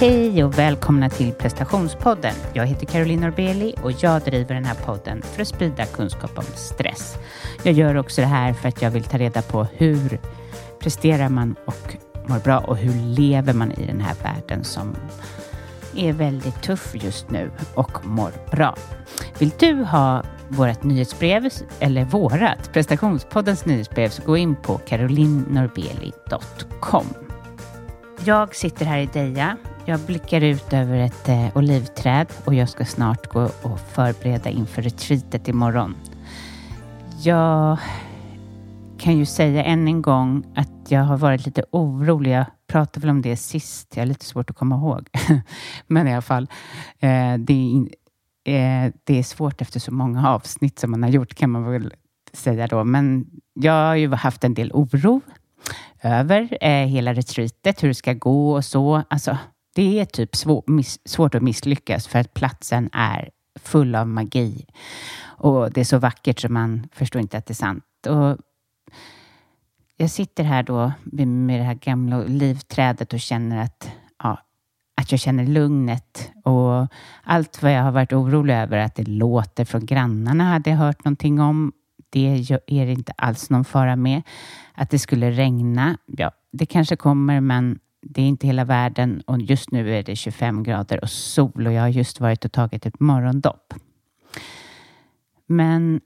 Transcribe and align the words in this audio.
Hej 0.00 0.44
och 0.44 0.58
välkomna 0.58 1.10
till 1.10 1.32
prestationspodden. 1.32 2.34
Jag 2.52 2.66
heter 2.66 2.86
Caroline 2.86 3.20
Norbeli 3.20 3.74
och 3.82 3.92
jag 3.92 4.22
driver 4.22 4.54
den 4.54 4.64
här 4.64 4.74
podden 4.74 5.22
för 5.22 5.42
att 5.42 5.48
sprida 5.48 5.86
kunskap 5.86 6.38
om 6.38 6.44
stress. 6.44 7.18
Jag 7.62 7.74
gör 7.74 7.94
också 7.94 8.20
det 8.20 8.26
här 8.26 8.52
för 8.52 8.68
att 8.68 8.82
jag 8.82 8.90
vill 8.90 9.04
ta 9.04 9.18
reda 9.18 9.42
på 9.42 9.66
hur 9.72 10.20
presterar 10.80 11.28
man 11.28 11.56
och 11.64 11.96
mår 12.26 12.38
bra 12.38 12.58
och 12.58 12.76
hur 12.76 13.16
lever 13.16 13.52
man 13.52 13.72
i 13.72 13.86
den 13.86 14.00
här 14.00 14.14
världen 14.22 14.64
som 14.64 14.96
är 15.96 16.12
väldigt 16.12 16.62
tuff 16.62 16.94
just 16.94 17.30
nu 17.30 17.50
och 17.74 18.06
mår 18.06 18.32
bra. 18.50 18.76
Vill 19.38 19.50
du 19.58 19.74
ha 19.74 20.22
vårt 20.48 20.82
nyhetsbrev 20.82 21.48
eller 21.80 22.04
vårat 22.04 22.72
prestationspoddens 22.72 23.66
nyhetsbrev 23.66 24.08
så 24.08 24.22
gå 24.22 24.36
in 24.36 24.56
på 24.56 24.78
carolinnorbeli.com. 24.78 27.06
Jag 28.24 28.54
sitter 28.54 28.86
här 28.86 28.98
i 28.98 29.06
Deja. 29.06 29.56
Jag 29.88 30.00
blickar 30.00 30.40
ut 30.40 30.72
över 30.72 30.98
ett 30.98 31.28
eh, 31.28 31.56
olivträd 31.56 32.26
och 32.44 32.54
jag 32.54 32.68
ska 32.68 32.84
snart 32.84 33.26
gå 33.26 33.42
och 33.62 33.80
förbereda 33.80 34.50
inför 34.50 34.82
retreatet 34.82 35.48
imorgon. 35.48 35.96
Jag 37.22 37.78
kan 38.98 39.18
ju 39.18 39.26
säga 39.26 39.64
än 39.64 39.88
en 39.88 40.02
gång 40.02 40.44
att 40.56 40.90
jag 40.90 41.00
har 41.00 41.16
varit 41.16 41.46
lite 41.46 41.64
orolig. 41.70 42.30
Jag 42.32 42.44
pratade 42.66 43.06
väl 43.06 43.10
om 43.10 43.22
det 43.22 43.36
sist. 43.36 43.96
Jag 43.96 44.00
har 44.00 44.06
lite 44.06 44.24
svårt 44.24 44.50
att 44.50 44.56
komma 44.56 44.76
ihåg. 44.76 45.08
Men 45.86 46.08
i 46.08 46.12
alla 46.12 46.22
fall, 46.22 46.48
eh, 46.98 47.34
det, 47.38 47.86
är, 48.44 48.84
eh, 48.84 48.92
det 49.04 49.18
är 49.18 49.22
svårt 49.22 49.60
efter 49.60 49.80
så 49.80 49.92
många 49.92 50.28
avsnitt 50.28 50.78
som 50.78 50.90
man 50.90 51.02
har 51.02 51.10
gjort 51.10 51.34
kan 51.34 51.50
man 51.50 51.64
väl 51.64 51.94
säga 52.32 52.66
då. 52.66 52.84
Men 52.84 53.26
jag 53.54 53.86
har 53.86 53.94
ju 53.94 54.14
haft 54.14 54.44
en 54.44 54.54
del 54.54 54.72
oro 54.72 55.20
över 56.02 56.58
eh, 56.60 56.86
hela 56.86 57.14
retreatet, 57.14 57.82
hur 57.82 57.88
det 57.88 57.94
ska 57.94 58.12
gå 58.12 58.52
och 58.52 58.64
så. 58.64 59.02
Alltså, 59.08 59.38
det 59.78 60.00
är 60.00 60.04
typ 60.04 60.36
svår, 60.36 60.62
miss, 60.66 61.00
svårt 61.04 61.34
att 61.34 61.42
misslyckas 61.42 62.06
för 62.06 62.18
att 62.18 62.34
platsen 62.34 62.90
är 62.92 63.30
full 63.54 63.94
av 63.94 64.08
magi. 64.08 64.66
Och 65.22 65.72
det 65.72 65.80
är 65.80 65.84
så 65.84 65.98
vackert 65.98 66.40
så 66.40 66.48
man 66.48 66.88
förstår 66.92 67.22
inte 67.22 67.38
att 67.38 67.46
det 67.46 67.52
är 67.52 67.54
sant. 67.54 67.84
Och 68.08 68.38
jag 69.96 70.10
sitter 70.10 70.44
här 70.44 70.62
då 70.62 70.92
med 71.12 71.60
det 71.60 71.64
här 71.64 71.74
gamla 71.74 72.18
livträdet 72.18 73.12
och 73.12 73.20
känner 73.20 73.62
att, 73.62 73.90
ja, 74.22 74.38
att 74.96 75.12
jag 75.12 75.20
känner 75.20 75.46
lugnet 75.46 76.30
och 76.44 76.86
allt 77.22 77.62
vad 77.62 77.72
jag 77.72 77.82
har 77.82 77.92
varit 77.92 78.12
orolig 78.12 78.54
över 78.54 78.78
att 78.78 78.94
det 78.94 79.08
låter 79.08 79.64
från 79.64 79.86
grannarna 79.86 80.44
hade 80.44 80.70
jag 80.70 80.76
hört 80.76 81.04
någonting 81.04 81.40
om. 81.40 81.72
Det 82.10 82.46
är 82.66 82.86
det 82.86 82.92
inte 82.92 83.12
alls 83.12 83.50
någon 83.50 83.64
fara 83.64 83.96
med. 83.96 84.22
Att 84.74 84.90
det 84.90 84.98
skulle 84.98 85.30
regna, 85.30 85.98
ja, 86.06 86.30
det 86.52 86.66
kanske 86.66 86.96
kommer, 86.96 87.40
men 87.40 87.78
det 88.00 88.22
är 88.22 88.26
inte 88.26 88.46
hela 88.46 88.64
världen 88.64 89.22
och 89.26 89.40
just 89.40 89.70
nu 89.70 89.94
är 89.94 90.02
det 90.02 90.16
25 90.16 90.62
grader 90.62 91.02
och 91.02 91.10
sol 91.10 91.66
och 91.66 91.72
jag 91.72 91.82
har 91.82 91.88
just 91.88 92.20
varit 92.20 92.44
och 92.44 92.52
tagit 92.52 92.86
ett 92.86 93.00
morgondopp. 93.00 93.74
Men 95.46 96.00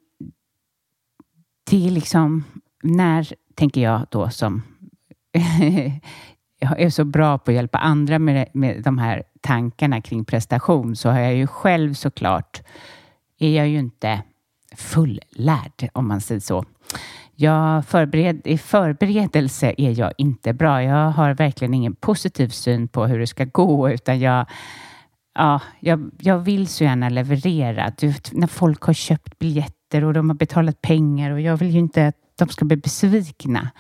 det 1.71 1.87
är 1.87 1.91
liksom, 1.91 2.45
när 2.83 3.35
tänker 3.55 3.81
jag 3.81 4.07
då 4.11 4.31
som 4.31 4.63
jag 6.59 6.81
är 6.81 6.91
så 6.91 7.05
bra 7.05 7.39
på 7.39 7.51
att 7.51 7.55
hjälpa 7.55 7.79
andra 7.79 8.19
med, 8.19 8.49
med 8.53 8.83
de 8.83 8.99
här 8.99 9.23
tankarna 9.41 10.01
kring 10.01 10.25
prestation 10.25 10.97
så 10.97 11.11
har 11.11 11.21
jag 11.21 11.35
ju 11.35 11.47
själv 11.47 11.95
såklart, 11.95 12.63
är 13.39 13.57
jag 13.57 13.69
ju 13.69 13.79
inte 13.79 14.23
fullärd 14.77 15.89
om 15.93 16.09
man 16.09 16.21
säger 16.21 16.41
så. 16.41 16.65
Jag 17.37 17.87
förbered, 17.87 18.41
I 18.45 18.59
förberedelse 18.59 19.75
är 19.79 19.99
jag 19.99 20.13
inte 20.19 20.53
bra. 20.53 20.83
Jag 20.83 21.11
har 21.11 21.35
verkligen 21.35 21.75
ingen 21.75 21.95
positiv 21.95 22.49
syn 22.49 22.89
på 22.89 23.07
hur 23.07 23.19
det 23.19 23.27
ska 23.27 23.45
gå 23.45 23.91
utan 23.91 24.21
jag, 24.21 24.47
ja, 25.35 25.61
jag, 25.81 26.11
jag 26.19 26.39
vill 26.39 26.67
så 26.67 26.85
gärna 26.85 27.09
leverera. 27.09 27.93
Du, 27.99 28.15
när 28.33 28.47
folk 28.47 28.83
har 28.83 28.93
köpt 28.93 29.39
biljetter 29.39 30.05
och 30.05 30.15
de 30.15 30.31
har 30.31 30.37
betalat 30.37 30.83
pengar 30.83 31.31
och 31.31 31.41
jag 31.41 31.57
vill 31.57 31.71
ju 31.71 31.79
inte 31.79 32.07
att 32.07 32.17
de 32.39 32.49
ska 32.49 32.65
bli 32.65 32.77
besvikna. 32.77 33.71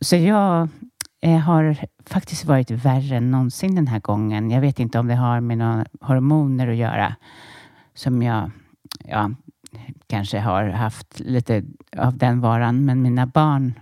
Så 0.00 0.16
jag 0.16 0.68
eh, 1.22 1.38
har 1.38 1.76
faktiskt 2.06 2.44
varit 2.44 2.70
värre 2.70 3.16
än 3.16 3.30
någonsin 3.30 3.74
den 3.74 3.86
här 3.86 4.00
gången. 4.00 4.50
Jag 4.50 4.60
vet 4.60 4.78
inte 4.78 4.98
om 4.98 5.06
det 5.06 5.14
har 5.14 5.40
med 5.40 5.58
några 5.58 5.84
hormoner 6.00 6.68
att 6.68 6.76
göra 6.76 7.16
som 7.94 8.22
jag 8.22 8.50
ja, 9.04 9.30
kanske 10.06 10.38
har 10.38 10.64
haft 10.64 11.20
lite 11.20 11.62
av 11.96 12.18
den 12.18 12.40
varan, 12.40 12.84
men 12.84 13.02
mina 13.02 13.26
barn 13.26 13.74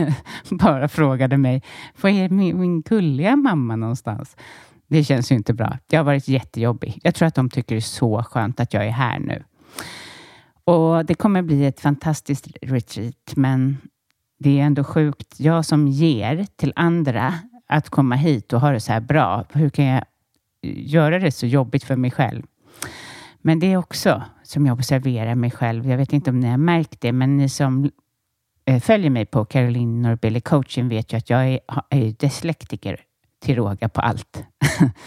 bara 0.50 0.88
frågade 0.88 1.36
mig, 1.36 1.62
var 2.00 2.10
är 2.10 2.28
min, 2.28 2.60
min 2.60 2.82
gulliga 2.82 3.36
mamma 3.36 3.76
någonstans? 3.76 4.36
Det 4.86 5.04
känns 5.04 5.32
ju 5.32 5.36
inte 5.36 5.54
bra. 5.54 5.78
Det 5.86 5.96
har 5.96 6.04
varit 6.04 6.28
jättejobbigt. 6.28 6.98
Jag 7.02 7.14
tror 7.14 7.28
att 7.28 7.34
de 7.34 7.50
tycker 7.50 7.74
det 7.74 7.78
är 7.78 7.80
så 7.80 8.22
skönt 8.22 8.60
att 8.60 8.74
jag 8.74 8.86
är 8.86 8.90
här 8.90 9.18
nu. 9.18 9.44
Och 10.64 11.06
det 11.06 11.14
kommer 11.14 11.42
bli 11.42 11.66
ett 11.66 11.80
fantastiskt 11.80 12.48
retreat, 12.62 13.32
men 13.36 13.78
det 14.38 14.60
är 14.60 14.64
ändå 14.64 14.84
sjukt. 14.84 15.40
Jag 15.40 15.64
som 15.64 15.88
ger 15.88 16.46
till 16.56 16.72
andra 16.76 17.34
att 17.68 17.88
komma 17.88 18.14
hit 18.14 18.52
och 18.52 18.60
ha 18.60 18.70
det 18.70 18.80
så 18.80 18.92
här 18.92 19.00
bra. 19.00 19.44
Hur 19.52 19.70
kan 19.70 19.84
jag 19.84 20.04
göra 20.62 21.18
det 21.18 21.32
så 21.32 21.46
jobbigt 21.46 21.84
för 21.84 21.96
mig 21.96 22.10
själv? 22.10 22.42
Men 23.42 23.58
det 23.58 23.72
är 23.72 23.76
också 23.76 24.22
som 24.50 24.66
jag 24.66 24.72
observerar 24.72 25.34
mig 25.34 25.50
själv. 25.50 25.88
Jag 25.88 25.96
vet 25.96 26.12
inte 26.12 26.30
om 26.30 26.40
ni 26.40 26.48
har 26.48 26.56
märkt 26.56 27.00
det, 27.00 27.12
men 27.12 27.36
ni 27.36 27.48
som 27.48 27.90
eh, 28.64 28.80
följer 28.80 29.10
mig 29.10 29.26
på 29.26 29.44
Caroline 29.44 30.02
Norbeli 30.02 30.40
coaching 30.40 30.88
vet 30.88 31.12
ju 31.12 31.16
att 31.16 31.30
jag 31.30 31.48
är, 31.48 31.60
är 31.90 32.12
dyslektiker 32.12 33.00
till 33.40 33.56
råga 33.56 33.88
på 33.88 34.00
allt. 34.00 34.44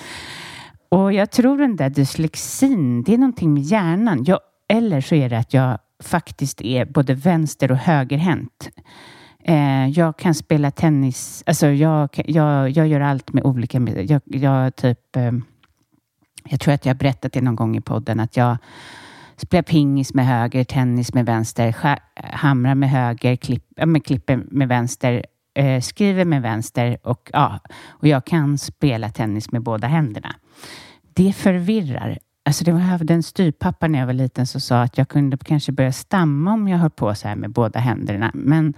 och 0.89 1.13
jag 1.13 1.31
tror 1.31 1.57
den 1.57 1.75
där 1.75 1.89
dyslexin, 1.89 3.03
det 3.03 3.13
är 3.13 3.17
någonting 3.17 3.53
med 3.53 3.63
hjärnan. 3.63 4.23
Jag, 4.23 4.39
eller 4.67 5.01
så 5.01 5.15
är 5.15 5.29
det 5.29 5.37
att 5.37 5.53
jag 5.53 5.77
faktiskt 6.03 6.61
är 6.61 6.85
både 6.85 7.13
vänster 7.13 7.71
och 7.71 7.77
högerhänt. 7.77 8.69
Eh, 9.43 9.87
jag 9.87 10.17
kan 10.17 10.33
spela 10.33 10.71
tennis, 10.71 11.43
alltså 11.45 11.67
jag, 11.67 12.09
jag, 12.25 12.69
jag 12.69 12.87
gör 12.87 13.01
allt 13.01 13.33
med 13.33 13.43
olika, 13.43 13.79
jag, 13.79 14.21
jag 14.25 14.75
typ 14.75 15.15
eh, 15.15 15.31
jag 16.49 16.59
tror 16.59 16.73
att 16.73 16.85
jag 16.85 16.97
berättat 16.97 17.33
det 17.33 17.41
någon 17.41 17.55
gång 17.55 17.77
i 17.77 17.81
podden 17.81 18.19
att 18.19 18.37
jag 18.37 18.57
spelar 19.37 19.63
pingis 19.63 20.13
med 20.13 20.27
höger, 20.27 20.63
tennis 20.63 21.13
med 21.13 21.25
vänster, 21.25 21.75
hamrar 22.15 22.75
med 22.75 22.89
höger, 22.89 23.35
klipp, 23.35 23.79
äh, 23.79 23.85
med 23.85 24.05
klipper 24.05 24.43
med 24.51 24.67
vänster, 24.67 25.25
eh, 25.53 25.81
skriver 25.81 26.25
med 26.25 26.41
vänster 26.41 26.97
och, 27.03 27.29
ja, 27.33 27.59
och 27.87 28.07
jag 28.07 28.25
kan 28.25 28.57
spela 28.57 29.09
tennis 29.09 29.51
med 29.51 29.61
båda 29.61 29.87
händerna. 29.87 30.35
Det 31.13 31.33
förvirrar. 31.33 32.19
Alltså 32.45 32.63
det 32.63 32.71
var, 32.71 33.11
en 33.11 33.23
styrpappa 33.23 33.87
när 33.87 33.99
jag 33.99 34.05
var 34.05 34.13
liten 34.13 34.47
som 34.47 34.61
sa 34.61 34.81
att 34.81 34.97
jag 34.97 35.09
kunde 35.09 35.37
kanske 35.37 35.71
börja 35.71 35.91
stamma 35.91 36.53
om 36.53 36.67
jag 36.67 36.77
höll 36.77 36.89
på 36.89 37.15
så 37.15 37.27
här 37.27 37.35
med 37.35 37.51
båda 37.51 37.79
händerna. 37.79 38.31
Men 38.33 38.73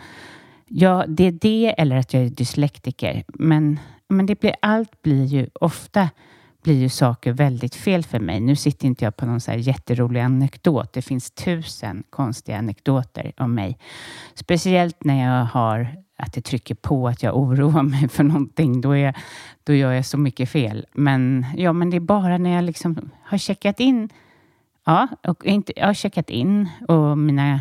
ja, 0.67 1.05
det 1.07 1.23
är 1.23 1.31
det 1.31 1.75
eller 1.77 1.95
att 1.95 2.13
jag 2.13 2.23
är 2.23 2.29
dyslektiker. 2.29 3.23
Men, 3.27 3.79
men 4.07 4.25
det 4.25 4.39
blir, 4.39 4.55
allt 4.61 5.01
blir 5.01 5.25
ju 5.25 5.49
ofta 5.53 6.09
blir 6.65 6.75
ju 6.75 6.89
saker 6.89 7.31
väldigt 7.33 7.75
fel 7.75 8.03
för 8.03 8.19
mig. 8.19 8.39
Nu 8.39 8.55
sitter 8.55 8.87
inte 8.87 9.05
jag 9.05 9.17
på 9.17 9.25
någon 9.25 9.41
så 9.41 9.51
här 9.51 9.57
jätterolig 9.57 10.19
anekdot. 10.19 10.93
Det 10.93 11.01
finns 11.01 11.31
tusen 11.31 12.03
konstiga 12.09 12.57
anekdoter 12.57 13.31
om 13.37 13.55
mig. 13.55 13.77
Speciellt 14.33 15.03
när 15.03 15.23
jag 15.23 15.45
har 15.45 15.87
att 16.17 16.33
det 16.33 16.41
trycker 16.41 16.75
på 16.75 17.07
att 17.07 17.23
jag 17.23 17.37
oroar 17.37 17.83
mig 17.93 18.09
för 18.09 18.23
någonting. 18.23 18.81
Då, 18.81 18.95
är, 18.95 19.17
då 19.63 19.73
gör 19.73 19.91
jag 19.91 20.05
så 20.05 20.17
mycket 20.17 20.49
fel. 20.49 20.85
Men, 20.93 21.45
ja, 21.57 21.73
men 21.73 21.89
det 21.89 21.97
är 21.97 22.01
bara 22.01 22.37
när 22.37 22.55
jag 22.55 22.63
liksom 22.63 23.09
har 23.23 23.37
checkat 23.37 23.79
in. 23.79 24.09
Ja, 24.85 25.07
och 25.27 25.45
inte, 25.45 25.73
jag 25.75 25.85
har 25.85 25.93
checkat 25.93 26.29
in 26.29 26.69
och 26.87 27.17
mina 27.17 27.59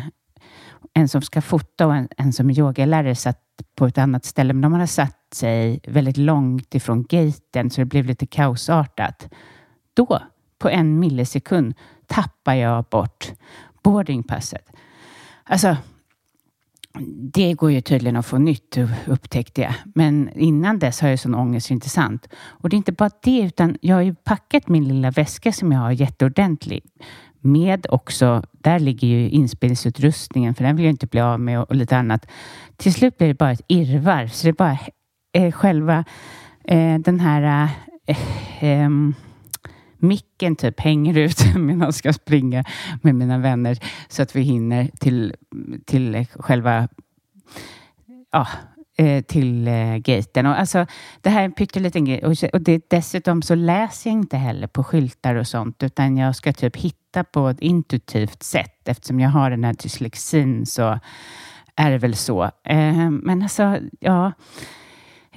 en 0.93 1.09
som 1.09 1.21
ska 1.21 1.41
fota 1.41 1.87
och 1.87 1.95
en, 1.95 2.09
en 2.17 2.33
som 2.33 2.49
är 2.49 2.59
yogalärare 2.59 3.15
satt 3.15 3.44
på 3.75 3.85
ett 3.87 3.97
annat 3.97 4.25
ställe, 4.25 4.53
men 4.53 4.61
de 4.61 4.73
hade 4.73 4.87
satt 4.87 5.33
sig 5.33 5.79
väldigt 5.87 6.17
långt 6.17 6.75
ifrån 6.75 7.03
gaten 7.03 7.69
så 7.69 7.81
det 7.81 7.85
blev 7.85 8.05
lite 8.05 8.25
kaosartat. 8.25 9.29
Då, 9.93 10.19
på 10.57 10.69
en 10.69 10.99
millisekund, 10.99 11.73
tappar 12.07 12.53
jag 12.53 12.83
bort 12.83 13.31
boardingpasset. 13.83 14.71
Alltså, 15.43 15.77
det 17.33 17.53
går 17.53 17.71
ju 17.71 17.81
tydligen 17.81 18.15
att 18.15 18.25
få 18.25 18.37
nytt, 18.37 18.77
upptäckte 19.07 19.61
jag. 19.61 19.73
Men 19.95 20.29
innan 20.35 20.79
dess 20.79 21.01
har 21.01 21.09
jag 21.09 21.19
sån 21.19 21.35
ångest, 21.35 21.71
inte 21.71 21.89
sant? 21.89 22.27
Och 22.35 22.69
det 22.69 22.75
är 22.75 22.77
inte 22.77 22.91
bara 22.91 23.09
det, 23.23 23.41
utan 23.41 23.77
jag 23.81 23.95
har 23.95 24.01
ju 24.01 24.15
packat 24.15 24.67
min 24.67 24.87
lilla 24.87 25.11
väska 25.11 25.51
som 25.51 25.71
jag 25.71 25.79
har 25.79 25.91
jätteordentlig 25.91 26.83
med 27.45 27.85
också, 27.89 28.43
där 28.51 28.79
ligger 28.79 29.07
ju 29.07 29.29
inspelningsutrustningen 29.29 30.55
för 30.55 30.63
den 30.63 30.75
vill 30.75 30.85
jag 30.85 30.93
inte 30.93 31.07
bli 31.07 31.21
av 31.21 31.39
med 31.39 31.59
och, 31.59 31.69
och 31.69 31.75
lite 31.75 31.97
annat. 31.97 32.27
Till 32.77 32.93
slut 32.93 33.17
blir 33.17 33.27
det 33.27 33.33
bara 33.33 33.51
ett 33.51 33.61
irrvarv, 33.67 34.27
så 34.27 34.47
det 34.47 34.51
är 34.51 34.53
bara 34.53 34.77
eh, 35.33 35.51
själva 35.51 36.05
eh, 36.63 36.99
den 36.99 37.19
här 37.19 37.69
eh, 38.05 38.17
ehm, 38.59 39.13
micken 39.97 40.55
typ 40.55 40.79
hänger 40.79 41.17
ut 41.17 41.37
medan 41.55 41.81
jag 41.81 41.93
ska 41.93 42.13
springa 42.13 42.63
med 43.01 43.15
mina 43.15 43.37
vänner 43.37 43.79
så 44.07 44.21
att 44.21 44.35
vi 44.35 44.41
hinner 44.41 44.89
till, 44.99 45.35
till 45.85 46.25
själva 46.39 46.87
ja, 48.31 48.47
eh, 48.97 49.23
till 49.23 49.67
eh, 49.67 49.97
gaten. 49.97 50.45
Och 50.45 50.59
alltså, 50.59 50.85
det 51.21 51.29
här 51.29 51.41
är 51.41 51.45
en 51.45 51.51
pytteliten 51.51 52.05
grej. 52.05 52.25
Och, 52.25 52.35
och 52.53 52.61
det, 52.61 52.89
dessutom 52.89 53.41
så 53.41 53.55
läser 53.55 54.09
jag 54.09 54.19
inte 54.19 54.37
heller 54.37 54.67
på 54.67 54.83
skyltar 54.83 55.35
och 55.35 55.47
sånt, 55.47 55.83
utan 55.83 56.17
jag 56.17 56.35
ska 56.35 56.53
typ 56.53 56.77
hitta 56.77 57.23
på 57.23 57.47
ett 57.47 57.59
intuitivt 57.59 58.43
sätt. 58.43 58.87
Eftersom 58.87 59.19
jag 59.19 59.29
har 59.29 59.49
den 59.49 59.63
här 59.63 59.73
dyslexin 59.73 60.65
så 60.65 60.99
är 61.75 61.91
det 61.91 61.97
väl 61.97 62.15
så. 62.15 62.43
Eh, 62.63 63.09
men 63.09 63.41
alltså, 63.41 63.79
ja. 63.99 64.31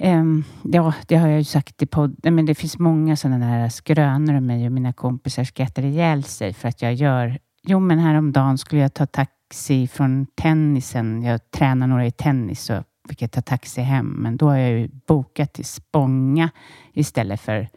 Um, 0.01 0.43
ja, 0.63 0.93
det 1.07 1.15
har 1.15 1.27
jag 1.27 1.37
ju 1.37 1.43
sagt 1.43 1.81
i 1.81 1.85
podden, 1.85 2.35
men 2.35 2.45
det 2.45 2.55
finns 2.55 2.79
många 2.79 3.15
sådana 3.15 3.57
där 3.57 3.69
skrönor 3.69 4.35
om 4.35 4.45
mig 4.45 4.65
och 4.65 4.71
mina 4.71 4.93
kompisar 4.93 5.43
skrattar 5.43 5.85
ihjäl 5.85 6.23
sig 6.23 6.53
för 6.53 6.67
att 6.67 6.81
jag 6.81 6.93
gör... 6.93 7.37
Jo, 7.63 7.79
men 7.79 7.99
häromdagen 7.99 8.57
skulle 8.57 8.81
jag 8.81 8.93
ta 8.93 9.05
taxi 9.05 9.87
från 9.87 10.25
tennisen. 10.35 11.23
Jag 11.23 11.51
tränar 11.51 11.87
några 11.87 12.05
i 12.05 12.11
tennis 12.11 12.69
och 12.69 12.83
fick 13.09 13.21
jag 13.21 13.31
ta 13.31 13.41
taxi 13.41 13.81
hem, 13.81 14.07
men 14.07 14.37
då 14.37 14.47
har 14.49 14.57
jag 14.57 14.79
ju 14.79 14.89
bokat 15.07 15.53
till 15.53 15.65
Spånga 15.65 16.49
istället 16.93 17.41
för 17.41 17.67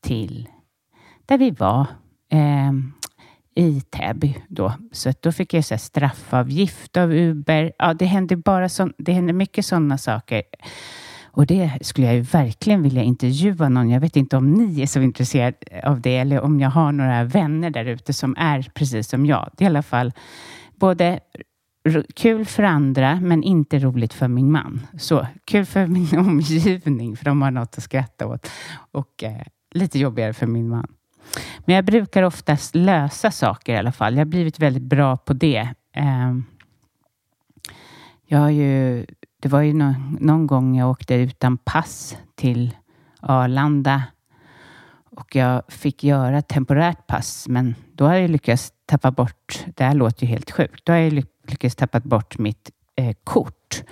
till 0.00 0.48
där 1.26 1.38
vi 1.38 1.50
var. 1.50 1.86
eh, 2.30 2.72
i 3.54 3.80
Täby 3.80 4.36
då. 4.48 4.72
Så 4.92 5.12
då 5.20 5.32
fick 5.32 5.54
jag 5.54 5.64
så 5.64 5.78
straffavgift 5.78 6.96
av 6.96 7.12
Uber. 7.12 7.72
Ja, 7.78 7.94
det 7.94 8.04
händer 8.04 8.36
bara 8.36 8.68
så, 8.68 8.90
det 8.98 9.12
händer 9.12 9.32
mycket 9.34 9.66
sådana 9.66 9.98
saker. 9.98 10.42
Och 11.24 11.46
det 11.46 11.78
skulle 11.80 12.06
jag 12.06 12.16
ju 12.16 12.20
verkligen 12.22 12.82
vilja 12.82 13.02
intervjua 13.02 13.68
någon. 13.68 13.90
Jag 13.90 14.00
vet 14.00 14.16
inte 14.16 14.36
om 14.36 14.52
ni 14.52 14.82
är 14.82 14.86
så 14.86 15.00
intresserade 15.00 15.56
av 15.84 16.00
det 16.00 16.16
eller 16.16 16.40
om 16.40 16.60
jag 16.60 16.70
har 16.70 16.92
några 16.92 17.24
vänner 17.24 17.70
där 17.70 17.84
ute 17.84 18.12
som 18.12 18.36
är 18.38 18.70
precis 18.74 19.08
som 19.08 19.26
jag. 19.26 19.50
Det 19.56 19.64
är 19.64 19.66
i 19.66 19.70
alla 19.70 19.82
fall 19.82 20.12
både 20.76 21.20
kul 22.14 22.44
för 22.44 22.62
andra 22.62 23.20
men 23.20 23.42
inte 23.42 23.78
roligt 23.78 24.14
för 24.14 24.28
min 24.28 24.52
man. 24.52 24.86
Så 24.98 25.26
kul 25.44 25.66
för 25.66 25.86
min 25.86 26.18
omgivning 26.18 27.16
för 27.16 27.24
de 27.24 27.42
har 27.42 27.50
något 27.50 27.78
att 27.78 27.82
skratta 27.82 28.26
åt 28.26 28.50
och 28.92 29.22
eh, 29.24 29.42
lite 29.70 29.98
jobbigare 29.98 30.32
för 30.32 30.46
min 30.46 30.68
man. 30.68 30.86
Men 31.64 31.76
jag 31.76 31.84
brukar 31.84 32.22
oftast 32.22 32.74
lösa 32.74 33.30
saker 33.30 33.74
i 33.74 33.76
alla 33.76 33.92
fall. 33.92 34.14
Jag 34.14 34.20
har 34.20 34.24
blivit 34.24 34.58
väldigt 34.58 34.82
bra 34.82 35.16
på 35.16 35.32
det. 35.32 35.68
Eh, 35.92 36.36
jag 38.26 38.38
har 38.38 38.50
ju 38.50 39.06
det 39.42 39.48
var 39.48 39.60
ju 39.60 39.72
någon, 39.72 40.18
någon 40.20 40.46
gång 40.46 40.76
jag 40.76 40.90
åkte 40.90 41.14
utan 41.14 41.58
pass 41.58 42.16
till 42.34 42.76
Arlanda 43.20 44.02
och 45.16 45.36
jag 45.36 45.62
fick 45.68 46.04
göra 46.04 46.42
temporärt 46.42 47.06
pass, 47.06 47.48
men 47.48 47.74
då 47.92 48.04
har 48.04 48.14
jag 48.14 48.30
lyckats 48.30 48.72
tappa 48.86 49.10
bort, 49.10 49.64
det 49.76 49.84
här 49.84 49.94
låter 49.94 50.26
ju 50.26 50.28
helt 50.28 50.50
sjukt, 50.50 50.84
då 50.84 50.92
har 50.92 50.98
jag 50.98 51.12
lyckats 51.52 51.76
tappa 51.76 52.00
bort 52.00 52.38
mitt 52.38 52.70
eh, 52.96 53.16
kort. 53.24 53.82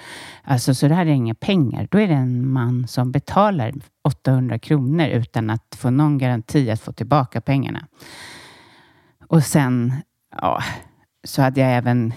Alltså, 0.42 0.74
så 0.74 0.88
det 0.88 0.94
här 0.94 1.06
är 1.06 1.10
inga 1.10 1.34
pengar. 1.34 1.88
Då 1.90 1.98
är 1.98 2.08
det 2.08 2.14
en 2.14 2.48
man 2.48 2.88
som 2.88 3.12
betalar 3.12 3.72
800 4.04 4.58
kronor 4.58 5.06
utan 5.06 5.50
att 5.50 5.76
få 5.78 5.90
någon 5.90 6.18
garanti 6.18 6.70
att 6.70 6.80
få 6.80 6.92
tillbaka 6.92 7.40
pengarna. 7.40 7.86
Och 9.28 9.42
sen, 9.42 9.94
ja, 10.36 10.62
så 11.24 11.42
hade 11.42 11.60
jag 11.60 11.76
även 11.76 12.12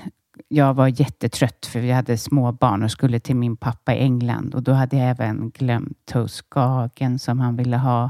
jag 0.48 0.74
var 0.74 0.88
jättetrött 0.88 1.66
för 1.66 1.80
vi 1.80 1.92
hade 1.92 2.18
små 2.18 2.52
barn 2.52 2.84
och 2.84 2.92
skulle 2.92 3.20
till 3.20 3.36
min 3.36 3.58
pappa 3.58 3.94
i 3.94 4.00
England 4.00 4.56
och 4.56 4.64
då 4.64 4.72
hade 4.72 4.98
jag 4.98 5.10
även 5.10 5.50
glömt 5.50 5.98
toastkagen 6.06 7.20
som 7.20 7.40
han 7.40 7.56
ville 7.56 7.78
ha. 7.78 8.10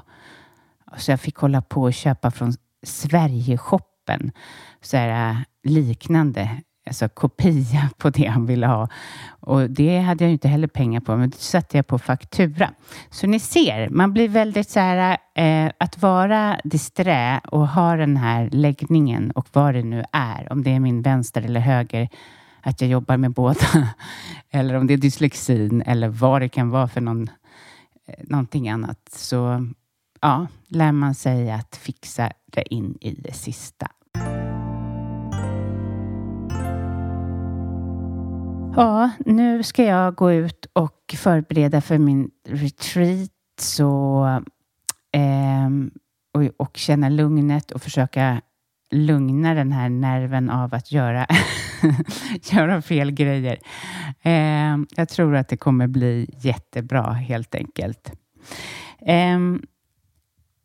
Så 0.97 1.11
jag 1.11 1.21
fick 1.21 1.37
hålla 1.37 1.61
på 1.61 1.81
och 1.81 1.93
köpa 1.93 2.31
från 2.31 2.53
Sverigeshoppen, 2.83 4.31
så 4.81 4.97
här, 4.97 5.29
eh, 5.29 5.37
liknande 5.63 6.61
alltså 6.85 7.09
kopia 7.09 7.89
på 7.97 8.09
det 8.09 8.25
han 8.25 8.45
ville 8.45 8.67
ha. 8.67 8.87
Och 9.39 9.69
det 9.69 9.99
hade 9.99 10.23
jag 10.23 10.31
inte 10.31 10.47
heller 10.47 10.67
pengar 10.67 10.99
på, 10.99 11.17
men 11.17 11.29
det 11.29 11.37
satte 11.37 11.77
jag 11.77 11.87
på 11.87 11.99
faktura. 11.99 12.73
Så 13.09 13.27
ni 13.27 13.39
ser, 13.39 13.89
man 13.89 14.13
blir 14.13 14.29
väldigt 14.29 14.69
så 14.69 14.79
här, 14.79 15.17
eh, 15.35 15.71
att 15.77 16.01
vara 16.01 16.59
disträ 16.63 17.41
och 17.43 17.67
ha 17.67 17.95
den 17.95 18.17
här 18.17 18.49
läggningen 18.51 19.31
och 19.31 19.47
vad 19.53 19.73
det 19.73 19.83
nu 19.83 20.03
är, 20.11 20.51
om 20.51 20.63
det 20.63 20.71
är 20.71 20.79
min 20.79 21.01
vänster 21.01 21.41
eller 21.41 21.59
höger, 21.59 22.09
att 22.61 22.81
jag 22.81 22.89
jobbar 22.89 23.17
med 23.17 23.31
båda, 23.31 23.65
eller 24.51 24.75
om 24.75 24.87
det 24.87 24.93
är 24.93 24.97
dyslexin 24.97 25.81
eller 25.81 26.07
vad 26.07 26.41
det 26.41 26.49
kan 26.49 26.69
vara 26.69 26.87
för 26.87 27.01
någon, 27.01 27.29
eh, 28.07 28.23
någonting 28.23 28.69
annat. 28.69 29.09
Så 29.11 29.67
ja, 30.21 30.47
lär 30.67 30.91
man 30.91 31.15
sig 31.15 31.51
att 31.51 31.75
fixa 31.75 32.31
det 32.45 32.73
in 32.73 32.97
i 33.01 33.11
det 33.11 33.33
sista. 33.33 33.87
Ja, 38.75 39.09
nu 39.25 39.63
ska 39.63 39.83
jag 39.83 40.15
gå 40.15 40.31
ut 40.31 40.65
och 40.73 41.15
förbereda 41.17 41.81
för 41.81 41.97
min 41.97 42.31
retreat 42.47 43.29
så, 43.59 44.25
eh, 45.11 45.69
och, 46.33 46.49
och 46.57 46.77
känna 46.77 47.09
lugnet 47.09 47.71
och 47.71 47.81
försöka 47.81 48.41
lugna 48.91 49.53
den 49.53 49.71
här 49.71 49.89
nerven 49.89 50.49
av 50.49 50.73
att 50.73 50.91
göra, 50.91 51.27
göra 52.51 52.81
fel 52.81 53.11
grejer. 53.11 53.59
Eh, 54.21 54.77
jag 54.95 55.09
tror 55.09 55.35
att 55.35 55.47
det 55.47 55.57
kommer 55.57 55.87
bli 55.87 56.29
jättebra 56.41 57.11
helt 57.11 57.55
enkelt. 57.55 58.11
Eh, 58.99 59.39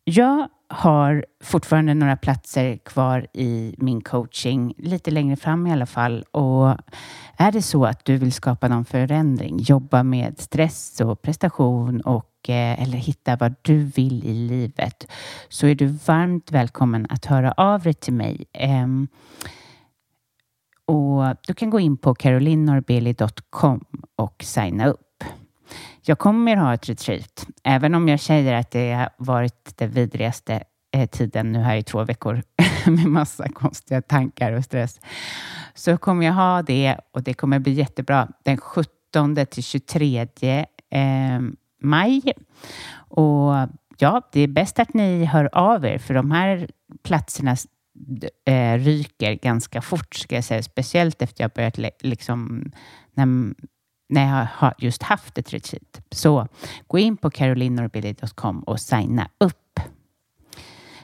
jag 0.03 0.49
har 0.69 1.25
fortfarande 1.43 1.93
några 1.93 2.17
platser 2.17 2.77
kvar 2.77 3.27
i 3.33 3.75
min 3.77 4.01
coaching, 4.01 4.73
lite 4.77 5.11
längre 5.11 5.35
fram 5.35 5.67
i 5.67 5.71
alla 5.71 5.85
fall. 5.85 6.23
Och 6.31 6.67
är 7.37 7.51
det 7.51 7.61
så 7.61 7.85
att 7.85 8.05
du 8.05 8.17
vill 8.17 8.31
skapa 8.31 8.67
någon 8.67 8.85
förändring, 8.85 9.57
jobba 9.59 10.03
med 10.03 10.39
stress 10.39 11.01
och 11.01 11.21
prestation 11.21 12.01
och 12.01 12.49
eh, 12.49 12.83
eller 12.83 12.97
hitta 12.97 13.35
vad 13.35 13.55
du 13.61 13.83
vill 13.83 14.25
i 14.25 14.33
livet 14.33 15.11
så 15.49 15.67
är 15.67 15.75
du 15.75 15.85
varmt 15.85 16.51
välkommen 16.51 17.07
att 17.09 17.25
höra 17.25 17.51
av 17.51 17.81
dig 17.81 17.93
till 17.93 18.13
mig. 18.13 18.45
Ehm, 18.53 19.07
och 20.85 21.23
du 21.47 21.53
kan 21.53 21.69
gå 21.69 21.79
in 21.79 21.97
på 21.97 22.15
carolinnorbeli.com 22.15 23.85
och 24.15 24.43
signa 24.43 24.87
upp. 24.87 25.08
Jag 26.01 26.19
kommer 26.19 26.55
ha 26.55 26.73
ett 26.73 26.89
retreat, 26.89 27.47
även 27.63 27.95
om 27.95 28.07
jag 28.07 28.19
säger 28.19 28.53
att 28.53 28.71
det 28.71 28.93
har 28.93 29.09
varit 29.17 29.73
den 29.75 29.91
vidrigaste 29.91 30.63
eh, 30.91 31.09
tiden 31.09 31.51
nu 31.51 31.59
här 31.59 31.75
i 31.75 31.83
två 31.83 32.03
veckor 32.03 32.43
med 32.85 33.05
massa 33.05 33.49
konstiga 33.49 34.01
tankar 34.01 34.51
och 34.51 34.63
stress. 34.63 34.99
Så 35.73 35.97
kommer 35.97 36.25
jag 36.25 36.33
ha 36.33 36.61
det 36.61 36.97
och 37.13 37.23
det 37.23 37.33
kommer 37.33 37.59
bli 37.59 37.71
jättebra 37.73 38.27
den 38.43 38.57
17 38.57 38.89
till 39.49 39.63
23 39.63 40.27
eh, 40.89 41.39
maj. 41.81 42.33
Och 42.93 43.53
ja, 43.97 44.29
det 44.31 44.41
är 44.41 44.47
bäst 44.47 44.79
att 44.79 44.93
ni 44.93 45.25
hör 45.25 45.49
av 45.51 45.85
er 45.85 45.97
för 45.97 46.13
de 46.13 46.31
här 46.31 46.69
platserna 47.03 47.55
eh, 48.45 48.77
ryker 48.77 49.33
ganska 49.33 49.81
fort 49.81 50.15
ska 50.15 50.35
jag 50.35 50.43
säga, 50.43 50.63
speciellt 50.63 51.21
efter 51.21 51.43
jag 51.43 51.51
börjat 51.51 51.77
liksom 52.01 52.71
när 53.13 53.53
när 54.09 54.37
jag 54.37 54.47
har 54.53 54.73
just 54.77 55.03
haft 55.03 55.37
ett 55.37 55.53
retreat. 55.53 56.01
Så 56.11 56.47
gå 56.87 56.99
in 56.99 57.17
på 57.17 57.29
carolinorbilly.com 57.29 58.59
och 58.59 58.79
signa 58.79 59.29
upp. 59.37 59.79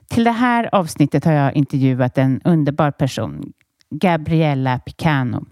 Till 0.07 0.23
det 0.23 0.31
här 0.31 0.75
avsnittet 0.75 1.25
har 1.25 1.31
jag 1.31 1.55
intervjuat 1.55 2.17
en 2.17 2.41
underbar 2.43 2.91
person, 2.91 3.53
Gabriella 3.89 4.79
Picano. 4.79 5.45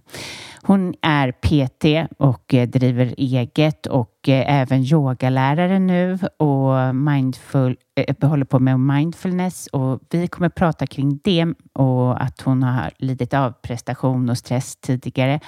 Hon 0.66 0.94
är 1.02 1.32
PT 1.32 2.12
och 2.18 2.54
eh, 2.54 2.68
driver 2.68 3.14
eget 3.18 3.86
och 3.86 4.30
eh, 4.30 4.62
även 4.62 4.84
yogalärare 4.84 5.80
nu 5.80 6.20
och 6.38 6.96
mindful, 6.96 7.78
eh, 7.96 8.30
håller 8.30 8.46
på 8.46 8.60
med 8.60 8.80
mindfulness 8.80 9.68
och 9.68 10.00
vi 10.10 10.28
kommer 10.28 10.50
prata 10.50 10.88
kring 10.88 11.20
det 11.24 11.48
och 11.74 12.24
att 12.24 12.42
hon 12.42 12.64
har 12.64 12.92
lidit 12.98 13.34
av 13.34 13.52
prestation 13.52 14.30
och 14.30 14.38
stress 14.38 14.76
tidigare 14.76 15.40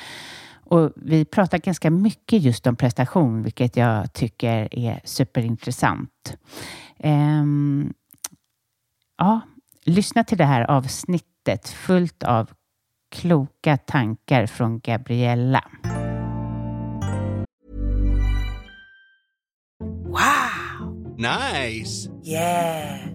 och 0.66 0.92
vi 0.96 1.26
pratar 1.26 1.58
ganska 1.58 1.92
mycket 1.92 2.42
just 2.42 2.68
om 2.68 2.76
prestation, 2.76 3.44
vilket 3.44 3.78
jag 3.78 4.14
tycker 4.14 4.80
är 4.80 5.02
superintressant. 5.04 6.38
Um, 6.98 7.94
ja, 9.18 9.42
lyssna 9.84 10.24
till 10.24 10.38
det 10.38 10.46
här 10.46 10.72
avsnittet 10.72 11.70
fullt 11.70 12.24
av 12.24 12.50
kloka 13.12 13.78
tankar 13.78 14.46
från 14.46 14.80
Gabriella. 14.80 15.64
Wow! 20.06 21.16
Nice! 21.18 22.10
Yeah! 22.24 23.15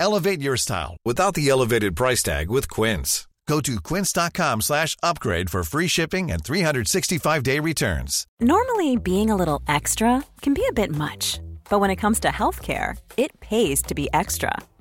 Elevate 0.00 0.40
your 0.40 0.56
style 0.56 0.96
without 1.04 1.34
the 1.34 1.48
elevated 1.48 1.96
price 1.96 2.22
tag 2.22 2.48
with 2.50 2.68
Quince. 2.68 3.26
Go 3.48 3.60
to 3.62 3.80
quince.com 3.80 4.60
slash 4.60 4.94
upgrade 5.02 5.48
for 5.48 5.64
free 5.64 5.88
shipping 5.88 6.30
and 6.30 6.44
365-day 6.44 7.60
returns. 7.60 8.26
Normally, 8.40 8.96
being 8.96 9.30
a 9.30 9.36
little 9.36 9.62
extra 9.66 10.22
can 10.42 10.52
be 10.52 10.66
a 10.68 10.72
bit 10.72 10.94
much, 10.94 11.40
but 11.70 11.80
when 11.80 11.88
it 11.88 11.96
comes 11.96 12.20
to 12.20 12.28
healthcare, 12.28 12.98
it 13.16 13.40
pays 13.40 13.80
to 13.82 13.94
be 13.94 14.06
extra. 14.12 14.52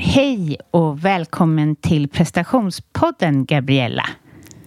Hej 0.00 0.56
och 0.70 1.04
välkommen 1.04 1.76
till 1.76 2.08
prestationspodden 2.08 3.44
Gabriella. 3.44 4.08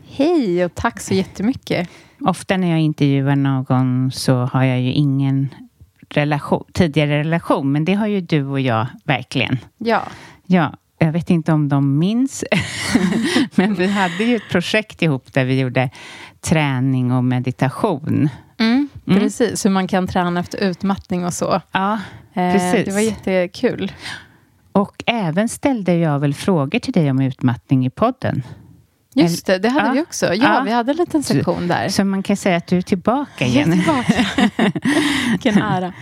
Hej 0.07 0.65
och 0.65 0.75
tack 0.75 0.99
så 0.99 1.13
jättemycket. 1.13 1.89
Ofta 2.19 2.57
när 2.57 2.69
jag 2.69 2.79
intervjuar 2.79 3.35
någon 3.35 4.11
så 4.11 4.33
har 4.33 4.63
jag 4.63 4.81
ju 4.81 4.91
ingen 4.91 5.47
relation, 6.09 6.63
tidigare 6.73 7.19
relation, 7.19 7.71
men 7.71 7.85
det 7.85 7.93
har 7.93 8.07
ju 8.07 8.21
du 8.21 8.45
och 8.45 8.59
jag 8.59 8.87
verkligen. 9.03 9.57
Ja. 9.77 10.01
Ja, 10.45 10.73
jag 10.97 11.11
vet 11.11 11.29
inte 11.29 11.51
om 11.51 11.69
de 11.69 11.99
minns, 11.99 12.43
men 13.55 13.73
vi 13.73 13.87
hade 13.87 14.23
ju 14.23 14.35
ett 14.35 14.49
projekt 14.51 15.01
ihop 15.01 15.33
där 15.33 15.45
vi 15.45 15.59
gjorde 15.59 15.89
träning 16.41 17.11
och 17.11 17.23
meditation. 17.23 18.29
Mm, 18.59 18.89
precis, 19.05 19.65
hur 19.65 19.69
man 19.69 19.87
kan 19.87 20.07
träna 20.07 20.39
efter 20.39 20.57
utmattning 20.57 21.25
och 21.25 21.33
så. 21.33 21.61
Ja, 21.71 21.99
precis. 22.33 22.73
Eh, 22.73 22.85
det 22.85 22.91
var 22.91 22.99
jättekul. 22.99 23.91
Och 24.71 25.03
även 25.05 25.49
ställde 25.49 25.95
jag 25.95 26.19
väl 26.19 26.33
frågor 26.33 26.79
till 26.79 26.93
dig 26.93 27.11
om 27.11 27.21
utmattning 27.21 27.85
i 27.85 27.89
podden. 27.89 28.43
Just 29.13 29.45
det, 29.45 29.57
det 29.57 29.69
hade 29.69 29.87
Ja. 29.87 29.93
vi 29.93 30.01
också. 30.01 30.25
Ja, 30.25 30.33
Ja. 30.35 30.63
vi 30.65 30.71
hade 30.71 30.91
en 30.91 30.97
liten 30.97 31.23
sektion 31.23 31.67
där. 31.67 31.89
Så 31.89 32.03
man 32.03 32.23
kan 32.23 32.37
säga 32.37 32.57
att 32.57 32.67
du 32.67 32.77
är 32.77 32.81
tillbaka 32.81 33.29
Jag 33.37 33.47
är 33.49 33.53
igen. 33.53 33.71
tillbaka. 33.71 34.25
Vilken 35.31 35.57
ära. 35.61 35.93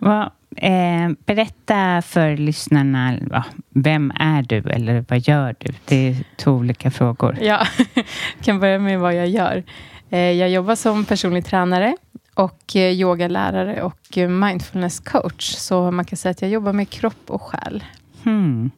Vad, 0.00 0.22
eh, 0.56 1.10
berätta 1.26 2.02
för 2.02 2.36
lyssnarna, 2.36 3.14
va, 3.30 3.44
vem 3.70 4.12
är 4.20 4.42
du 4.42 4.58
eller 4.70 5.04
vad 5.08 5.18
gör 5.28 5.54
du? 5.58 5.72
Det 5.84 6.08
är 6.08 6.16
två 6.36 6.50
olika 6.52 6.90
frågor. 6.90 7.38
Ja, 7.40 7.66
jag 7.94 8.04
kan 8.42 8.60
börja 8.60 8.78
med 8.78 9.00
vad 9.00 9.14
jag 9.14 9.28
gör. 9.28 9.62
Eh, 10.10 10.18
Jag 10.20 10.50
jobbar 10.50 10.74
som 10.74 11.04
personlig 11.04 11.44
tränare 11.44 11.96
och 12.34 12.76
eh, 12.76 12.82
yogalärare 12.92 13.82
och 13.82 14.18
eh, 14.18 14.28
mindfulness 14.28 15.00
coach. 15.00 15.54
Så 15.54 15.90
man 15.90 16.04
kan 16.04 16.16
säga 16.16 16.30
att 16.30 16.42
jag 16.42 16.50
jobbar 16.50 16.72
med 16.72 16.90
kropp 16.90 17.22
och 17.30 17.42
själ. 17.42 17.84
Hmm. 18.24 18.70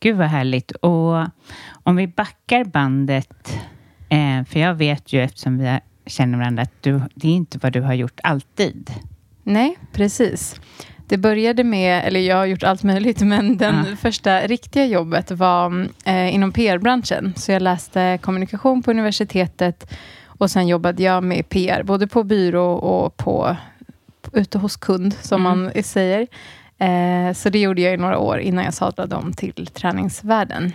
Gud 0.00 0.16
vad 0.16 0.26
härligt. 0.26 0.70
Och 0.70 1.16
om 1.82 1.96
vi 1.96 2.06
backar 2.06 2.64
bandet, 2.64 3.58
eh, 4.08 4.44
för 4.48 4.60
jag 4.60 4.74
vet 4.74 5.12
ju 5.12 5.22
eftersom 5.22 5.58
vi 5.58 5.78
känner 6.06 6.38
varandra 6.38 6.62
att 6.62 6.82
du, 6.82 7.00
det 7.14 7.28
är 7.28 7.32
inte 7.32 7.58
vad 7.62 7.72
du 7.72 7.80
har 7.80 7.94
gjort 7.94 8.20
alltid. 8.22 8.90
Nej, 9.42 9.78
precis. 9.92 10.60
Det 11.08 11.16
började 11.18 11.64
med, 11.64 12.04
eller 12.04 12.20
jag 12.20 12.36
har 12.36 12.44
gjort 12.44 12.62
allt 12.62 12.82
möjligt, 12.82 13.20
men 13.20 13.56
den 13.56 13.74
Ja. 13.90 13.96
första 13.96 14.40
riktiga 14.40 14.86
jobbet 14.86 15.30
var 15.30 15.88
eh, 16.04 16.34
inom 16.34 16.52
PR-branschen. 16.52 17.32
Så 17.36 17.52
jag 17.52 17.62
läste 17.62 18.18
kommunikation 18.22 18.82
på 18.82 18.90
universitetet 18.90 19.92
och 20.26 20.50
sen 20.50 20.68
jobbade 20.68 21.02
jag 21.02 21.24
med 21.24 21.48
PR, 21.48 21.82
både 21.82 22.06
på 22.06 22.22
byrå 22.24 22.72
och 22.74 23.16
på 23.16 23.56
ute 24.32 24.58
hos 24.58 24.76
kund, 24.76 25.14
som 25.20 25.46
Mm. 25.46 25.62
man 25.72 25.82
säger. 25.82 26.26
Eh, 26.78 27.32
så 27.32 27.50
det 27.50 27.58
gjorde 27.58 27.82
jag 27.82 27.94
i 27.94 27.96
några 27.96 28.18
år 28.18 28.38
innan 28.38 28.64
jag 28.64 28.74
sadlade 28.74 29.16
om 29.16 29.32
till 29.32 29.66
träningsvärlden. 29.66 30.72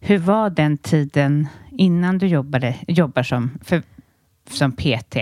Hur 0.00 0.18
var 0.18 0.50
den 0.50 0.78
tiden 0.78 1.48
innan 1.70 2.18
du 2.18 2.26
jobbade, 2.26 2.74
jobbar 2.88 3.22
som, 3.22 3.58
för, 3.64 3.82
som 4.50 4.72
PT? 4.72 5.16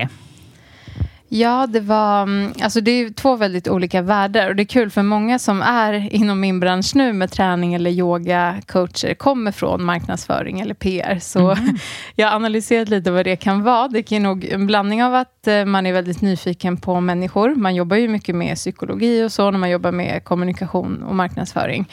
Ja, 1.34 1.66
det 1.66 1.80
var... 1.80 2.22
mm, 2.22 2.52
Alltså 2.62 2.80
det 2.80 2.90
är 2.90 3.10
två 3.10 3.36
väldigt 3.36 3.68
olika 3.68 4.02
världar 4.02 4.48
och 4.48 4.56
det 4.56 4.62
är 4.62 4.66
kul 4.66 4.90
för 4.90 5.02
många 5.02 5.38
som 5.38 5.62
är 5.62 6.14
inom 6.14 6.40
min 6.40 6.60
bransch 6.60 6.92
nu 6.94 7.12
med 7.12 7.30
träning 7.30 7.74
eller 7.74 7.90
yoga, 7.90 8.56
coacher, 8.66 9.14
kommer 9.14 9.52
från 9.52 9.84
marknadsföring 9.84 10.60
eller 10.60 10.74
PR. 10.74 11.18
Så 11.18 11.56
jag 12.16 12.28
har 12.28 12.36
analyserat 12.36 12.88
lite 12.88 13.10
vad 13.10 13.24
det 13.24 13.36
kan 13.36 13.62
vara. 13.62 13.88
Det 13.88 14.02
kan 14.02 14.22
nog 14.22 14.44
en 14.44 14.66
blandning 14.66 15.04
av 15.04 15.14
att 15.14 15.46
eh, 15.46 15.64
man 15.64 15.86
är 15.86 15.92
väldigt 15.92 16.20
nyfiken 16.20 16.76
på 16.76 17.00
människor. 17.00 17.54
Man 17.54 17.74
jobbar 17.74 17.96
ju 17.96 18.08
mycket 18.08 18.34
med 18.34 18.56
psykologi 18.56 19.24
och 19.24 19.32
så 19.32 19.50
när 19.50 19.58
man 19.58 19.70
jobbar 19.70 19.92
med 19.92 20.24
kommunikation 20.24 21.02
och 21.02 21.14
marknadsföring. 21.14 21.88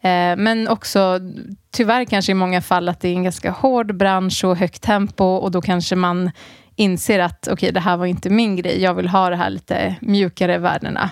Eh, 0.00 0.36
Men 0.36 0.68
också 0.68 1.20
tyvärr 1.70 2.04
kanske 2.04 2.32
i 2.32 2.34
många 2.34 2.60
fall 2.62 2.88
att 2.88 3.00
det 3.00 3.08
är 3.08 3.12
en 3.14 3.22
ganska 3.22 3.50
hård 3.50 3.96
bransch 3.96 4.44
och 4.44 4.56
högt 4.56 4.82
tempo 4.82 5.24
och 5.24 5.50
då 5.50 5.60
kanske 5.62 5.96
man 5.96 6.30
inser 6.76 7.18
att 7.18 7.48
okej, 7.48 7.72
det 7.72 7.80
här 7.80 7.96
var 7.96 8.06
inte 8.06 8.30
min 8.30 8.56
grej. 8.56 8.82
Jag 8.82 8.94
vill 8.94 9.08
ha 9.08 9.30
det 9.30 9.36
här 9.36 9.50
lite 9.50 9.96
mjukare 10.00 10.58
värdena. 10.58 11.10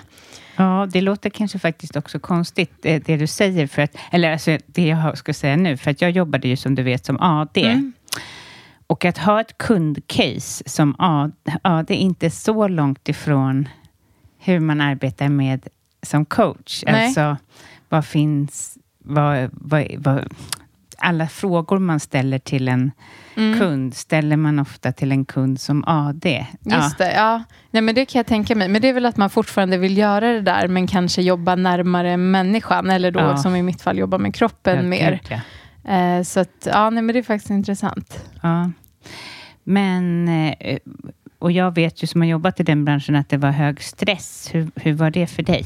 Ja, 0.55 0.87
det 0.91 1.01
låter 1.01 1.29
kanske 1.29 1.59
faktiskt 1.59 1.95
också 1.95 2.19
konstigt 2.19 2.71
det, 2.81 2.99
det 2.99 3.17
du 3.17 3.27
säger, 3.27 3.67
för 3.67 3.81
att, 3.81 3.95
eller 4.11 4.31
alltså 4.31 4.57
det 4.65 4.87
jag 4.87 5.17
ska 5.17 5.33
säga 5.33 5.55
nu, 5.55 5.77
för 5.77 5.91
att 5.91 6.01
jag 6.01 6.11
jobbade 6.11 6.47
ju 6.47 6.55
som 6.55 6.75
du 6.75 6.83
vet 6.83 7.05
som 7.05 7.19
AD. 7.19 7.61
Mm. 7.61 7.93
Och 8.87 9.05
att 9.05 9.17
ha 9.17 9.41
ett 9.41 9.57
kundcase 9.57 10.69
som 10.69 10.95
AD, 10.97 11.33
AD 11.61 11.93
är 11.93 11.97
inte 11.97 12.29
så 12.29 12.67
långt 12.67 13.09
ifrån 13.09 13.67
hur 14.39 14.59
man 14.59 14.81
arbetar 14.81 15.29
med 15.29 15.67
som 16.03 16.25
coach. 16.25 16.83
Nej. 16.85 17.05
Alltså, 17.05 17.37
vad 17.89 18.05
finns, 18.05 18.77
vad, 18.99 19.49
vad, 19.51 19.85
vad, 19.97 20.33
alla 21.01 21.27
frågor 21.27 21.79
man 21.79 21.99
ställer 21.99 22.39
till 22.39 22.67
en 22.67 22.91
Mm. 23.35 23.59
kund 23.59 23.93
ställer 23.93 24.37
man 24.37 24.59
ofta 24.59 24.91
till 24.91 25.11
en 25.11 25.25
kund 25.25 25.59
som 25.59 25.83
AD. 25.87 26.47
Just 26.65 26.97
det, 26.97 27.13
ja. 27.15 27.43
Nej, 27.71 27.81
men 27.81 27.95
det 27.95 28.05
kan 28.05 28.19
jag 28.19 28.25
tänka 28.27 28.55
mig. 28.55 28.67
Men 28.67 28.81
det 28.81 28.89
är 28.89 28.93
väl 28.93 29.05
att 29.05 29.17
man 29.17 29.29
fortfarande 29.29 29.77
vill 29.77 29.97
göra 29.97 30.33
det 30.33 30.41
där, 30.41 30.67
men 30.67 30.87
kanske 30.87 31.21
jobba 31.21 31.55
närmare 31.55 32.17
människan, 32.17 32.89
eller 32.89 33.11
då 33.11 33.19
Ja. 33.19 33.37
som 33.37 33.55
i 33.55 33.61
mitt 33.61 33.81
fall 33.81 33.97
jobba 33.97 34.17
med 34.17 34.35
kroppen 34.35 34.75
Ja, 34.75 34.81
mer. 34.83 35.19
ja. 35.29 35.39
Eh, 35.93 36.23
så 36.23 36.39
att, 36.39 36.67
ja, 36.71 36.89
nej, 36.89 37.03
men 37.03 37.13
det 37.13 37.19
är 37.19 37.23
faktiskt 37.23 37.49
intressant. 37.49 38.25
Ja. 38.41 38.71
Men, 39.63 40.27
eh, 40.27 40.77
och 41.39 41.51
jag 41.51 41.75
vet 41.75 42.03
ju 42.03 42.07
som 42.07 42.21
har 42.21 42.27
jobbat 42.27 42.59
i 42.59 42.63
den 42.63 42.85
branschen 42.85 43.15
att 43.15 43.29
det 43.29 43.37
var 43.37 43.51
hög 43.51 43.81
stress. 43.83 44.49
Hur, 44.53 44.71
hur 44.75 44.93
var 44.93 45.09
det 45.11 45.27
för 45.27 45.43
dig? 45.43 45.65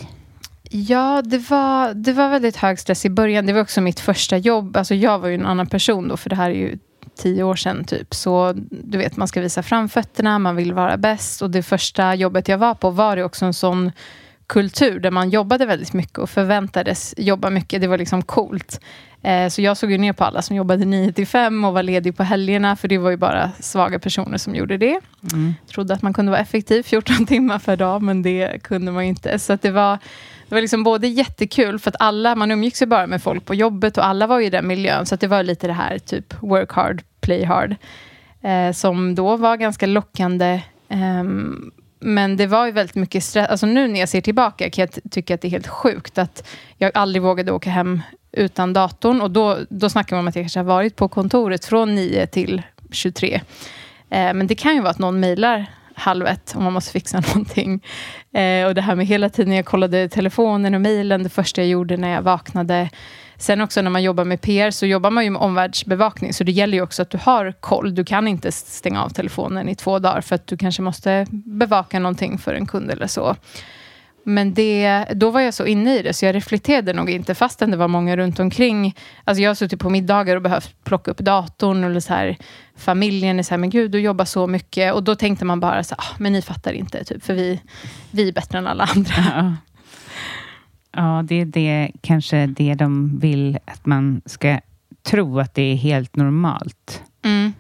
Ja, 0.77 1.21
det 1.25 1.37
var, 1.49 1.93
det 1.93 2.13
var 2.13 2.29
väldigt 2.29 2.55
hög 2.55 2.79
stress 2.79 3.05
i 3.05 3.09
början. 3.09 3.45
Det 3.45 3.53
var 3.53 3.61
också 3.61 3.81
mitt 3.81 3.99
första 3.99 4.37
jobb. 4.37 4.77
Alltså 4.77 4.95
jag 4.95 5.19
var 5.19 5.27
ju 5.27 5.35
en 5.35 5.45
annan 5.45 5.67
person 5.67 6.07
då, 6.07 6.17
för 6.17 6.29
det 6.29 6.35
här 6.35 6.49
är 6.49 6.55
ju 6.55 6.77
tio 7.17 7.43
år 7.43 7.55
sedan 7.55 7.83
typ. 7.83 8.13
Så 8.13 8.53
du 8.69 8.97
vet, 8.97 9.17
man 9.17 9.27
ska 9.27 9.41
visa 9.41 9.63
framfötterna, 9.63 10.39
man 10.39 10.55
vill 10.55 10.73
vara 10.73 10.97
bäst. 10.97 11.41
Och 11.41 11.49
det 11.49 11.63
första 11.63 12.15
jobbet 12.15 12.47
jag 12.47 12.57
var 12.57 12.73
på 12.73 12.89
var 12.89 13.15
det 13.15 13.23
också 13.23 13.45
en 13.45 13.53
sån 13.53 13.91
kultur 14.47 14.99
där 14.99 15.11
man 15.11 15.29
jobbade 15.29 15.65
väldigt 15.65 15.93
mycket 15.93 16.17
och 16.17 16.29
förväntades 16.29 17.13
jobba 17.17 17.49
mycket. 17.49 17.81
Det 17.81 17.87
var 17.87 17.97
liksom 17.97 18.21
coolt. 18.21 18.79
Eh, 19.25 19.49
så 19.49 19.61
jag 19.61 19.77
såg 19.77 19.91
ju 19.91 19.97
ner 19.97 20.13
på 20.13 20.23
alla 20.23 20.41
som 20.41 20.55
jobbade 20.55 20.85
9 20.85 21.11
till 21.11 21.27
5 21.27 21.65
och 21.65 21.73
var 21.73 21.83
ledig 21.83 22.17
på 22.17 22.23
helgerna, 22.23 22.75
för 22.75 22.87
det 22.87 22.97
var 22.97 23.09
ju 23.09 23.17
bara 23.17 23.51
svaga 23.59 23.99
personer 23.99 24.37
som 24.37 24.55
gjorde 24.55 24.77
det. 24.77 24.99
Mm. 25.33 25.53
Trodde 25.67 25.93
att 25.93 26.01
man 26.01 26.13
kunde 26.13 26.31
vara 26.31 26.41
effektiv 26.41 26.83
14 26.83 27.25
timmar 27.27 27.59
per 27.59 27.75
dag, 27.75 28.01
men 28.01 28.21
det 28.21 28.63
kunde 28.63 28.91
man 28.91 29.03
ju 29.03 29.09
inte. 29.09 29.39
Så 29.39 29.57
det 29.61 29.71
var, 29.71 29.99
det 30.49 30.55
var 30.55 30.61
liksom 30.61 30.83
både 30.83 31.07
jättekul, 31.07 31.79
för 31.79 31.91
att 31.91 31.95
alla, 31.99 32.35
man 32.35 32.51
umgicks 32.51 32.81
ju 32.81 32.85
bara 32.85 33.07
med 33.07 33.23
folk 33.23 33.45
på 33.45 33.55
jobbet 33.55 33.97
och 33.97 34.05
alla 34.05 34.27
var 34.27 34.39
ju 34.39 34.45
i 34.45 34.49
den 34.49 34.67
miljön, 34.67 35.05
så 35.05 35.15
det 35.15 35.27
var 35.27 35.43
lite 35.43 35.67
det 35.67 35.73
här 35.73 35.99
typ 35.99 36.33
work 36.41 36.71
hard, 36.71 37.03
play 37.21 37.43
hard, 37.43 37.75
eh, 38.41 38.71
som 38.71 39.15
då 39.15 39.37
var 39.37 39.57
ganska 39.57 39.85
lockande. 39.85 40.61
Um, 40.89 41.71
men 41.99 42.37
det 42.37 42.47
var 42.47 42.65
ju 42.65 42.71
väldigt 42.71 42.95
mycket 42.95 43.23
stress. 43.23 43.49
Alltså 43.49 43.65
nu 43.65 43.87
när 43.87 43.99
jag 43.99 44.09
ser 44.09 44.21
tillbaka 44.21 44.69
kan 44.69 44.81
jag 44.81 45.11
tycka 45.11 45.35
att 45.35 45.41
det 45.41 45.47
är 45.47 45.49
helt 45.49 45.67
sjukt 45.67 46.17
att 46.17 46.47
jag 46.77 46.91
aldrig 46.93 47.21
vågade 47.21 47.51
åka 47.51 47.69
hem 47.69 48.01
utan 48.31 48.73
datorn. 48.73 49.21
Och 49.21 49.31
då, 49.31 49.57
då 49.69 49.89
snackar 49.89 50.15
man 50.15 50.23
om 50.23 50.27
att 50.27 50.35
jag 50.35 50.43
kanske 50.43 50.59
har 50.59 50.65
varit 50.65 50.95
på 50.95 51.07
kontoret 51.07 51.65
från 51.65 51.95
9 51.95 52.27
till 52.27 52.61
23. 52.91 53.41
Eh, 54.09 54.33
men 54.33 54.47
det 54.47 54.55
kan 54.55 54.75
ju 54.75 54.81
vara 54.81 54.91
att 54.91 54.99
någon 54.99 55.19
mejlar 55.19 55.65
halv 55.95 56.27
ett 56.27 56.53
om 56.55 56.63
man 56.63 56.73
måste 56.73 56.91
fixa 56.91 57.19
någonting. 57.27 57.83
Eh, 58.33 58.65
och 58.65 58.75
det 58.75 58.81
här 58.81 58.95
med 58.95 59.05
hela 59.05 59.29
tiden 59.29 59.53
jag 59.53 59.65
kollade 59.65 60.09
telefonen 60.09 60.75
och 60.75 60.81
mejlen, 60.81 61.23
det 61.23 61.29
första 61.29 61.61
jag 61.61 61.69
gjorde 61.69 61.97
när 61.97 62.09
jag 62.09 62.21
vaknade. 62.21 62.89
Sen 63.37 63.61
också 63.61 63.81
när 63.81 63.89
man 63.89 64.03
jobbar 64.03 64.23
med 64.23 64.41
PR 64.41 64.71
så 64.71 64.85
jobbar 64.85 65.09
man 65.09 65.23
ju 65.23 65.29
med 65.29 65.41
omvärldsbevakning. 65.41 66.33
Så 66.33 66.43
det 66.43 66.51
gäller 66.51 66.77
ju 66.77 66.81
också 66.81 67.01
att 67.01 67.09
du 67.09 67.17
har 67.21 67.51
koll. 67.59 67.95
Du 67.95 68.05
kan 68.05 68.27
inte 68.27 68.51
stänga 68.51 69.03
av 69.03 69.09
telefonen 69.09 69.69
i 69.69 69.75
två 69.75 69.99
dagar 69.99 70.21
för 70.21 70.35
att 70.35 70.47
du 70.47 70.57
kanske 70.57 70.81
måste 70.81 71.25
bevaka 71.31 71.99
någonting 71.99 72.37
för 72.37 72.53
en 72.53 72.65
kund 72.65 72.91
eller 72.91 73.07
så. 73.07 73.35
Men 74.27 74.53
det, 74.53 75.05
då 75.15 75.31
var 75.31 75.41
jag 75.41 75.53
så 75.53 75.65
inne 75.65 75.95
i 75.95 76.01
det, 76.01 76.13
så 76.13 76.25
jag 76.25 76.35
reflekterade 76.35 76.93
nog 76.93 77.09
inte, 77.09 77.35
fastän 77.35 77.71
det 77.71 77.77
var 77.77 77.87
många 77.87 78.17
runt 78.17 78.39
omkring. 78.39 78.95
Alltså 79.23 79.41
jag 79.41 79.49
har 79.49 79.55
suttit 79.55 79.79
på 79.79 79.89
middagar 79.89 80.35
och 80.35 80.41
behövt 80.41 80.83
plocka 80.83 81.11
upp 81.11 81.17
datorn, 81.17 81.83
eller 81.83 81.99
så 81.99 82.13
här, 82.13 82.37
familjen 82.77 83.39
är 83.39 83.43
så 83.43 83.49
här, 83.49 83.57
men 83.57 83.69
gud, 83.69 83.91
du 83.91 83.99
jobbar 83.99 84.25
så 84.25 84.47
mycket. 84.47 84.93
Och 84.93 85.03
då 85.03 85.15
tänkte 85.15 85.45
man 85.45 85.59
bara, 85.59 85.83
så 85.83 85.95
här, 85.95 86.03
ah, 86.03 86.15
men 86.17 86.33
ni 86.33 86.41
fattar 86.41 86.73
inte, 86.73 87.03
typ, 87.03 87.23
för 87.23 87.33
vi, 87.33 87.61
vi 88.11 88.27
är 88.27 88.33
bättre 88.33 88.57
än 88.57 88.67
alla 88.67 88.89
andra. 88.95 89.13
Ja 89.35 89.53
ja, 90.95 91.23
det 91.23 91.41
är 91.41 91.45
det, 91.45 91.91
kanske 92.01 92.45
det 92.45 92.73
de 92.73 93.19
vill 93.19 93.57
att 93.65 93.85
man 93.85 94.21
ska 94.25 94.59
tro, 95.03 95.39
att 95.39 95.53
det 95.53 95.61
är 95.61 95.75
helt 95.75 96.15
normalt. 96.15 97.03
Mm. 97.23 97.53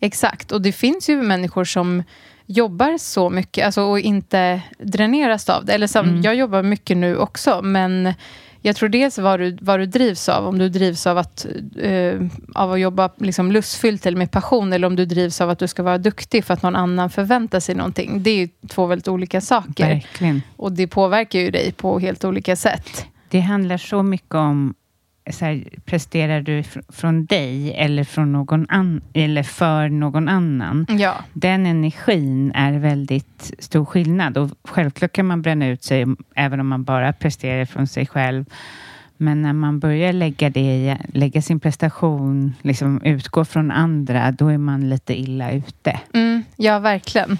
Exakt, 0.00 0.52
och 0.52 0.62
det 0.62 0.72
finns 0.72 1.08
ju 1.08 1.22
människor 1.22 1.64
som 1.64 2.02
jobbar 2.46 2.98
så 2.98 3.30
mycket 3.30 3.66
alltså, 3.66 3.82
och 3.82 4.00
inte 4.00 4.62
dräneras 4.78 5.48
av 5.48 5.64
det. 5.64 5.72
Eller 5.72 5.86
som, 5.86 6.08
mm. 6.08 6.22
Jag 6.22 6.34
jobbar 6.34 6.62
mycket 6.62 6.96
nu 6.96 7.16
också, 7.16 7.62
men 7.62 8.14
jag 8.62 8.76
tror 8.76 8.88
dels 8.88 9.18
vad 9.18 9.40
du, 9.40 9.58
vad 9.60 9.80
du 9.80 9.86
drivs 9.86 10.28
av. 10.28 10.46
Om 10.46 10.58
du 10.58 10.68
drivs 10.68 11.06
av 11.06 11.18
att, 11.18 11.46
uh, 11.84 12.28
av 12.54 12.72
att 12.72 12.80
jobba 12.80 13.10
liksom 13.16 13.52
lustfyllt 13.52 14.06
eller 14.06 14.18
med 14.18 14.30
passion, 14.30 14.72
eller 14.72 14.86
om 14.86 14.96
du 14.96 15.04
drivs 15.04 15.40
av 15.40 15.50
att 15.50 15.58
du 15.58 15.68
ska 15.68 15.82
vara 15.82 15.98
duktig 15.98 16.44
för 16.44 16.54
att 16.54 16.62
någon 16.62 16.76
annan 16.76 17.10
förväntar 17.10 17.60
sig 17.60 17.74
någonting. 17.74 18.22
Det 18.22 18.30
är 18.30 18.36
ju 18.36 18.48
två 18.68 18.86
väldigt 18.86 19.08
olika 19.08 19.40
saker. 19.40 19.88
Verkligen. 19.88 20.42
Och 20.56 20.72
det 20.72 20.86
påverkar 20.86 21.38
ju 21.38 21.50
dig 21.50 21.72
på 21.72 21.98
helt 21.98 22.24
olika 22.24 22.56
sätt. 22.56 23.06
Det 23.28 23.40
handlar 23.40 23.76
så 23.76 24.02
mycket 24.02 24.34
om 24.34 24.74
så 25.30 25.44
här, 25.44 25.64
presterar 25.84 26.40
du 26.40 26.62
fr 26.62 26.80
från 26.88 27.26
dig 27.26 27.74
eller, 27.74 28.04
från 28.04 28.32
någon 28.32 28.66
an 28.68 29.00
eller 29.12 29.42
för 29.42 29.88
någon 29.88 30.28
annan? 30.28 30.86
Ja. 30.88 31.14
Den 31.32 31.66
energin 31.66 32.52
är 32.54 32.72
väldigt 32.72 33.52
stor 33.58 33.84
skillnad 33.84 34.38
och 34.38 34.50
självklart 34.64 35.12
kan 35.12 35.26
man 35.26 35.42
bränna 35.42 35.66
ut 35.66 35.84
sig 35.84 36.06
även 36.34 36.60
om 36.60 36.68
man 36.68 36.84
bara 36.84 37.12
presterar 37.12 37.64
från 37.64 37.86
sig 37.86 38.06
själv. 38.06 38.44
Men 39.20 39.42
när 39.42 39.52
man 39.52 39.78
börjar 39.78 40.12
lägga, 40.12 40.50
det, 40.50 40.98
lägga 41.12 41.42
sin 41.42 41.60
prestation, 41.60 42.54
liksom 42.62 43.00
utgå 43.04 43.44
från 43.44 43.70
andra, 43.70 44.32
då 44.32 44.48
är 44.48 44.58
man 44.58 44.88
lite 44.88 45.20
illa 45.20 45.52
ute. 45.52 46.00
Mm, 46.14 46.44
ja, 46.56 46.78
verkligen. 46.78 47.38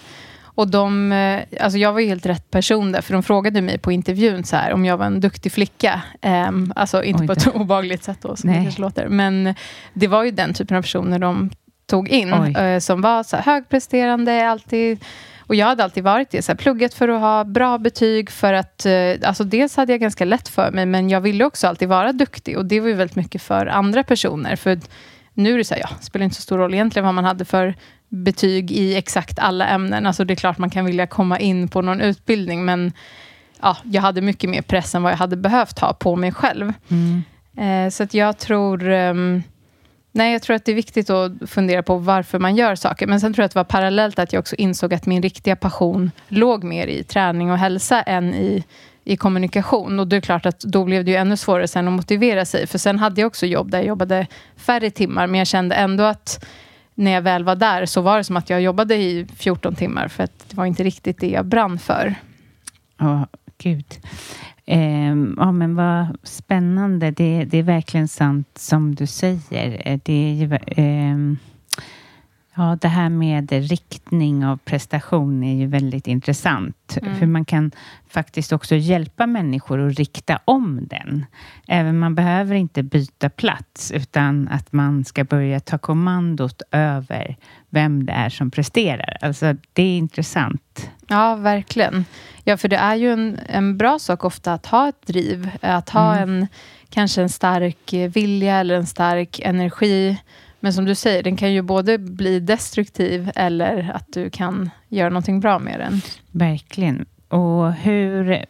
Och 0.59 0.69
de, 0.69 1.13
eh, 1.13 1.63
alltså 1.65 1.79
jag 1.79 1.93
var 1.93 2.01
ju 2.01 2.07
helt 2.07 2.27
rätt 2.27 2.51
person 2.51 2.93
där, 2.93 3.01
för 3.01 3.13
de 3.13 3.23
frågade 3.23 3.63
mig 3.63 3.79
på 3.79 3.93
intervjun 3.93 4.45
så 4.45 4.57
här, 4.57 4.73
om 4.73 4.85
jag 4.85 4.97
var 4.97 5.07
en 5.07 5.21
duktig 5.21 5.53
flicka. 5.53 6.03
Um, 6.23 6.73
alltså 6.77 7.03
inte 7.03 7.27
på 7.27 7.33
ett 7.33 7.55
obagligt 7.55 8.05
sätt 8.05 8.19
då, 8.23 8.37
som 8.37 8.51
Nej. 8.51 8.59
det 8.59 8.65
kanske 8.65 8.81
låter. 8.81 9.09
Men 9.09 9.55
det 9.93 10.07
var 10.07 10.25
ju 10.25 10.31
den 10.31 10.55
typen 10.55 10.77
av 10.77 10.83
personer 10.83 11.19
de 11.19 11.51
tog 11.87 12.09
in, 12.09 12.33
uh, 12.33 12.79
som 12.79 13.01
var 13.01 13.23
så 13.23 13.37
här, 13.37 13.43
högpresterande, 13.43 14.51
alltid 14.51 15.05
och 15.39 15.55
jag 15.55 15.67
hade 15.67 15.85
alltid 15.85 16.05
varit 16.05 16.31
det, 16.31 16.43
så 16.43 16.53
här, 16.53 16.57
pluggat 16.57 16.95
för 16.95 17.09
att 17.09 17.21
ha 17.21 17.45
bra 17.45 17.79
betyg, 17.79 18.31
för 18.31 18.53
att, 18.53 18.87
uh, 18.87 19.29
alltså 19.29 19.45
dels 19.45 19.77
hade 19.77 19.93
jag 19.93 20.01
ganska 20.01 20.25
lätt 20.25 20.49
för 20.49 20.71
mig, 20.71 20.87
men 20.87 21.11
jag 21.11 21.21
ville 21.21 21.45
också 21.45 21.67
alltid 21.67 21.89
vara 21.89 22.13
duktig, 22.13 22.59
och 22.59 22.67
det 22.67 22.81
var 22.81 22.89
ju 22.89 22.95
väldigt 22.95 23.17
mycket 23.17 23.43
för 23.43 23.67
andra 23.67 24.03
personer, 24.03 24.57
för 24.57 24.79
nu 25.35 25.55
är 25.55 25.59
det 25.59 25.65
så 25.65 25.75
här, 25.75 25.81
ja, 25.81 25.89
spelar 26.01 26.25
inte 26.25 26.37
så 26.37 26.43
stor 26.43 26.59
roll 26.59 26.75
egentligen 26.75 27.05
vad 27.05 27.15
man 27.15 27.25
hade 27.25 27.45
för 27.45 27.75
betyg 28.09 28.73
i 28.73 28.97
exakt 28.97 29.39
alla 29.39 29.67
ämnen. 29.67 30.07
Alltså 30.07 30.25
det 30.25 30.35
är 30.35 30.37
klart 30.37 30.59
man 30.59 30.71
kan 30.71 30.85
vilja 30.85 31.07
komma 31.07 31.39
in 31.39 31.69
på 31.69 31.83
någon 31.83 32.01
utbildning, 32.01 32.65
men 32.65 32.93
ja, 33.61 33.77
jag 33.83 34.03
hade 34.03 34.21
mycket 34.21 34.51
mer 34.51 34.63
press 34.63 34.95
än 34.95 35.03
vad 35.03 35.13
jag 35.13 35.17
hade 35.17 35.37
behövt 35.37 35.79
ha 35.79 35.93
på 35.93 36.17
mig 36.17 36.33
själv. 36.33 36.73
Mm. 36.89 37.23
Eh, 37.59 37.91
så 37.91 38.03
att 38.03 38.15
jag 38.15 38.39
tror... 38.39 38.89
Um, 38.89 39.43
nej, 40.13 40.33
jag 40.33 40.43
tror 40.43 40.57
att 40.57 40.65
det 40.65 40.73
är 40.73 40.77
viktigt 40.77 41.11
att 41.11 41.33
fundera 41.47 41.83
på 41.83 41.97
varför 41.97 42.39
man 42.39 42.57
gör 42.57 42.75
saker. 42.75 43.07
Men 43.07 43.21
sen 43.21 43.35
tror 43.35 43.43
jag 43.43 43.47
att 43.47 43.53
det 43.53 43.59
var 43.59 43.65
parallellt 43.65 44.19
att 44.19 44.33
jag 44.33 44.41
också 44.41 44.57
insåg 44.57 44.95
att 44.95 45.07
min 45.07 45.23
riktiga 45.23 45.57
passion 45.57 46.11
låg 46.29 46.65
mer 46.65 46.87
i 46.87 47.05
träning 47.05 47.51
och 47.51 47.59
hälsa 47.59 48.03
än 48.03 48.35
i, 48.35 48.65
i 49.05 49.17
kommunikation. 49.17 50.01
Och 50.01 50.09
det 50.09 50.17
är 50.17 50.21
klart 50.21 50.47
att 50.47 50.61
då 50.61 50.85
blev 50.85 51.05
det 51.05 51.11
ju 51.11 51.17
ännu 51.17 51.37
svårare 51.37 51.69
sen 51.69 51.89
att 51.89 51.95
motivera 51.95 52.45
sig. 52.45 52.67
För 52.67 52.79
sen 52.79 52.99
hade 52.99 53.21
jag 53.21 53.29
också 53.29 53.47
jobb 53.47 53.71
där 53.71 53.79
jag 53.79 53.87
jobbade 53.87 54.27
färre 54.57 54.91
timmar, 54.91 55.27
men 55.27 55.39
jag 55.39 55.47
kände 55.47 55.75
ändå 55.75 56.05
att 56.05 56.45
när 56.99 57.11
jag 57.11 57.23
väl 57.23 57.45
var 57.45 57.57
där 57.57 57.87
så 57.87 58.01
var 58.01 58.19
det 58.19 58.25
som 58.25 58.37
att 58.37 58.51
jag 58.51 58.63
jobbade 58.63 58.95
i 58.95 59.27
14 59.37 59.75
timmar 59.75 60.09
för 60.09 60.25
att 60.25 60.49
det 60.49 60.57
var 60.57 60.67
inte 60.67 60.85
riktigt 60.85 61.21
det 61.21 61.31
jag 61.31 61.47
brann 61.47 61.79
för. 61.79 62.15
Ja, 62.99 63.15
oh, 63.15 63.25
gud. 63.59 63.87
Eh, 64.67 65.15
ja, 65.37 65.53
men 65.53 65.75
vad 65.75 66.07
spännande. 66.23 67.11
Det, 67.11 67.45
det, 67.45 67.59
är 67.59 67.63
verkligen 67.63 68.09
sant 68.09 68.49
som 68.59 68.95
du 68.95 69.07
säger. 69.07 69.83
Eh, 69.85 69.99
det 70.03 70.13
är 70.13 70.33
ju, 70.35 70.55
eh, 70.55 71.17
Ja, 72.59 72.79
det 72.81 72.89
här 72.89 73.09
med 73.09 73.53
riktning 73.53 74.47
av 74.47 74.57
prestation 74.57 75.45
är 75.45 75.55
ju 75.55 75.67
väldigt 75.67 76.07
intressant. 76.07 76.99
Mm. 77.03 77.19
För 77.19 77.27
man 77.27 77.45
kan 77.45 77.71
faktiskt 78.09 78.53
också 78.53 78.75
hjälpa 78.75 79.27
människor 79.27 79.87
att 79.87 79.99
rikta 79.99 80.41
om 80.45 80.87
den. 80.91 81.27
Även 81.69 81.99
man 81.99 82.15
behöver 82.15 82.55
inte 82.55 82.83
byta 82.83 83.31
plats, 83.31 83.93
utan 83.93 84.49
att 84.49 84.73
man 84.73 85.05
ska 85.05 85.25
börja 85.25 85.61
ta 85.61 85.79
kommandot 85.79 86.63
över 86.71 87.37
vem 87.71 88.07
det 88.07 88.13
är 88.13 88.29
som 88.29 88.51
presterar. 88.51 89.17
Alltså, 89.21 89.57
det 89.73 89.83
är 89.83 89.99
intressant. 89.99 90.91
Ja, 91.09 91.35
verkligen. 91.35 92.05
Ja, 92.45 92.57
för 92.57 92.69
det 92.69 92.77
är 92.77 92.95
ju 92.95 93.13
en, 93.13 93.39
en 93.47 93.79
bra 93.79 93.99
sak 93.99 94.25
ofta 94.25 94.53
att 94.53 94.67
ha 94.67 94.89
ett 94.89 95.07
driv. 95.07 95.51
Att 95.61 95.91
ha 95.91 96.17
mm. 96.17 96.29
en, 96.29 96.47
kanske 96.89 97.23
en 97.23 97.29
stark 97.29 97.93
vilja 98.15 98.57
eller 98.57 98.75
en 98.75 98.87
stark 98.87 99.41
energi 99.41 100.19
men 100.69 100.73
som 100.73 100.85
du 100.85 100.95
säger, 100.95 101.23
den 101.23 101.37
kan 101.37 101.53
ju 101.53 101.63
både 101.63 101.99
bli 101.99 102.41
destruktiv 102.41 103.31
eller 103.35 103.91
att 103.95 104.13
du 104.13 104.31
kan 104.31 104.71
göra 104.89 105.09
någonting 105.09 105.41
bra 105.41 105.59
med 105.59 105.81
den. 105.81 106.01
Verkligen. 106.33 107.07
Och 107.29 107.73
hur, 107.73 108.45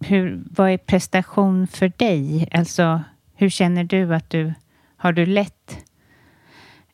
hur, 0.00 0.42
vad 0.50 0.70
är 0.70 0.76
prestation 0.76 1.66
för 1.66 1.92
dig? 1.96 2.48
Alltså, 2.52 3.02
hur 3.34 3.48
känner 3.48 3.84
du 3.84 4.14
att 4.14 4.30
du... 4.30 4.54
Har 4.96 5.12
du 5.12 5.26
lätt... 5.26 5.78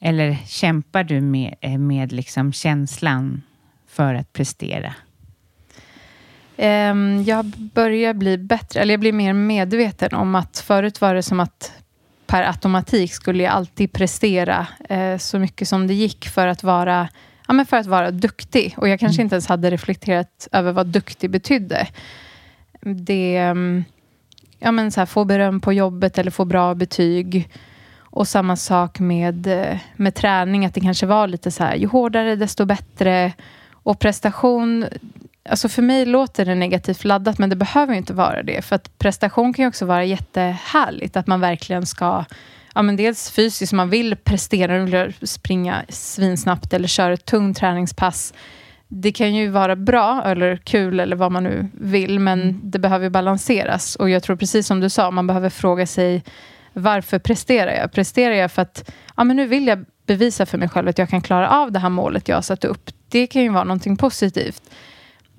Eller 0.01 0.37
kämpar 0.47 1.05
du 1.05 1.21
med, 1.21 1.81
med 1.81 2.13
liksom 2.13 2.53
känslan 2.53 3.43
för 3.87 4.15
att 4.15 4.33
prestera? 4.33 4.95
Um, 6.57 7.23
jag 7.23 7.45
börjar 7.75 8.15
bli 8.15 8.39
bättre, 8.39 8.81
eller 8.81 8.95
jag 8.95 9.01
blir 9.01 9.13
mer 9.13 9.33
medveten 9.33 10.15
om 10.15 10.35
att 10.35 10.59
förut 10.59 11.01
var 11.01 11.15
det 11.15 11.23
som 11.23 11.41
att 11.41 11.73
per 12.31 12.43
automatik 12.43 13.13
skulle 13.13 13.43
jag 13.43 13.53
alltid 13.53 13.93
prestera 13.93 14.67
eh, 14.89 15.19
så 15.19 15.39
mycket 15.39 15.69
som 15.69 15.87
det 15.87 15.95
gick 15.95 16.29
för 16.29 16.47
att 16.47 16.63
vara 16.63 17.09
ja, 17.47 17.53
men 17.53 17.67
för 17.67 17.77
att 17.77 17.87
vara 17.87 18.11
duktig. 18.11 18.75
Och 18.77 18.89
jag 18.89 19.01
kanske 19.01 19.21
mm. 19.21 19.27
inte 19.27 19.35
ens 19.35 19.47
hade 19.47 19.71
reflekterat 19.71 20.49
över 20.53 20.73
vad 20.73 20.87
duktig 20.87 21.31
betydde. 21.31 21.87
Det... 22.81 23.37
Mm, 23.37 23.85
ja, 24.59 24.73
men 24.73 24.93
så 24.93 25.01
här, 25.01 25.07
få 25.07 25.25
beröm 25.25 25.61
på 25.61 25.73
jobbet 25.73 26.19
eller 26.19 26.31
få 26.31 26.45
bra 26.45 26.75
betyg. 26.75 27.51
Och 28.01 28.29
samma 28.29 28.57
sak 28.57 29.01
med, 29.01 29.47
eh, 29.47 29.79
med 29.97 30.15
träning, 30.15 30.67
att 30.67 30.75
det 30.75 30.81
kanske 30.81 31.07
var 31.07 31.27
lite 31.27 31.51
så 31.51 31.65
här, 31.65 31.75
ju 31.75 31.87
hårdare 31.87 32.37
desto 32.37 32.65
bättre. 32.65 33.33
Och 33.73 33.99
prestation, 33.99 34.85
Alltså 35.49 35.69
för 35.69 35.83
mig 35.83 36.07
låter 36.07 36.45
det 36.45 36.55
negativt 36.55 37.05
laddat, 37.05 37.39
men 37.39 37.51
det 37.51 37.57
behöver 37.57 37.95
inte 37.95 38.13
vara 38.13 38.43
det. 38.43 38.63
För 38.63 38.77
att 38.77 38.99
prestation 38.99 39.53
kan 39.53 39.63
ju 39.63 39.69
också 39.69 39.87
vara 39.87 40.05
jättehärligt. 40.05 41.17
Att 41.17 41.27
man 41.27 41.41
verkligen 41.41 41.87
ska, 41.87 42.25
ja 42.75 42.83
men 42.83 42.97
dels 42.97 43.31
fysiskt, 43.31 43.73
man 43.73 43.91
vill 43.91 44.17
prestera, 44.17 44.79
man 44.79 44.87
vill 44.87 45.29
springa 45.29 45.83
svinsnabbt 45.89 46.73
eller 46.73 46.89
köra 46.89 47.13
ett 47.13 47.25
tungt 47.25 47.59
träningspass. 47.59 48.35
det 48.89 49.13
kan 49.13 49.35
ju 49.35 49.49
vara 49.49 49.77
bra 49.77 50.23
eller 50.25 50.57
kul 50.57 51.01
eller 51.01 51.17
vad 51.17 51.33
man 51.33 51.45
nu 51.45 51.69
vill, 51.73 52.19
men 52.19 52.43
mm. 52.43 52.61
det 52.63 52.79
behöver 52.79 53.11
balanseras. 53.11 53.97
Och 53.97 54.11
jag 54.11 54.23
tror 54.23 54.37
precis 54.37 54.67
som 54.67 54.81
du 54.81 54.91
sa, 54.91 55.11
man 55.11 55.27
behöver 55.27 55.51
fråga 55.51 55.87
sig 55.87 56.23
varför 56.73 57.19
presterar 57.19 57.73
jag? 57.73 57.93
Presterar 57.93 58.35
jag 58.35 58.53
för 58.53 58.63
att 58.63 58.93
ja, 59.17 59.25
men 59.25 59.37
nu 59.37 59.47
vill 59.47 59.67
jag 59.67 59.85
bevisa 60.07 60.47
för 60.47 60.59
mig 60.59 60.69
själv 60.69 60.89
att 60.89 60.99
jag 60.99 61.09
kan 61.09 61.21
klara 61.21 61.51
av 61.51 61.73
det 61.73 61.79
här 61.79 61.89
målet 61.89 62.29
jag 62.29 62.37
har 62.37 62.43
satt 62.43 62.65
upp. 62.65 62.91
Det 63.09 63.27
kan 63.27 63.43
ju 63.43 63.49
vara 63.49 63.65
någonting 63.65 63.97
positivt. 63.97 64.63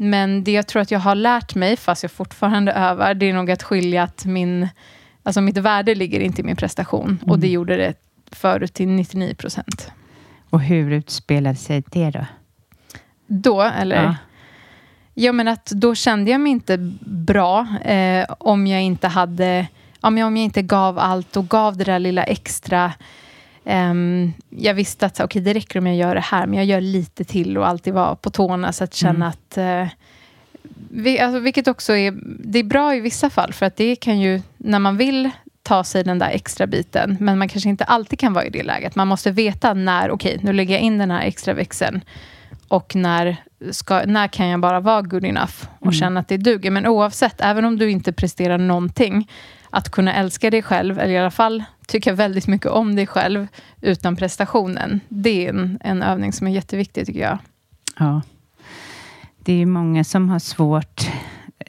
Men 0.04 0.44
det 0.44 0.52
jag 0.52 0.68
tror 0.68 0.82
att 0.82 0.92
jag 0.92 1.00
har 1.00 1.16
lärt 1.16 1.56
mig, 1.56 1.78
fast 1.78 2.04
jag 2.04 2.12
fortfarande 2.12 2.72
övar, 2.72 3.14
det 3.14 3.30
är 3.30 3.34
nog 3.34 3.52
att 3.52 3.64
skilja 3.64 4.04
att 4.04 4.26
min, 4.26 4.68
alltså 5.24 5.42
mitt 5.42 5.58
värde 5.58 5.96
ligger 5.96 6.20
inte 6.20 6.42
i 6.42 6.44
min 6.44 6.56
prestation. 6.56 7.06
Mm. 7.06 7.32
Och 7.32 7.40
det 7.40 7.48
gjorde 7.48 7.78
det 7.78 7.94
förut 8.32 8.74
till 8.74 8.88
99 8.88 9.36
procent. 9.36 9.92
Och 10.50 10.62
hur 10.62 10.92
utspelade 10.92 11.56
sig 11.56 11.84
det 11.92 12.10
då? 12.10 12.26
Då, 13.28 13.62
eller? 13.62 14.04
Ja. 14.04 14.16
ja 15.14 15.32
men 15.32 15.48
att 15.48 15.66
då 15.66 15.96
kände 15.96 16.32
jag 16.32 16.42
mig 16.42 16.52
inte 16.52 16.78
bra 17.06 17.68
eh, 17.84 18.26
om 18.38 18.68
jag 18.68 18.82
inte 18.82 19.08
hade 19.08 19.68
om 20.02 20.18
jag 20.18 20.38
inte 20.38 20.62
gav 20.62 21.00
allt 21.00 21.38
och 21.38 21.50
gav 21.50 21.78
det 21.78 21.84
där 21.84 22.00
lilla 22.00 22.24
extra 22.24 22.94
Um, 23.64 24.34
jag 24.50 24.74
visste 24.74 25.06
att 25.06 25.20
okay, 25.20 25.42
det 25.42 25.54
räcker 25.54 25.80
om 25.80 25.88
jag 25.88 25.96
gör 25.96 26.16
det 26.16 26.22
här, 26.22 26.46
men 26.46 26.58
jag 26.58 26.66
gör 26.66 26.82
lite 26.82 27.24
till 27.24 27.58
och 27.58 27.68
alltid 27.68 27.94
vara 27.94 28.16
på 28.16 28.30
tårna 28.30 28.74
så 28.74 28.84
att 28.84 28.94
känna 28.94 29.14
mm. 29.14 29.28
att 29.28 29.58
uh, 29.58 29.92
vi, 30.90 31.20
alltså, 31.20 31.40
vilket 31.40 31.68
också 31.68 31.96
är, 31.96 32.14
det 32.40 32.60
är 32.60 32.64
bra 32.64 32.96
i 32.96 33.00
vissa 33.00 33.30
fall, 33.30 33.54
för 33.54 33.66
att 33.66 33.76
det 33.76 33.96
kan 33.96 34.20
ju, 34.20 34.42
när 34.58 34.80
man 34.80 34.98
vill 34.98 35.30
ta 35.64 35.84
sig 35.84 36.04
den 36.04 36.20
där 36.20 36.30
extra 36.30 36.68
biten, 36.68 37.18
men 37.20 37.38
man 37.38 37.50
kanske 37.50 37.70
inte 37.70 37.84
alltid 37.84 38.20
kan 38.20 38.34
vara 38.34 38.46
i 38.46 38.50
det 38.50 38.64
läget. 38.64 38.96
Man 38.96 39.08
måste 39.08 39.32
veta 39.32 39.74
när, 39.74 40.12
okej, 40.12 40.36
okay, 40.36 40.46
nu 40.46 40.54
lägger 40.54 40.74
jag 40.74 40.82
in 40.82 40.98
den 40.98 41.12
här 41.12 41.22
extra 41.22 41.54
växeln 41.54 42.02
och 42.68 42.96
när, 42.96 43.38
ska, 43.72 44.06
när 44.06 44.28
kan 44.28 44.48
jag 44.48 44.60
bara 44.60 44.80
vara 44.80 45.02
good 45.02 45.26
enough 45.26 45.54
och 45.80 45.86
mm. 45.86 45.94
känna 45.94 46.20
att 46.20 46.28
det 46.28 46.38
duger. 46.38 46.72
Men 46.72 46.88
oavsett, 46.88 47.42
även 47.42 47.66
om 47.66 47.78
du 47.78 47.92
inte 47.92 48.14
presterar 48.14 48.58
någonting, 48.58 49.30
att 49.70 49.90
kunna 49.90 50.14
älska 50.14 50.50
dig 50.50 50.62
själv, 50.62 51.00
eller 51.00 51.14
i 51.14 51.18
alla 51.18 51.32
fall 51.32 51.64
tycka 51.92 52.14
väldigt 52.14 52.48
mycket 52.48 52.72
om 52.72 52.96
dig 52.96 53.08
själv 53.08 53.48
utan 53.82 54.16
prestationen. 54.16 55.00
Det 55.10 55.46
är 55.46 55.50
en, 55.50 55.80
en 55.82 56.02
övning 56.02 56.34
som 56.34 56.48
är 56.48 56.52
jätteviktig 56.52 57.06
tycker 57.06 57.22
jag. 57.22 57.38
Ja. 58.00 58.22
Det 59.44 59.62
är 59.62 59.66
många 59.66 60.04
som 60.04 60.30
har 60.30 60.40
svårt 60.40 61.10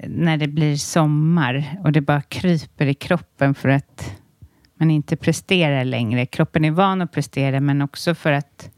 när 0.06 0.36
det 0.36 0.48
blir 0.48 0.76
sommar 0.76 1.80
och 1.84 1.92
det 1.92 2.00
bara 2.00 2.22
kryper 2.22 2.86
i 2.86 2.94
kroppen 2.94 3.54
för 3.54 3.68
att 3.68 4.14
man 4.74 4.90
inte 4.90 5.16
presterar 5.16 5.84
längre. 5.84 6.26
Kroppen 6.26 6.64
är 6.64 6.70
van 6.70 7.02
att 7.02 7.12
prestera, 7.12 7.60
men 7.60 7.82
också 7.82 8.14
för 8.14 8.32
att 8.32 8.70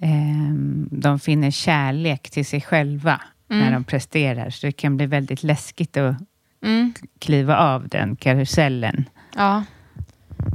eh, 0.00 0.54
de 0.90 1.18
finner 1.18 1.50
kärlek 1.50 2.30
till 2.30 2.46
sig 2.46 2.60
själva 2.60 3.20
mm. 3.50 3.64
när 3.64 3.72
de 3.72 3.84
presterar. 3.84 4.50
Så 4.50 4.66
det 4.66 4.72
kan 4.72 4.96
bli 4.96 5.06
väldigt 5.06 5.42
läskigt 5.42 5.96
att 5.96 6.16
mm. 6.64 6.94
kliva 7.18 7.56
av 7.56 7.88
den 7.88 8.16
karusellen. 8.16 9.04
Ja. 9.36 9.64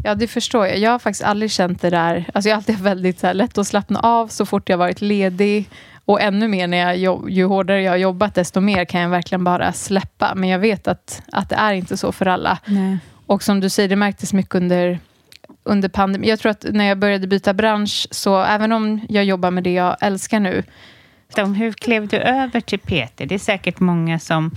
Ja, 0.07 0.15
det 0.15 0.27
förstår 0.27 0.67
jag. 0.67 0.77
Jag 0.77 0.91
har 0.91 0.99
faktiskt 0.99 1.23
aldrig 1.23 1.51
känt 1.51 1.81
det 1.81 1.89
där. 1.89 2.25
Alltså 2.33 2.49
jag 2.49 2.55
har 2.55 2.57
alltid 2.57 2.79
väldigt 2.79 3.19
så 3.19 3.27
här, 3.27 3.33
lätt 3.33 3.57
att 3.57 3.67
slappna 3.67 3.99
av 3.99 4.27
så 4.27 4.45
fort 4.45 4.69
jag 4.69 4.77
varit 4.77 5.01
ledig. 5.01 5.69
Och 6.05 6.21
ännu 6.21 6.47
mer 6.47 6.67
när 6.67 6.93
jag, 6.93 7.29
ju 7.29 7.45
hårdare 7.45 7.81
jag 7.81 7.91
har 7.91 7.97
jobbat, 7.97 8.35
desto 8.35 8.59
mer 8.61 8.85
kan 8.85 9.01
jag 9.01 9.09
verkligen 9.09 9.43
bara 9.43 9.73
släppa. 9.73 10.35
Men 10.35 10.49
jag 10.49 10.59
vet 10.59 10.87
att, 10.87 11.21
att 11.31 11.49
det 11.49 11.55
är 11.55 11.73
inte 11.73 11.97
så 11.97 12.11
för 12.11 12.25
alla. 12.25 12.57
Nej. 12.65 12.97
Och 13.25 13.43
som 13.43 13.59
du 13.59 13.69
säger, 13.69 13.89
det 13.89 13.95
märktes 13.95 14.33
mycket 14.33 14.55
under, 14.55 14.99
under 15.63 15.89
pandemin. 15.89 16.29
Jag 16.29 16.39
tror 16.39 16.49
att 16.49 16.65
när 16.69 16.85
jag 16.85 16.97
började 16.97 17.27
byta 17.27 17.53
bransch, 17.53 18.07
så 18.11 18.43
även 18.43 18.71
om 18.71 19.05
jag 19.09 19.23
jobbar 19.23 19.51
med 19.51 19.63
det 19.63 19.73
jag 19.73 19.97
älskar 20.01 20.39
nu. 20.39 20.63
Hur 21.35 21.71
klev 21.71 22.07
du 22.07 22.17
över 22.17 22.61
till 22.61 22.79
PT? 22.79 23.17
Det 23.17 23.35
är 23.35 23.39
säkert 23.39 23.79
många 23.79 24.19
som 24.19 24.55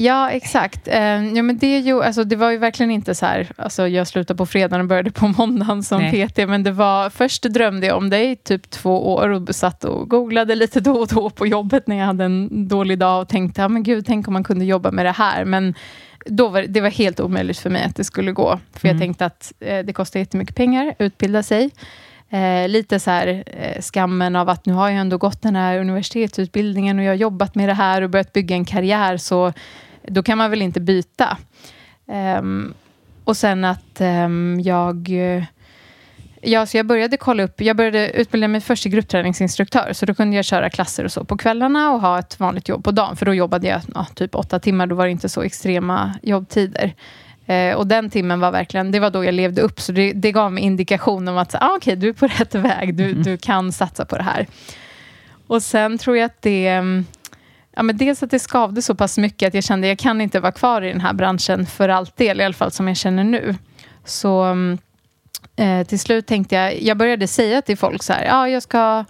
Ja, 0.00 0.30
exakt. 0.30 0.88
Eh, 0.88 1.24
ja, 1.34 1.42
men 1.42 1.58
det, 1.58 1.78
ju, 1.78 2.02
alltså, 2.02 2.24
det 2.24 2.36
var 2.36 2.50
ju 2.50 2.58
verkligen 2.58 2.90
inte 2.90 3.14
så 3.14 3.26
här, 3.26 3.48
alltså, 3.56 3.88
jag 3.88 4.06
slutade 4.06 4.38
på 4.38 4.46
fredagen 4.46 4.80
och 4.80 4.86
började 4.86 5.10
på 5.10 5.28
måndagen 5.38 5.82
som 5.82 6.02
Nej. 6.02 6.28
PT, 6.28 6.36
men 6.36 6.62
det 6.62 6.72
var, 6.72 7.10
först 7.10 7.42
drömde 7.42 7.86
jag 7.86 7.96
om 7.96 8.10
dig 8.10 8.36
typ 8.36 8.70
två 8.70 9.14
år 9.14 9.28
och 9.28 9.54
satt 9.54 9.84
och 9.84 10.10
googlade 10.10 10.54
lite 10.54 10.80
då 10.80 10.92
och 10.92 11.08
då 11.08 11.30
på 11.30 11.46
jobbet 11.46 11.86
när 11.86 11.96
jag 11.96 12.06
hade 12.06 12.24
en 12.24 12.68
dålig 12.68 12.98
dag 12.98 13.22
och 13.22 13.28
tänkte, 13.28 13.60
ja 13.60 13.68
men 13.68 13.82
gud, 13.82 14.06
tänk 14.06 14.28
om 14.28 14.32
man 14.32 14.44
kunde 14.44 14.64
jobba 14.64 14.90
med 14.90 15.06
det 15.06 15.12
här. 15.12 15.44
Men 15.44 15.74
då 16.26 16.48
var, 16.48 16.62
det 16.62 16.80
var 16.80 16.90
helt 16.90 17.20
omöjligt 17.20 17.58
för 17.58 17.70
mig 17.70 17.84
att 17.84 17.96
det 17.96 18.04
skulle 18.04 18.32
gå, 18.32 18.58
för 18.72 18.88
mm. 18.88 18.96
jag 18.96 19.04
tänkte 19.04 19.26
att 19.26 19.52
eh, 19.60 19.78
det 19.78 19.92
kostar 19.92 20.20
jättemycket 20.20 20.56
pengar 20.56 20.88
att 20.88 20.96
utbilda 20.98 21.42
sig. 21.42 21.70
Eh, 22.30 22.68
lite 22.68 23.00
så 23.00 23.10
här, 23.10 23.44
eh, 23.46 23.82
skammen 23.82 24.36
av 24.36 24.48
att 24.48 24.66
nu 24.66 24.72
har 24.72 24.88
jag 24.88 24.98
ändå 24.98 25.18
gått 25.18 25.42
den 25.42 25.56
här 25.56 25.78
universitetsutbildningen 25.78 26.98
och 26.98 27.04
jag 27.04 27.10
har 27.10 27.16
jobbat 27.16 27.54
med 27.54 27.68
det 27.68 27.74
här 27.74 28.02
och 28.02 28.10
börjat 28.10 28.32
bygga 28.32 28.56
en 28.56 28.64
karriär, 28.64 29.16
så 29.16 29.52
då 30.02 30.22
kan 30.22 30.38
man 30.38 30.50
väl 30.50 30.62
inte 30.62 30.80
byta. 30.80 31.38
Um, 32.38 32.74
och 33.24 33.36
sen 33.36 33.64
att 33.64 34.00
um, 34.00 34.60
jag... 34.60 35.10
Ja, 36.42 36.66
så 36.66 36.76
jag 36.76 36.86
började 36.86 37.16
kolla 37.16 37.42
upp, 37.42 37.60
jag 37.60 37.76
började 37.76 38.10
utbilda 38.10 38.48
mig 38.48 38.60
först 38.60 38.82
till 38.82 38.92
gruppträningsinstruktör, 38.92 39.92
så 39.92 40.06
då 40.06 40.14
kunde 40.14 40.36
jag 40.36 40.44
köra 40.44 40.70
klasser 40.70 41.04
och 41.04 41.12
så 41.12 41.24
på 41.24 41.36
kvällarna 41.36 41.90
och 41.90 42.00
ha 42.00 42.18
ett 42.18 42.40
vanligt 42.40 42.68
jobb 42.68 42.84
på 42.84 42.90
dagen, 42.90 43.16
för 43.16 43.26
då 43.26 43.34
jobbade 43.34 43.68
jag 43.68 43.80
ja, 43.94 44.06
typ 44.14 44.34
åtta 44.34 44.58
timmar, 44.58 44.86
då 44.86 44.94
var 44.94 45.04
det 45.04 45.10
inte 45.10 45.28
så 45.28 45.42
extrema 45.42 46.14
jobbtider. 46.22 46.94
Eh, 47.46 47.74
och 47.74 47.86
den 47.86 48.10
timmen 48.10 48.40
var 48.40 48.50
verkligen, 48.52 48.92
det 48.92 49.00
var 49.00 49.10
då 49.10 49.24
jag 49.24 49.34
levde 49.34 49.62
upp, 49.62 49.80
så 49.80 49.92
det, 49.92 50.12
det 50.12 50.32
gav 50.32 50.52
mig 50.52 50.64
indikation 50.64 51.28
om 51.28 51.38
att 51.38 51.54
ah, 51.54 51.76
okay, 51.76 51.94
du 51.94 52.08
är 52.08 52.12
på 52.12 52.26
rätt 52.26 52.54
väg, 52.54 52.94
du, 52.94 53.10
mm. 53.10 53.22
du 53.22 53.36
kan 53.36 53.72
satsa 53.72 54.04
på 54.04 54.16
det 54.16 54.22
här. 54.22 54.46
Och 55.46 55.62
sen 55.62 55.98
tror 55.98 56.16
jag 56.16 56.26
att 56.26 56.42
det, 56.42 56.82
ja, 57.80 57.84
men 57.84 57.96
dels 57.96 58.22
att 58.22 58.30
det 58.30 58.38
skavde 58.38 58.82
så 58.82 58.94
pass 58.94 59.18
mycket 59.18 59.46
att 59.46 59.54
jag 59.54 59.64
kände 59.64 59.86
att 59.86 59.88
jag 59.88 59.98
kan 59.98 60.20
inte 60.20 60.40
vara 60.40 60.52
kvar 60.52 60.82
i 60.82 60.88
den 60.88 61.00
här 61.00 61.12
branschen 61.12 61.66
för 61.66 61.88
alltid, 61.88 62.26
i 62.26 62.42
alla 62.42 62.52
fall 62.52 62.70
som 62.70 62.88
jag 62.88 62.96
känner 62.96 63.24
nu. 63.24 63.54
Så 64.04 64.42
mm, 64.42 64.78
eh, 65.56 65.86
till 65.86 66.00
slut 66.00 66.26
tänkte 66.26 66.54
jag, 66.54 66.82
jag 66.82 66.96
började 66.96 67.26
säga 67.26 67.62
till 67.62 67.78
folk 67.78 68.02
så 68.02 68.12
här, 68.12 68.24
ja, 68.24 68.48
jag 68.48 68.62
ska 68.62 69.04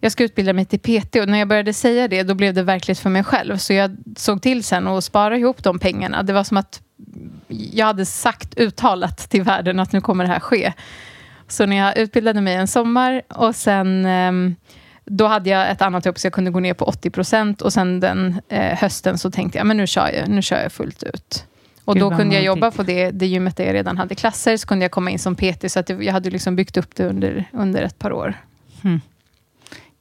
jag 0.00 0.12
ska 0.12 0.24
utbilda 0.24 0.52
mig 0.52 0.64
till 0.64 0.80
PT 0.80 1.16
och 1.16 1.28
när 1.28 1.38
jag 1.38 1.48
började 1.48 1.72
säga 1.72 2.08
det 2.08 2.22
då 2.22 2.34
blev 2.34 2.54
det 2.54 2.62
verkligt 2.62 2.98
för 2.98 3.10
mig 3.10 3.24
själv. 3.24 3.56
Så 3.56 3.72
jag 3.72 3.96
såg 4.16 4.42
till 4.42 4.64
sen 4.64 4.88
att 4.88 5.04
spara 5.04 5.36
ihop 5.36 5.62
de 5.62 5.78
pengarna. 5.78 6.22
Det 6.22 6.32
var 6.32 6.44
som 6.44 6.56
att 6.56 6.82
jag 7.72 7.86
hade 7.86 8.06
sagt 8.06 8.58
uttalat 8.58 9.30
till 9.30 9.42
världen 9.42 9.80
att 9.80 9.92
nu 9.92 10.00
kommer 10.00 10.24
det 10.24 10.30
här 10.30 10.40
ske. 10.40 10.72
Så 11.48 11.66
när 11.66 11.76
jag 11.76 11.98
utbildade 11.98 12.40
mig 12.40 12.54
en 12.54 12.68
sommar 12.68 13.22
och 13.28 13.56
sen 13.56 14.06
eh, 14.06 14.32
då 15.12 15.26
hade 15.26 15.50
jag 15.50 15.70
ett 15.70 15.82
annat 15.82 16.06
jobb 16.06 16.18
så 16.18 16.26
jag 16.26 16.32
kunde 16.32 16.50
gå 16.50 16.60
ner 16.60 16.74
på 16.74 16.84
80 16.84 17.10
procent 17.10 17.62
och 17.62 17.72
sen 17.72 18.00
den 18.00 18.40
eh, 18.48 18.78
hösten 18.78 19.18
så 19.18 19.30
tänkte 19.30 19.58
jag 19.58 19.66
men 19.66 19.76
nu 19.76 19.86
kör 19.86 20.08
jag, 20.08 20.28
nu 20.28 20.42
kör 20.42 20.62
jag 20.62 20.72
fullt 20.72 21.02
ut. 21.02 21.46
Och 21.84 21.94
Gud, 21.94 22.02
då 22.02 22.16
kunde 22.16 22.34
jag 22.34 22.44
jobba 22.44 22.70
på 22.70 22.82
det, 22.82 23.10
det 23.10 23.26
gymmet 23.26 23.56
där 23.56 23.64
jag 23.64 23.74
redan 23.74 23.98
hade 23.98 24.14
klasser, 24.14 24.56
så 24.56 24.66
kunde 24.66 24.84
jag 24.84 24.90
komma 24.90 25.10
in 25.10 25.18
som 25.18 25.36
PT, 25.36 25.72
så 25.72 25.80
att 25.80 25.88
jag 25.88 26.12
hade 26.12 26.30
liksom 26.30 26.56
byggt 26.56 26.76
upp 26.76 26.94
det 26.94 27.06
under, 27.06 27.44
under 27.52 27.82
ett 27.82 27.98
par 27.98 28.12
år. 28.12 28.34
Mm. 28.84 29.00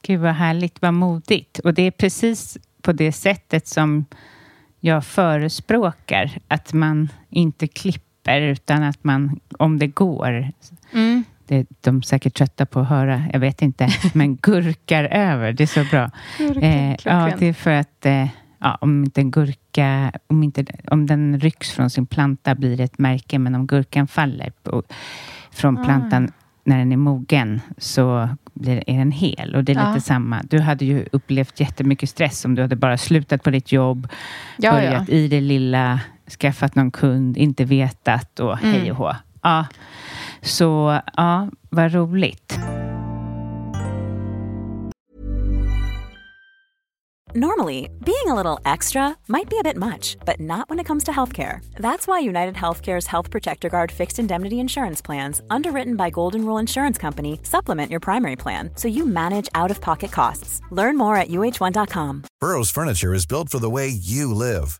Gud 0.01 0.19
vad 0.19 0.33
härligt, 0.33 0.81
vad 0.81 0.93
modigt. 0.93 1.59
Och 1.59 1.73
det 1.73 1.81
är 1.81 1.91
precis 1.91 2.57
på 2.81 2.91
det 2.91 3.11
sättet 3.11 3.67
som 3.67 4.05
jag 4.79 5.05
förespråkar, 5.05 6.37
att 6.47 6.73
man 6.73 7.09
inte 7.29 7.67
klipper, 7.67 8.41
utan 8.41 8.83
att 8.83 9.03
man, 9.03 9.39
om 9.57 9.79
det 9.79 9.87
går, 9.87 10.51
mm 10.93 11.23
det 11.49 11.55
är 11.55 11.65
de 11.81 12.01
säkert 12.01 12.37
trötta 12.37 12.65
på 12.65 12.79
att 12.79 12.87
höra, 12.87 13.23
jag 13.33 13.39
vet 13.39 13.61
inte, 13.61 13.89
men 14.13 14.35
gurkar 14.41 15.03
över, 15.03 15.53
det 15.53 15.63
är 15.63 15.67
så 15.67 15.83
bra. 15.83 16.11
eh, 16.61 16.91
ja, 16.91 17.31
det 17.39 17.47
är 17.47 17.53
för 17.53 17.71
att 17.71 18.05
eh, 18.05 18.27
ja, 18.59 18.77
om 18.81 19.03
inte 19.03 19.21
en 19.21 19.31
gurka, 19.31 20.11
om, 20.27 20.43
inte, 20.43 20.65
om 20.91 21.05
den 21.05 21.39
rycks 21.39 21.71
från 21.71 21.89
sin 21.89 22.05
planta 22.05 22.55
blir 22.55 22.77
det 22.77 22.83
ett 22.83 22.97
märke, 22.97 23.39
men 23.39 23.55
om 23.55 23.67
gurkan 23.67 24.07
faller 24.07 24.51
på, 24.63 24.83
från 25.51 25.77
ah. 25.77 25.83
plantan 25.83 26.31
när 26.63 26.77
den 26.77 26.91
är 26.91 26.97
mogen 26.97 27.61
så 27.77 28.29
blir, 28.53 28.83
är 28.89 28.97
den 28.97 29.11
hel. 29.11 29.55
Och 29.55 29.63
det 29.63 29.71
är 29.71 29.75
ja. 29.75 29.93
lite 29.93 30.05
samma. 30.05 30.41
Du 30.43 30.59
hade 30.59 30.85
ju 30.85 31.05
upplevt 31.11 31.59
jättemycket 31.59 32.09
stress 32.09 32.45
om 32.45 32.55
du 32.55 32.61
hade 32.61 32.75
bara 32.75 32.97
slutat 32.97 33.43
på 33.43 33.49
ditt 33.49 33.71
jobb, 33.71 34.07
ja, 34.57 34.71
börjat 34.71 35.09
ja. 35.09 35.13
i 35.13 35.27
det 35.27 35.41
lilla, 35.41 35.99
skaffat 36.39 36.75
någon 36.75 36.91
kund, 36.91 37.37
inte 37.37 37.65
vetat 37.65 38.39
och 38.39 38.63
mm. 38.63 38.73
hej 38.73 38.91
och 38.91 38.97
hå. 38.97 39.15
Ja. 39.41 39.65
Så 40.41 41.01
ja, 41.17 41.49
vad 41.69 41.93
roligt. 41.93 42.59
Normally, 47.35 47.89
being 48.03 48.25
a 48.25 48.33
little 48.33 48.59
extra 48.65 49.15
might 49.27 49.49
be 49.49 49.59
a 49.59 49.63
bit 49.63 49.77
much, 49.77 50.17
but 50.25 50.39
not 50.39 50.67
when 50.67 50.79
it 50.79 50.87
comes 50.87 51.03
to 51.03 51.11
healthcare. 51.11 51.59
That's 51.75 52.07
why 52.07 52.19
United 52.19 52.55
Healthcare's 52.55 53.05
Health 53.05 53.29
Protector 53.29 53.69
Guard 53.69 53.91
fixed 53.91 54.17
indemnity 54.17 54.59
insurance 54.59 54.99
plans, 54.99 55.39
underwritten 55.51 55.95
by 55.95 56.09
Golden 56.09 56.43
Rule 56.43 56.57
Insurance 56.57 56.97
Company, 56.97 57.39
supplement 57.43 57.91
your 57.91 57.99
primary 57.99 58.35
plan 58.35 58.71
so 58.75 58.87
you 58.87 59.05
manage 59.05 59.47
out 59.53 59.69
of 59.69 59.79
pocket 59.79 60.11
costs. 60.11 60.59
Learn 60.71 60.97
more 60.97 61.15
at 61.17 61.27
uh1.com. 61.29 62.23
Burrow's 62.41 62.71
Furniture 62.71 63.13
is 63.13 63.27
built 63.27 63.49
for 63.49 63.59
the 63.59 63.69
way 63.69 63.87
you 63.87 64.33
live. 64.33 64.79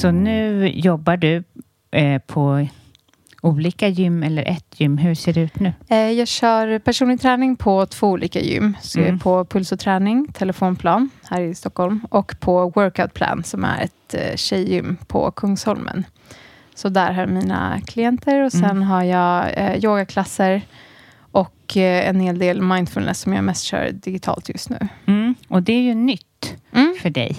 Så 0.00 0.10
nu 0.10 0.68
jobbar 0.74 1.16
du 1.16 1.44
eh, 1.90 2.18
på 2.26 2.66
olika 3.42 3.88
gym 3.88 4.22
eller 4.22 4.44
ett 4.48 4.80
gym. 4.80 4.98
Hur 4.98 5.14
ser 5.14 5.32
det 5.32 5.40
ut 5.40 5.60
nu? 5.60 5.72
Eh, 5.88 5.96
jag 6.10 6.28
kör 6.28 6.78
personlig 6.78 7.20
träning 7.20 7.56
på 7.56 7.86
två 7.86 8.06
olika 8.08 8.40
gym. 8.40 8.76
Så 8.80 8.98
jag 8.98 9.04
är 9.04 9.08
Mm. 9.08 9.18
på 9.18 9.44
Puls 9.44 9.72
och 9.72 9.78
träning, 9.80 10.26
telefonplan 10.32 11.10
här 11.24 11.40
i 11.40 11.54
Stockholm 11.54 12.00
och 12.10 12.34
på 12.40 12.68
Workout 12.70 13.14
Plan 13.14 13.44
som 13.44 13.64
är 13.64 13.82
ett 13.82 14.14
eh, 14.14 14.36
tjejgym 14.36 14.96
på 15.06 15.30
Kungsholmen. 15.30 16.04
Så 16.74 16.88
där 16.88 17.12
har 17.12 17.22
jag 17.22 17.30
mina 17.30 17.80
klienter 17.86 18.44
och 18.44 18.52
sen 18.52 18.64
Mm. 18.64 18.82
har 18.82 19.02
jag 19.02 19.44
eh, 19.58 19.84
yogaklasser 19.84 20.62
och 21.32 21.76
eh, 21.76 22.08
en 22.08 22.20
hel 22.20 22.38
del 22.38 22.62
mindfulness 22.62 23.20
som 23.20 23.32
jag 23.32 23.44
mest 23.44 23.64
kör 23.64 23.90
digitalt 23.92 24.48
just 24.48 24.70
nu. 24.70 24.88
Mm. 25.06 25.34
Och 25.48 25.62
det 25.62 25.72
är 25.72 25.82
ju 25.82 25.94
nytt 25.94 26.54
Mm. 26.72 26.94
för 27.02 27.10
dig. 27.10 27.36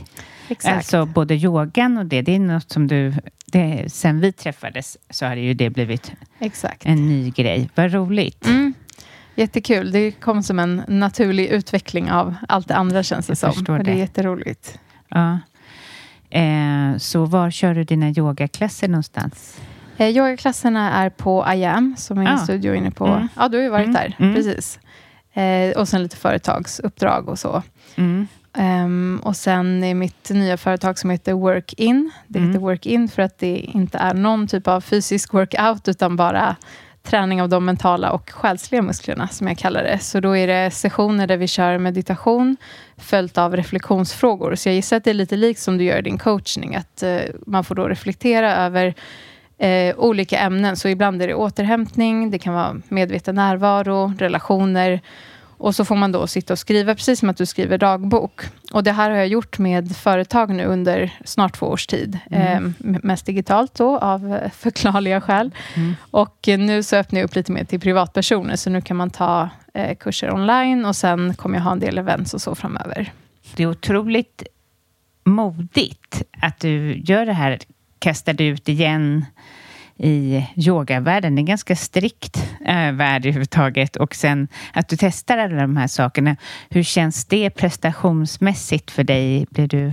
Exakt. 0.50 0.76
Alltså 0.78 1.06
både 1.06 1.36
yogan 1.36 1.98
och 1.98 2.06
det, 2.06 2.22
det 2.22 2.36
är 2.36 2.40
något 2.40 2.72
som 2.72 2.88
du... 2.88 3.14
Det, 3.46 3.86
sen 3.94 4.20
vi 4.20 4.32
träffades 4.32 4.98
så 5.10 5.26
har 5.26 5.36
det 5.36 5.42
ju 5.42 5.54
det 5.54 5.70
blivit 5.70 6.12
Exakt. 6.40 6.86
en 6.86 7.08
ny 7.10 7.30
grej. 7.30 7.70
Vad 7.76 7.94
roligt. 7.94 8.46
Mm. 8.48 8.74
Jättekul. 9.36 9.92
Det 9.92 10.12
kom 10.12 10.44
som 10.44 10.60
en 10.60 10.84
naturlig 10.88 11.48
utveckling 11.48 12.12
av 12.12 12.36
allt 12.48 12.68
det 12.68 12.76
andra 12.76 13.04
känns 13.04 13.28
det 13.28 13.36
som. 13.36 13.54
Men 13.68 13.84
det 13.84 13.92
är 13.92 13.96
det. 13.96 14.00
jätteroligt. 14.00 14.80
Ja. 15.10 15.40
Eh, 16.30 16.98
så 16.98 17.26
var 17.26 17.52
kör 17.52 17.74
du 17.74 17.84
dina 17.84 18.10
yogaklasser 18.10 18.88
någonstans? 18.88 19.60
Eh, 19.98 20.08
yogaklasserna 20.18 20.92
är 20.94 21.10
på 21.10 21.46
IAM, 21.54 21.96
som 21.98 22.18
är 22.18 22.22
en 22.22 22.28
Ah. 22.28 22.38
studio 22.38 22.76
inne 22.76 22.92
på... 22.92 23.06
Mm. 23.08 23.28
Ja, 23.36 23.48
du 23.48 23.58
har 23.58 23.64
ju 23.64 23.70
varit 23.70 23.88
Mm. 23.88 23.94
där. 23.94 24.16
Mm. 24.20 24.36
Precis. 24.36 24.80
Eh, 25.34 25.78
och 25.80 25.88
sen 25.88 26.04
lite 26.04 26.16
företagsuppdrag 26.18 27.30
och 27.30 27.40
så. 27.40 27.64
Mm. 28.54 28.70
Ehm, 28.84 29.20
och 29.24 29.36
sen 29.36 29.84
är 29.84 29.94
mitt 29.94 30.30
nya 30.30 30.58
företag 30.58 31.00
som 31.00 31.10
heter 31.10 31.34
Work 31.34 31.74
In. 31.78 32.12
Det 32.28 32.40
Mm. 32.40 32.50
heter 32.50 32.60
Work 32.62 32.86
In 32.86 33.08
för 33.08 33.22
att 33.22 33.38
det 33.40 33.58
inte 33.58 33.98
är 33.98 34.14
någon 34.14 34.48
typ 34.48 34.68
av 34.68 34.82
fysisk 34.82 35.34
workout, 35.34 35.88
utan 35.88 36.16
bara 36.16 36.56
träning 37.04 37.42
av 37.42 37.50
de 37.50 37.66
mentala 37.66 38.12
och 38.12 38.30
själsliga 38.30 38.82
musklerna, 38.82 39.28
som 39.28 39.48
jag 39.48 39.58
kallar 39.58 39.84
det. 39.84 40.00
Så 40.00 40.20
då 40.20 40.38
är 40.38 40.48
det 40.48 40.72
sessioner 40.72 41.28
där 41.28 41.38
vi 41.38 41.48
kör 41.48 41.78
meditation, 41.78 42.58
följt 42.98 43.38
av 43.38 43.56
reflektionsfrågor. 43.56 44.56
Så 44.56 44.70
jag 44.70 44.76
gissar 44.76 44.98
att 44.98 45.04
det 45.04 45.10
är 45.10 45.14
lite 45.14 45.36
likt 45.36 45.60
som 45.60 45.78
du 45.78 45.84
gör 45.84 45.98
i 45.98 46.02
din 46.02 46.18
coachning, 46.18 46.76
att 46.76 47.04
eh, 47.04 47.18
man 47.46 47.64
får 47.64 47.76
då 47.76 47.88
reflektera 47.88 48.56
över 48.56 48.94
eh, 49.58 49.96
olika 49.98 50.40
ämnen. 50.40 50.76
Så 50.76 50.88
ibland 50.88 51.22
är 51.22 51.28
det 51.28 51.34
återhämtning, 51.34 52.32
det 52.32 52.40
kan 52.40 52.54
vara 52.54 52.76
medveten 52.90 53.36
närvaro, 53.36 54.14
relationer. 54.20 55.02
Och 55.60 55.76
så 55.76 55.86
får 55.86 55.96
man 55.96 56.12
då 56.12 56.28
sitta 56.28 56.54
och 56.54 56.60
skriva, 56.60 56.96
precis 56.96 57.20
som 57.20 57.30
att 57.30 57.38
du 57.38 57.46
skriver 57.46 57.78
dagbok. 57.78 58.42
Och 58.72 58.84
det 58.84 58.92
här 58.92 59.10
har 59.10 59.18
jag 59.18 59.28
gjort 59.28 59.60
med 59.60 59.96
företag 59.96 60.50
nu 60.56 60.66
under 60.66 61.14
snart 61.26 61.54
två 61.58 61.66
års 61.66 61.88
tid. 61.88 62.20
Eh, 62.32 62.56
m- 62.58 62.76
mest 62.80 63.26
digitalt 63.26 63.76
då, 63.76 63.98
av 63.98 64.34
eh, 64.34 64.52
förklarliga 64.58 65.22
skäl. 65.22 65.52
Mm. 65.76 65.96
Och 66.12 66.48
eh, 66.48 66.60
nu 66.60 66.84
så 66.84 66.96
öppnar 66.96 67.20
jag 67.20 67.26
upp 67.28 67.36
lite 67.36 67.52
mer 67.52 67.64
till 67.64 67.80
privatpersoner, 67.80 68.56
så 68.56 68.70
nu 68.70 68.82
kan 68.82 68.98
man 68.98 69.10
ta 69.10 69.50
eh, 69.74 69.96
kurser 69.98 70.34
online 70.34 70.86
och 70.86 70.96
sen 70.96 71.34
kommer 71.34 71.58
jag 71.58 71.64
ha 71.64 71.72
en 71.72 71.80
del 71.80 71.98
events 71.98 72.34
och 72.34 72.42
så 72.42 72.56
framöver. 72.56 73.14
Det 73.56 73.64
är 73.64 73.68
otroligt 73.68 74.44
modigt 75.24 76.24
att 76.42 76.60
du 76.60 76.94
gör 76.98 77.26
det 77.26 77.34
här, 77.34 77.60
kastar 78.00 78.34
dig 78.34 78.48
ut 78.48 78.70
igen 78.70 79.26
i 80.00 80.48
yogavärlden. 80.56 81.36
Det 81.36 81.40
är 81.40 81.42
en 81.42 81.46
ganska 81.46 81.76
strikt 81.76 82.38
äh, 82.66 82.92
värld 82.92 83.26
överhuvudtaget. 83.26 83.96
Och 83.96 84.16
sen 84.16 84.48
att 84.74 84.90
du 84.90 84.98
testar 85.00 85.38
alla 85.38 85.62
de 85.62 85.78
här 85.78 85.88
sakerna. 85.88 86.36
Hur 86.70 86.84
känns 86.84 87.26
det 87.26 87.50
prestationsmässigt 87.50 88.92
för 88.92 89.04
dig? 89.04 89.46
Blir 89.50 89.68
du... 89.68 89.92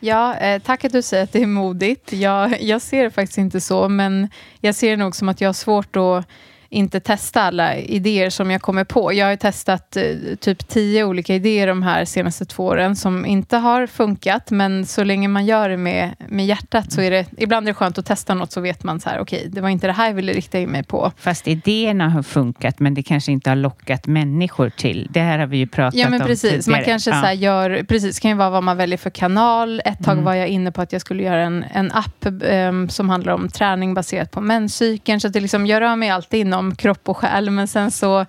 Ja, 0.00 0.36
eh, 0.36 0.62
tack 0.62 0.84
att 0.84 0.92
du 0.92 1.02
säger 1.02 1.24
att 1.24 1.32
det 1.32 1.42
är 1.42 1.46
modigt. 1.46 2.12
Jag, 2.12 2.62
jag 2.62 2.82
ser 2.82 3.04
det 3.04 3.10
faktiskt 3.10 3.38
inte 3.38 3.60
så, 3.60 3.88
men 3.88 4.28
jag 4.60 4.74
ser 4.74 4.90
det 4.90 4.96
nog 4.96 5.16
som 5.16 5.28
att 5.28 5.40
jag 5.40 5.48
har 5.48 5.52
svårt 5.52 5.96
att 5.96 6.26
inte 6.72 7.00
testa 7.00 7.42
alla 7.42 7.76
idéer 7.76 8.30
som 8.30 8.50
jag 8.50 8.62
kommer 8.62 8.84
på. 8.84 9.12
Jag 9.12 9.26
har 9.26 9.36
testat 9.36 9.96
eh, 9.96 10.02
typ 10.40 10.68
tio 10.68 11.04
olika 11.04 11.34
idéer 11.34 11.66
de 11.66 11.82
här 11.82 12.04
senaste 12.04 12.44
två 12.44 12.64
åren 12.64 12.96
som 12.96 13.26
inte 13.26 13.56
har 13.56 13.86
funkat, 13.86 14.50
men 14.50 14.86
så 14.86 15.04
länge 15.04 15.28
man 15.28 15.46
gör 15.46 15.68
det 15.68 15.76
med, 15.76 16.10
med 16.28 16.46
hjärtat 16.46 16.92
så 16.92 17.00
är 17.00 17.10
det, 17.10 17.26
ibland 17.38 17.66
är 17.68 17.70
det 17.70 17.74
skönt 17.74 17.98
att 17.98 18.06
testa 18.06 18.34
något 18.34 18.52
så 18.52 18.60
vet 18.60 18.84
man 18.84 19.00
så 19.00 19.08
här, 19.10 19.20
okej, 19.20 19.46
det 19.52 19.60
var 19.60 19.68
inte 19.68 19.86
det 19.86 19.92
här 19.92 20.06
jag 20.06 20.14
ville 20.14 20.32
rikta 20.32 20.58
in 20.58 20.68
mig 20.70 20.82
på. 20.84 21.12
Fast 21.16 21.48
idéerna 21.48 22.08
har 22.08 22.22
funkat, 22.22 22.78
men 22.80 22.94
det 22.94 23.02
kanske 23.02 23.32
inte 23.32 23.50
har 23.50 23.56
lockat 23.56 24.06
människor 24.06 24.70
till. 24.70 25.08
Det 25.10 25.20
här 25.20 25.38
har 25.38 25.46
vi 25.46 25.56
ju 25.56 25.66
pratat 25.66 25.94
Ja, 26.00 26.08
men 26.10 26.20
om 26.20 26.26
precis. 26.26 26.52
Man 26.52 26.60
tidigare. 26.62 26.84
kanske 26.84 27.10
Ja. 27.10 27.22
så 27.22 27.32
gör, 27.32 27.82
precis, 27.88 28.20
kan 28.20 28.30
ju 28.30 28.36
vara 28.36 28.50
vad 28.50 28.62
man 28.62 28.76
väljer 28.76 28.98
för 28.98 29.10
kanal. 29.10 29.82
Ett 29.84 30.04
tag 30.04 30.12
Mm. 30.12 30.24
var 30.24 30.34
jag 30.34 30.48
inne 30.48 30.72
på 30.72 30.82
att 30.82 30.92
jag 30.92 31.00
skulle 31.00 31.22
göra 31.22 31.42
en, 31.42 31.64
en 31.72 31.92
app 31.92 32.26
ehm, 32.44 32.88
som 32.88 33.08
handlar 33.08 33.32
om 33.32 33.48
träning 33.48 33.94
baserat 33.94 34.30
på 34.30 34.40
menscykeln. 34.40 35.20
Så 35.20 35.26
att 35.26 35.32
det 35.32 35.40
liksom, 35.40 35.66
jag 35.66 35.80
rör 35.80 35.96
mig 35.96 36.10
alltid 36.10 36.40
inom 36.40 36.59
kropp 36.76 37.08
och 37.08 37.16
själ, 37.16 37.50
men 37.50 37.68
sen 37.68 37.90
så 37.90 38.26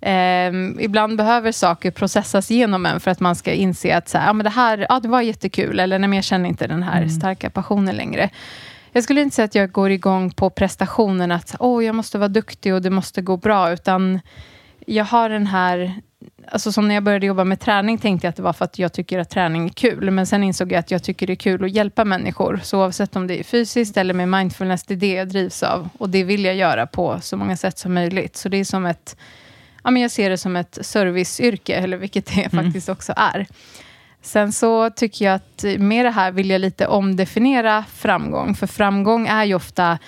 ehm, 0.00 0.80
ibland 0.80 1.16
behöver 1.16 1.52
saker 1.52 1.90
processas 1.90 2.50
genom 2.50 2.86
en 2.86 3.00
för 3.00 3.10
att 3.10 3.20
man 3.20 3.36
ska 3.36 3.52
inse 3.52 3.96
att 3.96 4.08
så 4.08 4.18
här, 4.18 4.26
ja, 4.26 4.32
men 4.32 4.44
det 4.44 4.50
här 4.50 4.86
ja, 4.88 5.00
det 5.00 5.08
var 5.08 5.20
jättekul, 5.20 5.80
eller 5.80 5.98
nej, 5.98 6.08
men 6.08 6.16
jag 6.16 6.24
känner 6.24 6.48
inte 6.48 6.66
den 6.66 6.82
här 6.82 6.96
Mm. 6.96 7.10
starka 7.10 7.50
passionen 7.50 7.96
längre. 7.96 8.30
Jag 8.92 9.04
skulle 9.04 9.20
inte 9.20 9.36
säga 9.36 9.44
att 9.44 9.54
jag 9.54 9.72
går 9.72 9.90
igång 9.90 10.30
på 10.30 10.50
prestationen, 10.50 11.32
att 11.32 11.56
oh, 11.58 11.84
jag 11.84 11.94
måste 11.94 12.18
vara 12.18 12.28
duktig 12.28 12.74
och 12.74 12.82
det 12.82 12.90
måste 12.90 13.22
gå 13.22 13.36
bra, 13.36 13.72
utan 13.72 14.20
jag 14.86 15.04
har 15.04 15.28
den 15.28 15.46
här... 15.46 15.94
Alltså 16.48 16.72
som 16.72 16.88
när 16.88 16.94
jag 16.94 17.04
började 17.04 17.26
jobba 17.26 17.44
med 17.44 17.60
träning 17.60 17.98
tänkte 17.98 18.26
jag 18.26 18.30
att 18.30 18.36
det 18.36 18.42
var 18.42 18.52
för 18.52 18.64
att 18.64 18.78
jag 18.78 18.92
tycker 18.92 19.18
att 19.18 19.30
träning 19.30 19.64
är 19.64 19.68
kul. 19.68 20.10
Men 20.10 20.26
sen 20.26 20.42
insåg 20.42 20.72
jag 20.72 20.78
att 20.78 20.90
jag 20.90 21.02
tycker 21.02 21.26
det 21.26 21.32
är 21.32 21.34
kul 21.34 21.64
att 21.64 21.70
hjälpa 21.70 22.04
människor. 22.04 22.60
Så 22.62 22.78
oavsett 22.78 23.16
om 23.16 23.26
det 23.26 23.40
är 23.40 23.44
fysiskt 23.44 23.96
eller 23.96 24.14
med 24.14 24.28
mindfulness, 24.28 24.82
det 24.84 24.94
är 24.94 24.98
det 24.98 25.12
jag 25.14 25.28
drivs 25.28 25.62
av. 25.62 25.88
Och 25.98 26.10
det 26.10 26.24
vill 26.24 26.44
jag 26.44 26.54
göra 26.54 26.86
på 26.86 27.18
så 27.20 27.36
många 27.36 27.56
sätt 27.56 27.78
som 27.78 27.94
möjligt. 27.94 28.36
Så 28.36 28.48
det 28.48 28.56
är 28.56 28.64
som 28.64 28.86
ett... 28.86 29.16
Ja, 29.84 29.90
men 29.90 30.02
jag 30.02 30.10
ser 30.10 30.30
det 30.30 30.38
som 30.38 30.56
ett 30.56 30.78
serviceyrke, 30.80 31.74
eller 31.74 31.96
vilket 31.96 32.26
det 32.26 32.52
Mm. 32.52 32.64
faktiskt 32.64 32.88
också 32.88 33.12
är. 33.16 33.46
Sen 34.22 34.52
så 34.52 34.90
tycker 34.90 35.24
jag 35.24 35.34
att 35.34 35.64
med 35.78 36.04
det 36.06 36.10
här 36.10 36.32
vill 36.32 36.50
jag 36.50 36.60
lite 36.60 36.86
omdefiniera 36.86 37.84
framgång. 37.94 38.54
För 38.54 38.66
framgång 38.66 39.26
är 39.26 39.44
ju 39.44 39.54
ofta 39.54 39.98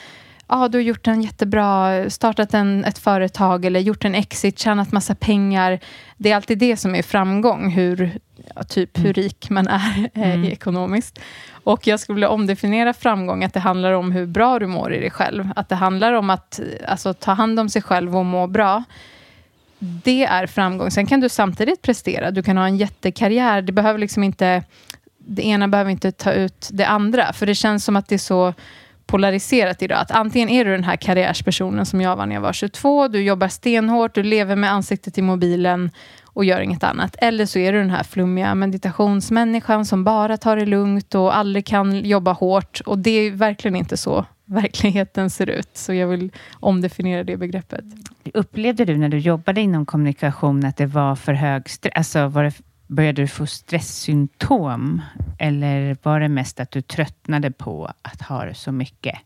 ja, 0.48 0.68
du 0.68 0.78
har 0.78 0.82
gjort 0.82 1.06
en 1.06 1.22
jättebra, 1.22 2.11
startat 2.11 2.54
en, 2.54 2.84
ett 2.84 2.98
företag 2.98 3.64
eller 3.64 3.80
gjort 3.80 4.04
en 4.04 4.14
exit, 4.14 4.58
tjänat 4.58 4.92
massa 4.92 5.14
pengar. 5.14 5.80
Det 6.16 6.30
är 6.30 6.37
alltid 6.37 6.58
det 6.58 6.76
som 6.76 6.94
är 6.94 7.02
framgång, 7.02 7.70
hur, 7.70 8.18
ja, 8.54 8.62
typ 8.62 8.98
hur 8.98 9.12
rik 9.12 9.50
man 9.50 9.68
är 9.68 10.11
eh, 10.14 10.34
Mm. 10.34 10.44
ekonomiskt. 10.44 11.20
Och 11.64 11.87
jag 11.87 12.00
skulle 12.00 12.14
vilja 12.14 12.28
omdefiniera 12.28 12.92
framgång, 12.92 13.44
att 13.44 13.54
det 13.54 13.61
handlar 13.61 13.92
om 13.92 14.12
hur 14.12 14.26
bra 14.26 14.58
du 14.58 14.66
mår 14.66 14.94
i 14.94 15.00
dig 15.00 15.11
själv. 15.11 15.48
Att 15.56 15.68
det 15.68 15.74
handlar 15.74 16.12
om 16.12 16.30
att 16.30 16.61
alltså, 16.87 17.14
ta 17.14 17.32
hand 17.32 17.61
om 17.61 17.68
sig 17.68 17.82
själv 17.82 18.16
och 18.16 18.24
må 18.24 18.46
bra. 18.46 18.84
Det 19.78 20.24
är 20.24 20.46
framgång. 20.46 20.90
Sen 20.90 21.06
kan 21.06 21.20
du 21.20 21.28
samtidigt 21.28 21.82
prestera. 21.82 22.30
Du 22.30 22.42
kan 22.42 22.56
ha 22.56 22.66
en 22.66 22.76
jättekarriär. 22.76 23.62
Det 23.62 23.72
behöver 23.72 23.98
liksom 23.98 24.24
inte... 24.24 24.62
Det 25.18 25.46
ena 25.46 25.68
behöver 25.68 25.90
inte 25.90 26.12
ta 26.12 26.32
ut 26.32 26.68
det 26.72 26.84
andra. 26.87 27.32
För 27.32 27.46
det 27.46 27.54
känns 27.54 27.84
som 27.84 27.96
att 27.96 28.08
det 28.08 28.14
är 28.14 28.18
så 28.18 28.54
polariserat 29.09 29.83
idag. 29.83 29.99
Att 29.99 30.11
antingen 30.11 30.49
är 30.49 30.64
du 30.64 30.71
den 30.71 30.85
här 30.85 30.97
karriärspersonen 30.97 31.87
som 31.87 32.01
jag 32.01 32.16
var 32.16 32.27
när 32.27 32.35
jag 32.35 32.42
var 32.42 32.53
22. 32.53 33.09
Du 33.09 33.23
jobbar 33.23 33.49
stenhårt, 33.49 34.14
du 34.14 34.23
lever 34.23 34.57
med 34.57 34.73
ansiktet 34.73 35.18
i 35.18 35.23
mobilen 35.23 35.90
och 36.25 36.44
gör 36.44 36.61
inget 36.61 36.85
annat. 36.85 37.16
Eller 37.18 37.47
så 37.47 37.59
är 37.59 37.73
du 37.73 37.79
den 37.79 37.90
här 37.90 38.03
flummiga 38.03 38.55
meditationsmänniskan 38.55 39.85
som 39.85 40.05
bara 40.05 40.37
tar 40.37 40.57
det 40.57 40.66
lugnt 40.66 41.14
och 41.14 41.37
aldrig 41.37 41.66
kan 41.66 42.05
jobba 42.05 42.33
hårt. 42.33 42.81
Och 42.87 42.99
det 42.99 43.11
är 43.11 43.31
verkligen 43.31 43.77
inte 43.77 43.97
så 43.97 44.25
verkligheten 44.49 45.31
ser 45.31 45.51
ut. 45.51 45.71
Så 45.73 45.94
jag 45.94 46.07
vill 46.07 46.33
omdefiniera 46.61 47.25
det 47.25 47.37
begreppet. 47.37 47.85
Upplevde 48.35 48.85
du 48.85 48.97
när 48.97 49.09
du 49.09 49.18
jobbade 49.18 49.61
inom 49.61 49.87
kommunikation 49.87 50.64
att 50.64 50.77
det 50.77 50.87
var 50.87 51.16
för 51.16 51.33
hög 51.33 51.68
stress? 51.71 51.92
Alltså 51.94 52.29
var 52.29 52.44
det, 52.44 52.53
började 52.88 53.22
du 53.22 53.29
få 53.29 53.46
stresssymptom? 53.46 55.03
Eller 55.38 55.96
var 56.03 56.20
det 56.20 56.29
mest 56.29 56.61
att 56.61 56.70
du 56.70 56.83
tröttnade 56.83 57.51
på 57.51 57.92
att 58.03 58.22
ha 58.22 58.44
det 58.44 58.55
så 58.55 58.72
mycket? 58.72 59.18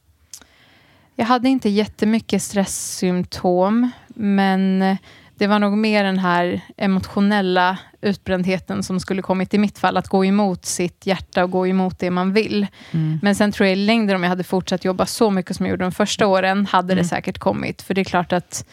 Jag 1.16 1.26
hade 1.26 1.48
inte 1.48 1.68
jättemycket 1.68 2.42
stresssymptom, 2.42 3.90
men 4.06 4.96
det 5.34 5.46
var 5.46 5.58
nog 5.58 5.78
mer 5.78 6.04
den 6.04 6.18
här 6.18 6.60
emotionella 6.76 7.78
utbrändheten 8.00 8.82
som 8.82 9.00
skulle 9.00 9.22
kommit 9.22 9.54
i 9.54 9.58
mitt 9.58 9.78
fall, 9.78 9.96
att 9.96 10.08
gå 10.08 10.24
emot 10.24 10.64
sitt 10.64 11.06
hjärta 11.06 11.44
och 11.44 11.50
gå 11.50 11.66
emot 11.66 11.98
det 11.98 12.10
man 12.10 12.32
vill. 12.32 12.66
Mm. 12.90 13.18
Men 13.22 13.34
sen 13.34 13.52
tror 13.52 13.66
jag 13.66 13.72
i 13.72 13.80
längden, 13.80 14.16
om 14.16 14.22
jag 14.22 14.30
hade 14.30 14.44
fortsatt 14.44 14.84
jobba 14.84 15.06
så 15.06 15.30
mycket 15.30 15.56
som 15.56 15.66
jag 15.66 15.70
gjorde 15.70 15.84
de 15.84 15.92
första 15.92 16.26
åren, 16.26 16.66
hade 16.66 16.92
mm. 16.92 17.02
det 17.02 17.08
säkert 17.08 17.38
kommit. 17.38 17.82
För 17.82 17.94
det 17.94 18.00
är 18.00 18.04
klart 18.04 18.32
att 18.32 18.66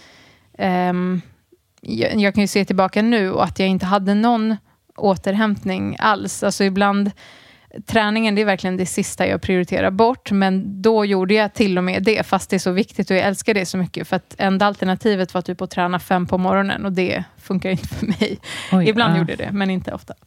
um, 0.58 1.22
jag, 1.82 2.16
jag, 2.16 2.34
kan 2.34 2.42
ju 2.42 2.48
se 2.48 2.66
tillbaka 2.66 3.02
nu 3.02 3.32
och 3.32 3.44
att 3.44 3.60
jag 3.60 3.68
inte 3.68 3.86
hade 3.86 4.14
någon 4.14 4.56
återhämtning 5.00 5.96
alls. 6.00 6.44
Alltså 6.44 6.64
ibland 6.64 7.12
träningen 7.86 8.36
det 8.36 8.42
är 8.42 8.46
verkligen 8.46 8.78
det 8.78 8.86
sista 8.86 9.28
jag 9.28 9.42
prioriterar 9.42 9.92
bort. 9.92 10.32
Men 10.32 10.82
då 10.82 11.06
gjorde 11.06 11.34
jag 11.34 11.54
till 11.54 11.78
och 11.78 11.84
med 11.84 12.04
det, 12.04 12.26
fast 12.26 12.50
det 12.50 12.56
är 12.56 12.60
så 12.60 12.72
viktigt 12.72 13.10
och 13.10 13.18
jag 13.18 13.24
älskar 13.24 13.54
det 13.54 13.66
så 13.66 13.78
mycket. 13.78 14.08
För 14.08 14.16
att 14.16 14.36
enda 14.38 14.66
alternativet 14.66 15.34
var 15.34 15.42
typ 15.42 15.62
att 15.62 15.72
träna 15.72 16.00
fem 16.00 16.28
på 16.28 16.38
morgonen 16.38 16.86
och 16.86 16.92
det 16.92 17.24
funkar 17.38 17.70
inte 17.70 17.88
för 17.88 18.06
mig. 18.06 18.40
Oj, 18.72 18.90
Ibland 18.90 19.14
ja. 19.14 19.18
gjorde 19.18 19.36
det, 19.36 19.52
men 19.52 19.70
inte 19.70 19.94
ofta. 19.94 20.14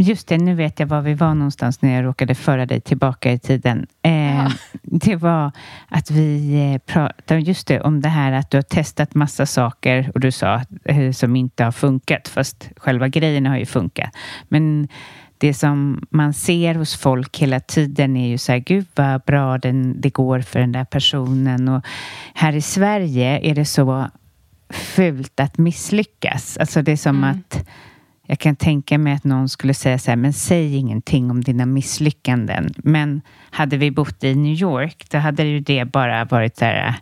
Just 0.00 0.28
det, 0.28 0.38
nu 0.38 0.54
vet 0.54 0.80
jag 0.80 0.86
var 0.86 1.00
vi 1.00 1.14
var 1.14 1.34
någonstans 1.34 1.82
när 1.82 1.96
jag 1.96 2.04
råkade 2.04 2.34
föra 2.34 2.66
dig 2.66 2.80
tillbaka 2.80 3.32
i 3.32 3.38
tiden. 3.38 3.86
Eh, 4.02 4.52
det 4.82 5.16
var 5.16 5.52
att 5.88 6.10
vi 6.10 6.54
eh, 6.72 6.92
pratade 6.92 7.40
just 7.40 7.66
det, 7.66 7.80
om 7.80 8.00
det 8.00 8.08
här 8.08 8.32
att 8.32 8.50
du 8.50 8.56
har 8.56 8.62
testat 8.62 9.14
massa 9.14 9.46
saker 9.46 10.10
och 10.14 10.20
du 10.20 10.30
sa 10.30 10.62
eh, 10.84 11.12
som 11.12 11.36
inte 11.36 11.64
har 11.64 11.72
funkat, 11.72 12.28
fast 12.28 12.70
själva 12.76 13.08
grejerna 13.08 13.50
har 13.50 13.56
ju 13.56 13.66
funkat. 13.66 14.10
Men 14.48 14.88
det 15.38 15.54
som 15.54 16.06
man 16.10 16.34
ser 16.34 16.74
hos 16.74 16.96
folk 16.96 17.38
hela 17.38 17.60
tiden 17.60 18.16
är 18.16 18.28
ju 18.28 18.38
så 18.38 18.52
här, 18.52 18.58
gud 18.58 18.86
vad 18.94 19.20
bra 19.20 19.58
den, 19.58 20.00
det 20.00 20.10
går 20.10 20.40
för 20.40 20.60
den 20.60 20.72
där 20.72 20.84
personen. 20.84 21.68
Och 21.68 21.84
här 22.34 22.52
i 22.52 22.60
Sverige 22.60 23.50
är 23.50 23.54
det 23.54 23.64
så 23.64 24.08
fult 24.70 25.40
att 25.40 25.58
misslyckas. 25.58 26.56
Alltså 26.56 26.82
det 26.82 26.92
är 26.92 26.96
som 26.96 27.16
mm. 27.16 27.30
att 27.30 27.68
jag 28.30 28.38
kan 28.38 28.56
tänka 28.56 28.98
mig 28.98 29.12
att 29.12 29.24
någon 29.24 29.48
skulle 29.48 29.74
säga 29.74 29.98
så 29.98 30.10
här, 30.10 30.16
men 30.16 30.32
säg 30.32 30.76
ingenting 30.76 31.30
om 31.30 31.44
dina 31.44 31.66
misslyckanden. 31.66 32.74
Men 32.76 33.20
hade 33.50 33.76
vi 33.76 33.90
bott 33.90 34.24
i 34.24 34.34
New 34.34 34.54
York, 34.54 35.06
då 35.10 35.18
hade 35.18 35.42
ju 35.42 35.60
det 35.60 35.84
bara 35.84 36.24
varit 36.24 36.56
så 36.56 36.64
här, 36.64 36.94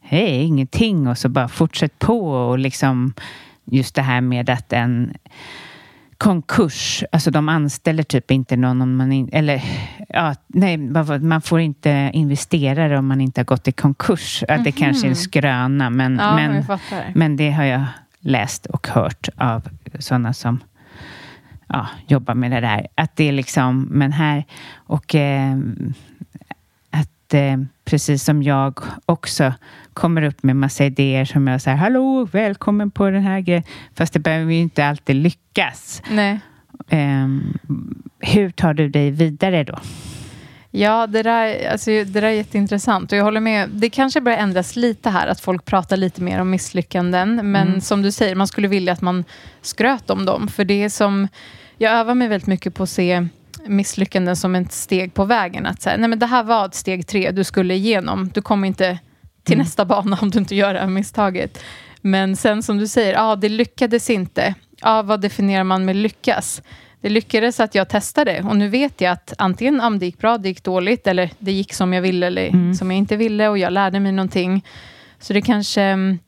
hej, 0.00 0.42
ingenting 0.42 1.08
och 1.08 1.18
så 1.18 1.28
bara 1.28 1.48
fortsätt 1.48 1.98
på 1.98 2.30
och 2.30 2.58
liksom 2.58 3.14
just 3.64 3.94
det 3.94 4.02
här 4.02 4.20
med 4.20 4.50
att 4.50 4.72
en 4.72 5.12
konkurs, 6.18 7.04
alltså 7.12 7.30
de 7.30 7.48
anställer 7.48 8.02
typ 8.02 8.30
inte 8.30 8.56
någon 8.56 8.82
om 8.82 8.96
man 8.96 9.12
in, 9.12 9.28
eller 9.32 9.62
ja, 10.08 10.34
nej, 10.46 10.76
man 10.76 11.42
får 11.42 11.60
inte 11.60 12.10
investera 12.12 12.98
om 12.98 13.06
man 13.06 13.20
inte 13.20 13.40
har 13.40 13.44
gått 13.44 13.68
i 13.68 13.72
konkurs. 13.72 14.44
Mm 14.48 14.60
-hmm. 14.60 14.64
Det 14.64 14.72
kanske 14.72 15.06
är 15.06 15.08
en 15.08 15.10
mhm. 15.10 15.14
skröna, 15.14 15.90
men, 15.90 16.16
ja, 16.16 16.36
men, 16.36 16.64
men 17.14 17.36
det 17.36 17.50
har 17.50 17.64
jag 17.64 17.84
läst 18.20 18.66
och 18.66 18.88
hört 18.88 19.28
av 19.36 19.68
sådana 19.98 20.32
som 20.32 20.60
ja, 21.68 21.86
jobbar 22.06 22.34
med 22.34 22.50
det 22.50 22.60
där. 22.60 22.86
Att 22.94 23.16
det 23.16 23.28
är 23.28 23.32
liksom, 23.32 23.82
men 23.90 24.12
här 24.12 24.44
och 24.74 25.14
eh, 25.14 25.58
att 26.90 27.34
eh, 27.34 27.56
precis 27.84 28.24
som 28.24 28.42
jag 28.42 28.80
också 29.06 29.54
kommer 29.92 30.22
upp 30.22 30.42
med 30.42 30.56
massa 30.56 30.84
idéer 30.84 31.24
som 31.24 31.46
jag 31.46 31.60
säger 31.60 31.76
hallå, 31.76 32.24
välkommen 32.24 32.90
på 32.90 33.10
den 33.10 33.22
här 33.22 33.40
grejen. 33.40 33.62
Fast 33.94 34.12
det 34.12 34.18
behöver 34.18 34.52
ju 34.52 34.60
inte 34.60 34.86
alltid 34.86 35.16
lyckas. 35.16 36.02
Nej. 36.10 36.40
Eh, 36.88 37.28
hur 38.18 38.50
tar 38.50 38.74
du 38.74 38.88
dig 38.88 39.10
vidare 39.10 39.64
då? 39.64 39.78
Ja, 40.70 41.06
det 41.06 41.22
där, 41.22 41.68
alltså, 41.72 41.90
det 41.90 42.04
där 42.04 42.22
är 42.22 42.30
jätteintressant 42.30 43.12
och 43.12 43.18
jag 43.18 43.24
håller 43.24 43.40
med. 43.40 43.68
Det 43.72 43.90
kanske 43.90 44.20
börjar 44.20 44.38
ändras 44.38 44.76
lite 44.76 45.10
här, 45.10 45.26
att 45.26 45.40
folk 45.40 45.64
pratar 45.64 45.96
lite 45.96 46.22
mer 46.22 46.40
om 46.40 46.50
misslyckanden. 46.50 47.50
Men 47.50 47.68
mm. 47.68 47.80
som 47.80 48.02
du 48.02 48.12
säger, 48.12 48.34
man 48.34 48.46
skulle 48.46 48.68
vilja 48.68 48.92
att 48.92 49.00
man 49.00 49.24
skröt 49.62 50.10
om 50.10 50.24
dem. 50.24 50.48
För 50.48 50.64
det 50.64 50.82
är 50.82 50.88
som, 50.88 51.28
jag 51.78 51.92
övar 51.92 52.14
mig 52.14 52.28
väldigt 52.28 52.46
mycket 52.46 52.74
på 52.74 52.82
att 52.82 52.90
se 52.90 53.26
misslyckanden 53.66 54.36
som 54.36 54.54
ett 54.54 54.72
steg 54.72 55.14
på 55.14 55.24
vägen. 55.24 55.66
Att 55.66 55.82
säga, 55.82 55.96
nej 55.96 56.08
men 56.08 56.18
det 56.18 56.26
här 56.26 56.42
var 56.42 56.66
ett 56.66 56.74
steg 56.74 57.06
tre 57.06 57.30
du 57.30 57.44
skulle 57.44 57.74
igenom. 57.74 58.30
Du 58.34 58.42
kommer 58.42 58.68
inte 58.68 58.98
till 59.44 59.54
mm. 59.54 59.64
nästa 59.64 59.84
bana 59.84 60.18
om 60.22 60.30
du 60.30 60.38
inte 60.38 60.54
gör 60.54 60.74
det 60.74 60.80
här 60.80 60.86
misstaget. 60.86 61.62
Men 62.00 62.36
sen 62.36 62.62
som 62.62 62.78
du 62.78 62.88
säger, 62.88 63.12
ja 63.12 63.22
ah, 63.22 63.36
det 63.36 63.48
lyckades 63.48 64.10
inte. 64.10 64.54
Ja, 64.70 64.98
ah, 64.98 65.02
vad 65.02 65.20
definierar 65.20 65.64
man 65.64 65.84
med 65.84 65.96
lyckas? 65.96 66.62
Det 67.00 67.08
lyckades 67.08 67.60
att 67.60 67.74
jag 67.74 67.88
testade 67.88 68.42
och 68.42 68.56
nu 68.56 68.68
vet 68.68 69.00
jag 69.00 69.12
att 69.12 69.34
antingen 69.38 69.80
om 69.80 69.98
det 69.98 70.06
gick 70.06 70.18
bra, 70.18 70.38
det 70.38 70.48
gick 70.48 70.64
dåligt 70.64 71.06
eller 71.06 71.30
det 71.38 71.52
gick 71.52 71.74
som 71.74 71.92
jag 71.92 72.02
ville 72.02 72.26
eller 72.26 72.48
mm. 72.48 72.74
som 72.74 72.90
jag 72.90 72.98
inte 72.98 73.16
ville 73.16 73.48
och 73.48 73.58
jag 73.58 73.72
lärde 73.72 74.00
mig 74.00 74.12
någonting. 74.12 74.64
Så 75.18 75.32
det 75.32 75.42
kanske, 75.42 75.82
mm, 75.82 76.18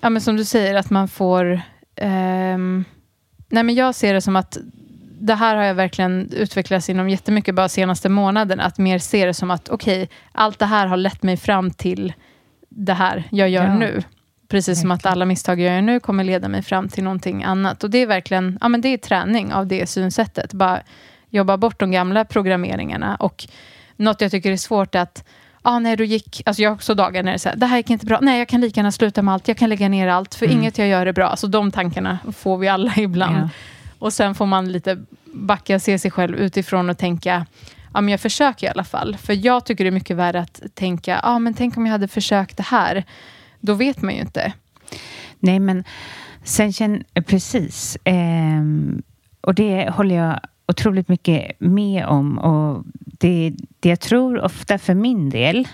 ja 0.00 0.10
men 0.10 0.22
som 0.22 0.36
du 0.36 0.44
säger, 0.44 0.74
att 0.74 0.90
man 0.90 1.08
får... 1.08 1.60
Um, 1.96 2.84
nej 3.48 3.62
men 3.62 3.74
jag 3.74 3.94
ser 3.94 4.14
det 4.14 4.20
som 4.20 4.36
att 4.36 4.58
det 5.20 5.34
här 5.34 5.56
har 5.56 5.64
jag 5.64 5.74
verkligen 5.74 6.32
utvecklats 6.32 6.90
inom 6.90 7.08
jättemycket 7.08 7.54
bara 7.54 7.68
senaste 7.68 8.08
månaden. 8.08 8.60
Att 8.60 8.78
mer 8.78 8.98
se 8.98 9.26
det 9.26 9.34
som 9.34 9.50
att 9.50 9.68
okej, 9.68 10.02
okay, 10.02 10.16
allt 10.32 10.58
det 10.58 10.66
här 10.66 10.86
har 10.86 10.96
lett 10.96 11.22
mig 11.22 11.36
fram 11.36 11.70
till 11.70 12.12
det 12.68 12.92
här 12.92 13.24
jag 13.30 13.48
gör 13.48 13.64
ja. 13.64 13.74
nu. 13.74 14.02
Precis 14.52 14.68
verkligen. 14.68 14.82
som 14.82 14.90
att 14.90 15.06
alla 15.06 15.24
misstag 15.24 15.60
jag 15.60 15.74
gör 15.74 15.82
nu 15.82 16.00
kommer 16.00 16.24
leda 16.24 16.48
mig 16.48 16.62
fram 16.62 16.88
till 16.88 17.04
någonting 17.04 17.44
annat. 17.44 17.84
Och 17.84 17.90
det 17.90 17.98
är 17.98 18.06
verkligen 18.06 18.58
ja, 18.60 18.68
men 18.68 18.80
det 18.80 18.88
är 18.88 18.96
träning 18.96 19.52
av 19.52 19.66
det 19.66 19.86
synsättet. 19.86 20.52
Bara 20.52 20.80
jobba 21.30 21.56
bort 21.56 21.80
de 21.80 21.90
gamla 21.90 22.24
programmeringarna. 22.24 23.16
Och 23.16 23.46
något 23.96 24.20
jag 24.20 24.30
tycker 24.30 24.52
är 24.52 24.56
svårt 24.56 24.94
är 24.94 25.00
att 25.00 25.24
ah, 25.62 25.78
nej, 25.78 25.96
då 25.96 26.04
gick, 26.04 26.42
alltså 26.46 26.62
jag 26.62 26.70
har 26.70 26.74
också 26.74 26.94
dagar 26.94 27.22
när 27.22 27.32
det 27.32 27.36
är 27.36 27.38
så 27.38 27.48
här, 27.48 27.56
det 27.56 27.66
här 27.66 27.76
gick 27.76 27.90
inte 27.90 28.06
bra, 28.06 28.18
nej 28.22 28.38
jag 28.38 28.48
kan 28.48 28.60
lika 28.60 28.80
gärna 28.80 28.92
sluta 28.92 29.22
med 29.22 29.34
allt, 29.34 29.48
jag 29.48 29.56
kan 29.56 29.68
lägga 29.68 29.88
ner 29.88 30.08
allt, 30.08 30.34
för 30.34 30.46
mm. 30.46 30.58
inget 30.58 30.78
jag 30.78 30.88
gör 30.88 31.06
är 31.06 31.12
bra. 31.12 31.26
Alltså 31.26 31.46
de 31.46 31.70
tankarna 31.70 32.18
får 32.36 32.58
vi 32.58 32.68
alla 32.68 32.92
ibland. 32.96 33.36
Ja. 33.36 33.48
Och 33.98 34.12
sen 34.12 34.34
får 34.34 34.46
man 34.46 34.72
lite 34.72 35.04
backa, 35.24 35.80
se 35.80 35.98
sig 35.98 36.10
själv 36.10 36.36
utifrån 36.36 36.90
och 36.90 36.98
tänka, 36.98 37.46
ja 37.94 38.00
men 38.00 38.08
jag 38.08 38.20
försöker 38.20 38.66
i 38.66 38.70
alla 38.70 38.84
fall. 38.84 39.16
För 39.16 39.46
jag 39.46 39.64
tycker 39.64 39.84
det 39.84 39.88
är 39.88 39.92
mycket 39.92 40.16
värre 40.16 40.40
att 40.40 40.62
tänka, 40.74 41.20
ja 41.22 41.38
men 41.38 41.54
tänk 41.54 41.76
om 41.76 41.86
jag 41.86 41.92
hade 41.92 42.08
försökt 42.08 42.56
det 42.56 42.62
här. 42.62 43.04
Då 43.62 43.74
vet 43.74 44.02
man 44.02 44.14
ju 44.14 44.20
inte. 44.20 44.52
Nej 45.38 45.60
men 45.60 45.84
sen 46.42 46.72
känner, 46.72 47.04
eh, 47.14 47.22
precis. 47.22 47.96
Eh, 47.96 48.62
och 49.40 49.54
det 49.54 49.90
håller 49.90 50.14
jag 50.14 50.40
otroligt 50.68 51.08
mycket 51.08 51.60
med 51.60 52.06
om. 52.06 52.38
Och 52.38 52.84
det, 52.94 53.52
det 53.80 53.88
jag 53.88 54.00
tror 54.00 54.40
ofta 54.40 54.78
för 54.78 54.94
min 54.94 55.30
del 55.30 55.68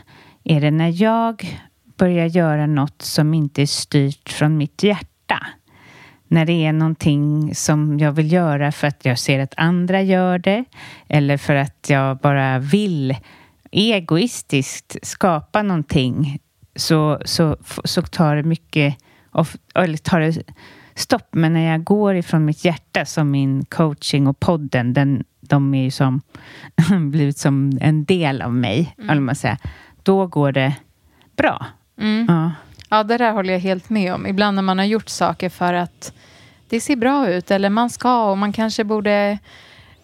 är 0.44 0.60
det 0.60 0.70
när 0.70 1.02
jag 1.02 1.60
börjar 1.96 2.26
göra 2.26 2.66
något 2.66 3.02
som 3.02 3.34
inte 3.34 3.62
är 3.62 3.66
styrt 3.66 4.28
från 4.28 4.56
mitt 4.56 4.82
hjärta 4.82 5.46
när 6.28 6.44
det 6.44 6.66
är 6.66 6.72
någonting 6.72 7.54
som 7.54 7.98
jag 7.98 8.12
vill 8.12 8.32
göra 8.32 8.72
för 8.72 8.86
att 8.86 9.04
jag 9.04 9.18
ser 9.18 9.38
att 9.38 9.54
andra 9.56 10.02
gör 10.02 10.38
det 10.38 10.64
eller 11.08 11.36
för 11.36 11.54
att 11.54 11.86
jag 11.90 12.18
bara 12.18 12.58
vill 12.58 13.16
egoistiskt 13.70 14.96
skapa 15.02 15.62
någonting 15.62 16.38
så, 16.78 17.20
så, 17.24 17.56
så 17.84 18.02
tar 18.02 18.36
det 18.36 18.42
mycket 18.42 18.96
eller 19.74 19.96
tar 19.96 20.20
det 20.20 20.42
stopp. 20.94 21.28
Men 21.30 21.52
när 21.52 21.70
jag 21.70 21.84
går 21.84 22.14
ifrån 22.14 22.44
mitt 22.44 22.64
hjärta 22.64 23.04
som 23.04 23.30
min 23.30 23.64
coaching 23.64 24.26
och 24.26 24.40
podden, 24.40 24.92
den, 24.92 25.24
de 25.40 25.74
är 25.74 25.82
ju 25.82 25.90
som 25.90 26.20
blivit 27.10 27.38
som 27.38 27.78
en 27.80 28.04
del 28.04 28.42
av 28.42 28.54
mig, 28.54 28.94
mm. 28.98 29.24
man 29.24 29.34
säga, 29.34 29.58
då 30.02 30.26
går 30.26 30.52
det 30.52 30.74
bra. 31.36 31.66
Mm. 32.00 32.26
Ja. 32.28 32.52
ja, 32.90 33.02
det 33.02 33.18
där 33.18 33.32
håller 33.32 33.52
jag 33.52 33.60
helt 33.60 33.90
med 33.90 34.14
om. 34.14 34.26
Ibland 34.26 34.54
när 34.54 34.62
man 34.62 34.78
har 34.78 34.84
gjort 34.84 35.08
saker 35.08 35.48
för 35.48 35.74
att 35.74 36.12
det 36.68 36.80
ser 36.80 36.96
bra 36.96 37.28
ut 37.28 37.50
eller 37.50 37.70
man 37.70 37.90
ska 37.90 38.30
och 38.30 38.38
man 38.38 38.52
kanske 38.52 38.84
borde 38.84 39.38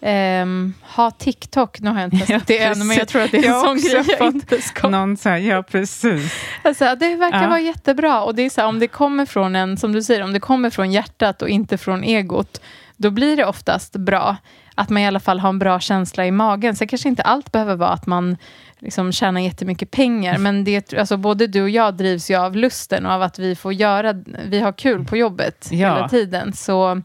um, 0.05 0.73
ha 0.81 1.11
TikTok. 1.11 1.79
Nu 1.79 1.89
har 1.89 1.99
jag 1.99 2.07
inte 2.07 2.17
testat 2.25 2.47
det 2.47 2.63
än, 2.63 2.87
men 2.87 2.97
jag 2.97 3.07
tror 3.07 3.21
att 3.21 3.31
det 3.31 3.45
är 3.45 3.53
en 3.53 3.61
sån 3.61 3.77
grej 3.77 4.15
jag 4.19 4.27
inte 4.27 4.61
ska. 4.61 4.89
Någon 4.89 5.17
så 5.17 5.29
här, 5.29 5.37
ja, 5.37 5.63
precis. 5.63 6.33
Alltså, 6.63 6.95
det 6.99 7.15
verkar 7.15 7.43
ja. 7.43 7.49
vara 7.49 7.59
jättebra. 7.59 8.23
Och 8.23 8.35
det 8.35 8.41
är 8.41 8.49
så 8.49 8.61
här, 8.61 8.67
om 8.67 8.79
det 8.79 8.87
kommer 8.87 9.25
från 9.25 9.55
en, 9.55 9.77
som 9.77 9.91
du 9.91 10.03
säger, 10.03 10.23
om 10.23 10.33
det 10.33 10.39
kommer 10.39 10.69
från 10.69 10.91
hjärtat 10.91 11.41
och 11.41 11.49
inte 11.49 11.77
från 11.77 12.03
egot, 12.03 12.61
då 12.97 13.11
blir 13.11 13.37
det 13.37 13.45
oftast 13.45 13.95
bra. 13.95 14.37
Att 14.75 14.89
man 14.89 15.01
i 15.01 15.07
alla 15.07 15.19
fall 15.19 15.39
har 15.39 15.49
en 15.49 15.59
bra 15.59 15.79
känsla 15.79 16.25
i 16.25 16.31
magen. 16.31 16.75
Sen 16.75 16.87
kanske 16.87 17.09
inte 17.09 17.23
allt 17.23 17.51
behöver 17.51 17.75
vara 17.75 17.89
att 17.89 18.05
man 18.05 18.37
liksom 18.79 19.11
tjänar 19.11 19.41
jättemycket 19.41 19.91
pengar. 19.91 20.37
Men 20.37 20.63
det, 20.63 20.93
alltså 20.93 21.17
både 21.17 21.47
du 21.47 21.61
och 21.61 21.69
jag 21.69 21.93
drivs 21.93 22.31
ju 22.31 22.35
av 22.35 22.55
lusten 22.55 23.05
och 23.05 23.11
av 23.11 23.21
att 23.21 23.39
vi 23.39 23.55
får 23.55 23.73
göra, 23.73 24.13
vi 24.45 24.59
har 24.59 24.71
kul 24.71 25.05
på 25.05 25.17
jobbet 25.17 25.67
ja. 25.71 25.77
hela 25.77 26.09
tiden. 26.09 26.53
Så 26.53 27.01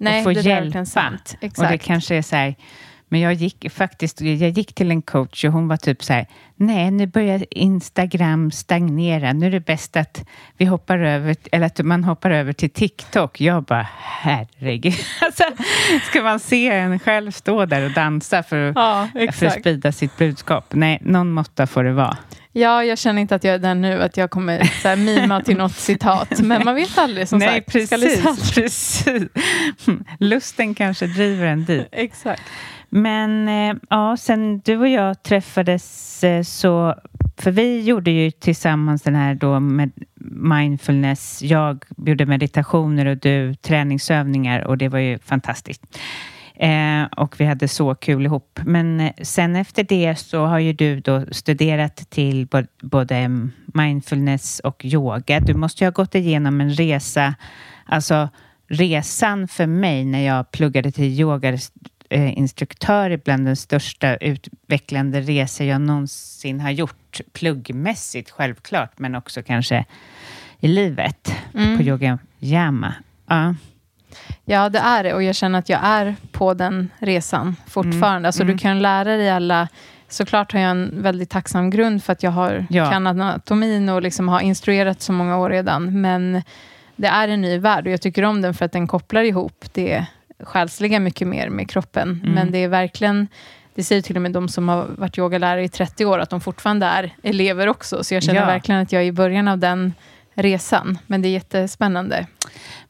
nej, 0.00 0.18
och 0.18 0.24
få 0.24 0.32
det 0.32 0.40
hjälpa. 0.40 0.84
Sant. 0.84 1.36
Exakt. 1.40 1.58
Och 1.58 1.72
det 1.72 1.78
kanske 1.78 2.16
är 2.16 2.22
så 2.22 2.36
här, 2.36 2.54
Men 3.08 3.20
jag 3.20 3.32
gick 3.34 3.72
faktiskt, 3.72 4.20
jag 4.20 4.50
gick 4.50 4.74
till 4.74 4.90
en 4.90 5.02
coach 5.02 5.44
och 5.44 5.52
hon 5.52 5.68
var 5.68 5.76
typ 5.76 6.04
så 6.04 6.12
här, 6.12 6.26
nej 6.56 6.90
nu 6.90 7.06
börjar 7.06 7.44
Instagram 7.50 8.50
stagnera, 8.50 9.32
nu 9.32 9.46
är 9.46 9.50
det 9.50 9.60
bäst 9.60 9.96
att 9.96 10.24
vi 10.56 10.64
hoppar 10.64 10.98
över, 10.98 11.36
eller 11.52 11.66
att 11.66 11.78
man 11.78 12.04
hoppar 12.04 12.30
över 12.30 12.52
till 12.52 12.70
TikTok. 12.70 13.40
Jag 13.40 13.62
bara, 13.64 13.86
herregud, 13.98 14.94
alltså, 15.20 15.44
ska 16.10 16.22
man 16.22 16.40
se 16.40 16.68
en 16.70 16.98
själv 16.98 17.30
stå 17.30 17.66
där 17.66 17.84
och 17.84 17.90
dansa 17.92 18.42
för, 18.42 18.72
Ja, 18.76 19.08
för 19.32 19.46
att 19.46 19.60
sprida 19.60 19.92
sitt 19.92 20.16
budskap? 20.16 20.64
Nej, 20.70 20.98
någon 21.02 21.30
måtta 21.30 21.66
får 21.66 21.84
det 21.84 21.92
vara. 21.92 22.16
Ja, 22.52 22.84
jag 22.84 22.98
känner 22.98 23.22
inte 23.22 23.34
att 23.34 23.44
jag 23.44 23.54
är 23.54 23.58
där 23.58 23.74
nu, 23.74 24.02
att 24.02 24.16
jag 24.16 24.30
kommer 24.30 24.64
så 24.64 24.88
här, 24.88 24.96
mima 24.96 25.40
till 25.42 25.56
något 25.56 25.72
citat. 25.76 26.40
Men 26.40 26.64
man 26.64 26.74
vet 26.74 26.98
aldrig, 26.98 27.28
som 27.28 27.38
Nej, 27.38 27.48
sagt. 27.48 27.72
Precis, 27.72 28.54
precis. 28.54 29.28
Lusten 30.18 30.74
kanske 30.74 31.06
driver 31.06 31.46
en 31.46 31.64
dit. 31.64 31.88
Exakt. 31.92 32.42
Men 32.88 33.48
eh, 33.48 33.76
ja, 33.90 34.16
sen 34.16 34.60
du 34.60 34.76
och 34.76 34.88
jag 34.88 35.22
träffades 35.22 36.24
eh, 36.24 36.42
så, 36.42 36.94
för 37.36 37.50
vi 37.50 37.80
gjorde 37.80 38.10
ju 38.10 38.30
tillsammans 38.30 39.02
den 39.02 39.14
här 39.14 39.34
då 39.34 39.60
med 39.60 39.92
mindfulness. 40.34 41.42
Jag 41.42 41.84
gjorde 41.96 42.26
meditationer 42.26 43.06
och 43.06 43.16
du 43.16 43.54
träningsövningar 43.54 44.66
och 44.66 44.78
det 44.78 44.88
var 44.88 44.98
ju 44.98 45.18
fantastiskt. 45.18 45.82
Eh, 46.60 47.04
och 47.16 47.40
vi 47.40 47.44
hade 47.44 47.68
så 47.68 47.94
kul 47.94 48.26
ihop. 48.26 48.60
Men 48.64 49.00
eh, 49.00 49.12
sen 49.22 49.56
efter 49.56 49.84
det 49.84 50.16
så 50.16 50.44
har 50.44 50.58
ju 50.58 50.72
du 50.72 51.00
då 51.00 51.24
studerat 51.30 52.10
till 52.10 52.48
både 52.82 53.48
mindfulness 53.74 54.60
och 54.60 54.84
yoga. 54.84 55.40
Du 55.40 55.54
måste 55.54 55.84
ju 55.84 55.86
ha 55.86 55.92
gått 55.92 56.14
igenom 56.14 56.60
en 56.60 56.70
resa, 56.70 57.34
alltså 57.86 58.28
resan 58.68 59.48
för 59.48 59.66
mig 59.66 60.04
när 60.04 60.20
jag 60.20 60.50
pluggade 60.50 60.92
till 60.92 61.20
yogainstruktör 61.20 63.10
är 63.10 63.16
bland 63.16 63.46
den 63.46 63.56
största 63.56 64.16
utvecklande 64.16 65.20
resor 65.20 65.66
jag 65.66 65.80
någonsin 65.80 66.60
har 66.60 66.70
gjort. 66.70 67.20
Pluggmässigt 67.32 68.30
självklart, 68.30 68.98
men 68.98 69.14
också 69.14 69.42
kanske 69.42 69.84
i 70.60 70.68
livet 70.68 71.34
på 71.52 71.82
Yoga 71.82 72.18
Yama. 72.40 72.94
Ja. 73.26 73.54
Ja, 74.44 74.68
det 74.68 74.78
är 74.78 75.02
det. 75.04 75.14
Och 75.14 75.22
jag 75.22 75.34
känner 75.34 75.58
att 75.58 75.68
jag 75.68 75.80
är 75.82 76.16
på 76.32 76.54
den 76.54 76.90
resan 76.98 77.56
fortfarande. 77.66 78.28
Alltså, 78.28 78.44
Du 78.44 78.58
kan 78.58 78.82
lära 78.82 79.16
dig 79.16 79.30
alla... 79.30 79.68
Såklart 80.08 80.52
har 80.52 80.60
jag 80.60 80.70
en 80.70 81.02
väldigt 81.02 81.30
tacksam 81.30 81.70
grund 81.70 82.04
för 82.04 82.12
att 82.12 82.22
jag 82.22 82.30
har, 82.30 82.66
Ja. 82.70 82.90
kan 82.90 83.06
anatomin 83.06 83.88
och 83.88 84.02
liksom 84.02 84.28
har 84.28 84.40
instruerat 84.40 85.02
så 85.02 85.12
många 85.12 85.38
år 85.38 85.50
redan. 85.50 86.00
Men 86.00 86.42
det 86.96 87.08
är 87.08 87.28
en 87.28 87.40
ny 87.40 87.58
värld 87.58 87.86
och 87.86 87.92
jag 87.92 88.00
tycker 88.00 88.22
om 88.22 88.42
den 88.42 88.54
för 88.54 88.64
att 88.64 88.72
den 88.72 88.86
kopplar 88.86 89.22
ihop 89.22 89.64
det 89.72 90.06
själsliga 90.44 91.00
mycket 91.00 91.28
mer 91.28 91.48
med 91.48 91.70
kroppen. 91.70 92.20
Men 92.34 92.52
det 92.52 92.58
är 92.58 92.68
verkligen... 92.68 93.28
Det 93.74 93.84
säger 93.84 94.02
till 94.02 94.16
och 94.16 94.22
med 94.22 94.32
de 94.32 94.48
som 94.48 94.68
har 94.68 94.86
varit 94.96 95.18
yogalärare 95.18 95.64
i 95.64 95.68
30 95.68 96.04
år, 96.04 96.18
att 96.18 96.30
de 96.30 96.40
fortfarande 96.40 96.86
är 96.86 97.14
elever 97.22 97.66
också. 97.68 98.04
Så 98.04 98.14
jag 98.14 98.22
känner 98.22 98.40
Ja. 98.40 98.46
verkligen 98.46 98.80
att 98.80 98.92
jag 98.92 99.02
är 99.02 99.06
i 99.06 99.12
början 99.12 99.48
av 99.48 99.58
den 99.58 99.92
resan. 100.34 100.98
Men 101.06 101.22
det 101.22 101.28
är 101.28 101.30
jättespännande. 101.30 102.26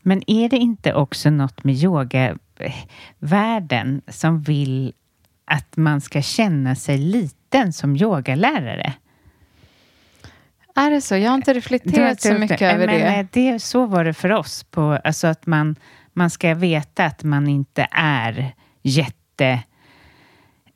Men 0.02 0.30
är 0.30 0.48
det 0.48 0.56
inte 0.56 0.94
också 0.94 1.30
något 1.30 1.64
med 1.64 1.74
yogavärlden 1.74 4.02
som 4.08 4.42
vill 4.42 4.92
att 5.44 5.76
man 5.76 6.00
ska 6.00 6.22
känna 6.22 6.74
sig 6.74 6.98
liten 6.98 7.72
som 7.72 7.96
yogalärare? 7.96 8.92
Är 10.74 10.90
det 10.90 11.00
så? 11.00 11.16
Jag 11.16 11.30
har 11.30 11.36
inte 11.36 11.54
reflekterat 11.54 12.20
så 12.20 12.34
mycket 12.34 12.62
över 12.62 12.86
men, 12.86 13.00
det. 13.00 13.06
eh, 13.06 13.26
det. 13.32 13.62
Så 13.62 13.86
var 13.86 14.04
det 14.04 14.14
för 14.14 14.32
oss. 14.32 14.64
På, 14.64 14.98
alltså 15.04 15.26
att 15.26 15.46
man, 15.46 15.76
man 16.12 16.30
ska 16.30 16.54
veta 16.54 17.04
att 17.04 17.24
man 17.24 17.48
inte 17.48 17.88
är 17.90 18.54
jätte... 18.82 19.60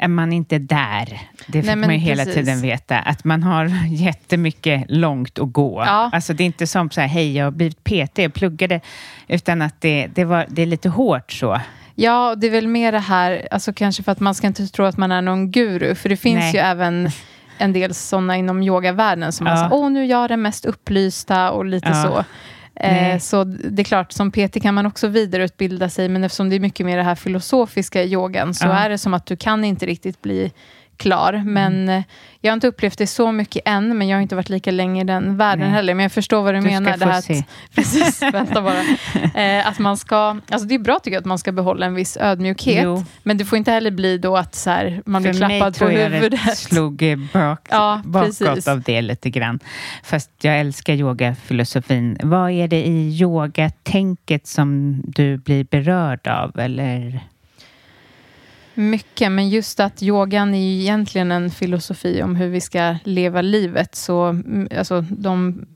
är 0.04 0.08
Man 0.08 0.32
inte 0.32 0.54
är 0.54 0.58
där. 0.58 1.20
Det 1.46 1.62
fick 1.62 1.66
Nej, 1.66 1.76
man 1.76 1.90
ju 1.90 1.96
hela 1.98 2.24
precis. 2.24 2.34
tiden 2.34 2.60
veta. 2.60 2.98
Att 2.98 3.24
man 3.24 3.42
har 3.42 3.70
jättemycket 3.88 4.84
långt 4.88 5.38
att 5.38 5.52
gå. 5.52 5.82
Ja. 5.86 6.10
Alltså 6.12 6.32
det 6.34 6.42
är 6.42 6.46
inte 6.46 6.66
som 6.66 6.90
så 6.90 7.00
här, 7.00 7.08
hej 7.08 7.36
jag 7.36 7.44
har 7.44 7.50
blivit 7.50 7.84
PT, 7.84 8.18
jag 8.18 8.34
pluggade. 8.34 8.80
Utan 9.28 9.62
att 9.62 9.80
det, 9.80 10.06
det, 10.14 10.24
var, 10.24 10.46
det 10.48 10.62
är 10.62 10.66
lite 10.66 10.88
hårt 10.88 11.32
så. 11.32 11.60
Ja, 11.94 12.34
det 12.34 12.46
är 12.46 12.50
väl 12.50 12.68
mer 12.68 12.92
det 12.92 12.98
här, 12.98 13.48
alltså 13.50 13.72
kanske 13.72 14.02
för 14.02 14.12
att 14.12 14.20
man 14.20 14.34
ska 14.34 14.46
inte 14.46 14.66
tro 14.66 14.84
att 14.84 14.96
man 14.96 15.12
är 15.12 15.22
någon 15.22 15.50
guru, 15.50 15.94
för 15.94 16.08
det 16.08 16.16
finns 16.16 16.40
Nej. 16.40 16.52
ju 16.52 16.58
även 16.58 17.10
en 17.58 17.72
del 17.72 17.94
sådana 17.94 18.36
inom 18.36 18.62
yogavärlden 18.62 19.32
som 19.32 19.46
Ja. 19.46 19.52
ja. 19.52 19.56
säger, 19.58 19.72
åh 19.74 19.90
nu 19.90 20.00
är 20.00 20.04
jag 20.04 20.28
den 20.28 20.42
mest 20.42 20.64
upplysta 20.64 21.50
och 21.50 21.64
lite 21.64 21.88
Ja. 21.88 21.94
så. 22.02 22.24
Eh, 22.76 23.18
så 23.18 23.44
det 23.44 23.82
är 23.82 23.84
klart, 23.84 24.12
som 24.12 24.30
PT 24.30 24.60
kan 24.62 24.74
man 24.74 24.86
också 24.86 25.08
vidareutbilda 25.08 25.88
sig, 25.88 26.08
men 26.08 26.24
eftersom 26.24 26.50
det 26.50 26.56
är 26.56 26.60
mycket 26.60 26.86
mer 26.86 26.96
det 26.96 27.02
här 27.02 27.14
filosofiska 27.14 28.02
i 28.02 28.12
yogan, 28.12 28.54
så 28.54 28.66
Ja. 28.66 28.72
är 28.72 28.88
det 28.90 28.98
som 28.98 29.14
att 29.14 29.26
du 29.26 29.36
kan 29.36 29.64
inte 29.64 29.86
riktigt 29.86 30.22
bli 30.22 30.52
klar. 30.96 31.42
Men 31.46 31.88
eh, 31.88 32.02
jag 32.40 32.50
har 32.50 32.54
inte 32.54 32.66
upplevt 32.68 32.98
det 32.98 33.06
så 33.06 33.32
mycket 33.32 33.62
än, 33.68 33.98
men 33.98 34.08
jag 34.08 34.16
har 34.16 34.22
inte 34.22 34.36
varit 34.36 34.48
lika 34.48 34.70
länge 34.70 35.00
i 35.00 35.04
den 35.04 35.36
världen 35.36 35.60
Nej. 35.66 35.70
heller. 35.70 35.94
Men 35.94 36.02
jag 36.02 36.12
förstår 36.12 36.42
vad 36.42 36.54
du, 36.54 36.60
Du 36.60 36.66
ska 36.66 36.80
menar. 36.80 36.92
få 36.92 36.98
det 36.98 37.04
här 37.12 37.20
se. 37.20 37.38
att, 37.38 37.44
precis, 37.74 38.22
vänta 38.22 38.62
bara. 38.62 38.74
Eh, 39.34 39.68
att 39.68 39.78
man 39.78 39.96
ska, 39.96 40.16
alltså 40.50 40.68
det 40.68 40.74
är 40.74 40.78
bra 40.78 40.98
tycker 40.98 41.14
jag 41.14 41.20
att 41.20 41.24
man 41.26 41.38
ska 41.38 41.52
behålla 41.52 41.86
en 41.86 41.94
viss 41.94 42.16
ödmjukhet. 42.20 42.84
Jo. 42.84 43.04
Men 43.22 43.36
det 43.38 43.44
får 43.44 43.58
inte 43.58 43.70
heller 43.72 43.90
bli 43.90 44.18
då 44.18 44.36
att 44.36 44.54
så 44.54 44.70
här, 44.70 45.02
man 45.06 45.22
blir 45.22 45.32
För 45.32 45.40
mig 45.48 45.58
klappad 45.58 45.74
på 45.74 45.78
tror 45.78 45.92
jag 45.92 46.10
det 46.10 46.16
huvudet. 46.16 46.40
slog 46.58 47.02
eh, 47.02 47.18
bak, 47.32 47.66
Ja, 47.70 48.00
bakåt 48.04 48.38
precis. 48.38 48.68
av 48.68 48.80
det 48.82 49.00
lite 49.02 49.30
grann. 49.30 49.60
Fast 50.04 50.30
jag 50.42 50.60
älskar 50.60 50.94
yogafilosofin. 50.94 52.18
Vad 52.22 52.50
är 52.50 52.68
det 52.68 52.84
i 52.86 53.08
yogatänket 53.20 54.46
som 54.46 55.00
du 55.06 55.36
blir 55.36 55.64
berörd 55.64 56.28
av? 56.28 56.58
Eller? 56.58 57.20
Mycket, 58.74 59.32
men 59.32 59.48
just 59.48 59.80
att 59.80 60.02
yogan 60.02 60.54
är 60.54 60.58
ju 60.58 60.80
egentligen 60.80 61.32
en 61.32 61.50
filosofi 61.50 62.22
om 62.22 62.36
hur 62.36 62.48
vi 62.48 62.60
ska 62.60 62.96
leva 63.04 63.42
livet. 63.42 63.94
Så 63.94 64.22
mm, 64.24 64.68
alltså, 64.78 65.00
de 65.00 65.66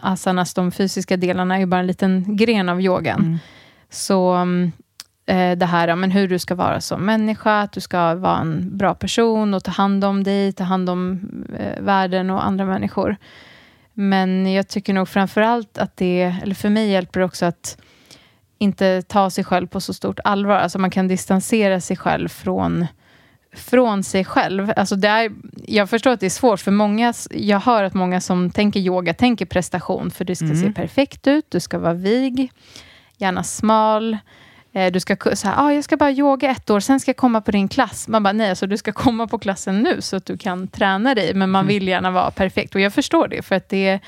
asanas, 0.00 0.54
de 0.54 0.72
fysiska 0.72 1.16
delarna, 1.16 1.54
är 1.54 1.58
ju 1.58 1.66
bara 1.66 1.80
en 1.80 1.86
liten 1.86 2.36
gren 2.36 2.68
av 2.68 2.80
yogan. 2.80 3.20
Mm. 3.20 3.38
Så 3.90 4.32
mm, 4.32 4.72
eh, 5.26 5.58
det 5.58 5.66
här 5.66 5.96
men 5.96 6.10
hur 6.10 6.28
du 6.28 6.38
ska 6.38 6.54
vara 6.54 6.80
som 6.80 7.06
människa, 7.06 7.60
att 7.60 7.72
du 7.72 7.80
ska 7.80 8.14
vara 8.14 8.38
en 8.38 8.76
bra 8.76 8.94
person 8.94 9.54
och 9.54 9.64
ta 9.64 9.70
hand 9.70 10.04
om 10.04 10.24
dig, 10.24 10.52
ta 10.52 10.64
hand 10.64 10.90
om 10.90 11.20
eh, 11.58 11.82
världen 11.82 12.30
och 12.30 12.46
andra 12.46 12.64
människor. 12.64 13.16
Men 13.94 14.52
jag 14.52 14.68
tycker 14.68 14.92
nog 14.92 15.08
framför 15.08 15.40
allt 15.40 15.78
att 15.78 15.96
det, 15.96 16.36
eller 16.42 16.54
för 16.54 16.68
mig 16.68 16.90
hjälper 16.90 17.20
det 17.20 17.26
också 17.26 17.46
att 17.46 17.78
inte 18.62 19.02
ta 19.02 19.30
sig 19.30 19.44
själv 19.44 19.66
på 19.66 19.80
så 19.80 19.94
stort 19.94 20.20
allvar. 20.24 20.54
Alltså 20.54 20.78
man 20.78 20.90
kan 20.90 21.08
distansera 21.08 21.80
sig 21.80 21.96
själv 21.96 22.28
från, 22.28 22.86
från 23.56 24.02
sig 24.02 24.24
själv. 24.24 24.72
Alltså 24.76 24.96
det 24.96 25.08
är, 25.08 25.32
jag 25.66 25.90
förstår 25.90 26.10
att 26.10 26.20
det 26.20 26.26
är 26.26 26.30
svårt, 26.30 26.60
för 26.60 26.70
många, 26.70 27.14
jag 27.30 27.60
hör 27.60 27.84
att 27.84 27.94
många 27.94 28.20
som 28.20 28.50
tänker 28.50 28.80
yoga 28.80 29.14
tänker 29.14 29.46
prestation, 29.46 30.10
för 30.10 30.24
det 30.24 30.36
ska 30.36 30.46
Mm. 30.46 30.56
se 30.56 30.72
perfekt 30.72 31.26
ut, 31.26 31.46
du 31.48 31.60
ska 31.60 31.78
vara 31.78 31.94
vig, 31.94 32.52
gärna 33.16 33.42
smal, 33.42 34.18
eh, 34.72 34.92
du 34.92 35.00
ska 35.00 35.16
här, 35.44 35.54
ah, 35.56 35.72
jag 35.72 35.84
ska 35.84 35.96
bara 35.96 36.10
yoga 36.10 36.50
ett 36.50 36.70
år, 36.70 36.80
sen 36.80 37.00
ska 37.00 37.08
jag 37.08 37.16
komma 37.16 37.40
på 37.40 37.50
din 37.50 37.68
klass. 37.68 38.08
Man 38.08 38.22
bara, 38.22 38.32
nej, 38.32 38.50
alltså, 38.50 38.66
du 38.66 38.76
ska 38.76 38.92
komma 38.92 39.26
på 39.26 39.38
klassen 39.38 39.82
nu 39.82 40.00
så 40.00 40.16
att 40.16 40.26
du 40.26 40.36
kan 40.38 40.68
träna 40.68 41.14
dig, 41.14 41.34
men 41.34 41.50
man 41.50 41.66
vill 41.66 41.88
gärna 41.88 42.10
vara 42.10 42.30
perfekt. 42.30 42.74
Och 42.74 42.80
jag 42.80 42.92
förstår 42.94 43.28
det, 43.28 43.42
för 43.42 43.56
att 43.56 43.68
det 43.68 44.00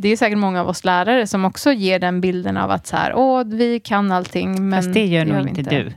det 0.00 0.08
är 0.08 0.16
säkert 0.16 0.38
många 0.38 0.60
av 0.60 0.68
oss 0.68 0.84
lärare 0.84 1.26
som 1.26 1.44
också 1.44 1.72
ger 1.72 1.98
den 1.98 2.20
bilden 2.20 2.56
av 2.56 2.70
att 2.70 2.86
så 2.86 2.96
här, 2.96 3.12
åh, 3.14 3.44
vi 3.46 3.80
kan 3.80 4.12
allting. 4.12 4.68
Men 4.68 4.82
Fast 4.82 4.94
det 4.94 5.06
gör 5.06 5.24
nog 5.24 5.48
inte 5.48 5.62
du. 5.62 5.92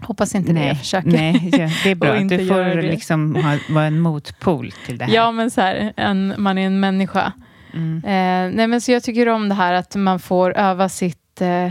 Hoppas 0.00 0.34
inte 0.34 0.52
det, 0.52 0.66
jag 0.66 0.78
försöker. 0.78 1.08
nej 1.08 1.50
ja, 1.52 1.70
det 1.84 1.90
är 1.90 1.94
bra. 1.94 2.14
Du 2.14 2.46
får 2.46 2.82
liksom 2.82 3.34
ha, 3.34 3.58
vara 3.68 3.84
en 3.84 4.00
motpol 4.00 4.72
till 4.86 4.98
det 4.98 5.04
här. 5.04 5.14
Ja, 5.14 5.32
men 5.32 5.50
så 5.50 5.60
här, 5.60 5.92
en, 5.96 6.34
man 6.38 6.58
är 6.58 6.66
en 6.66 6.80
människa. 6.80 7.32
Mm. 7.74 7.96
Eh, 7.96 8.56
nej, 8.56 8.66
men 8.66 8.80
så 8.80 8.92
jag 8.92 9.02
tycker 9.02 9.28
om 9.28 9.48
det 9.48 9.54
här 9.54 9.72
att 9.72 9.96
man 9.96 10.18
får 10.18 10.56
öva 10.56 10.88
sitt, 10.88 11.40
eh, 11.40 11.70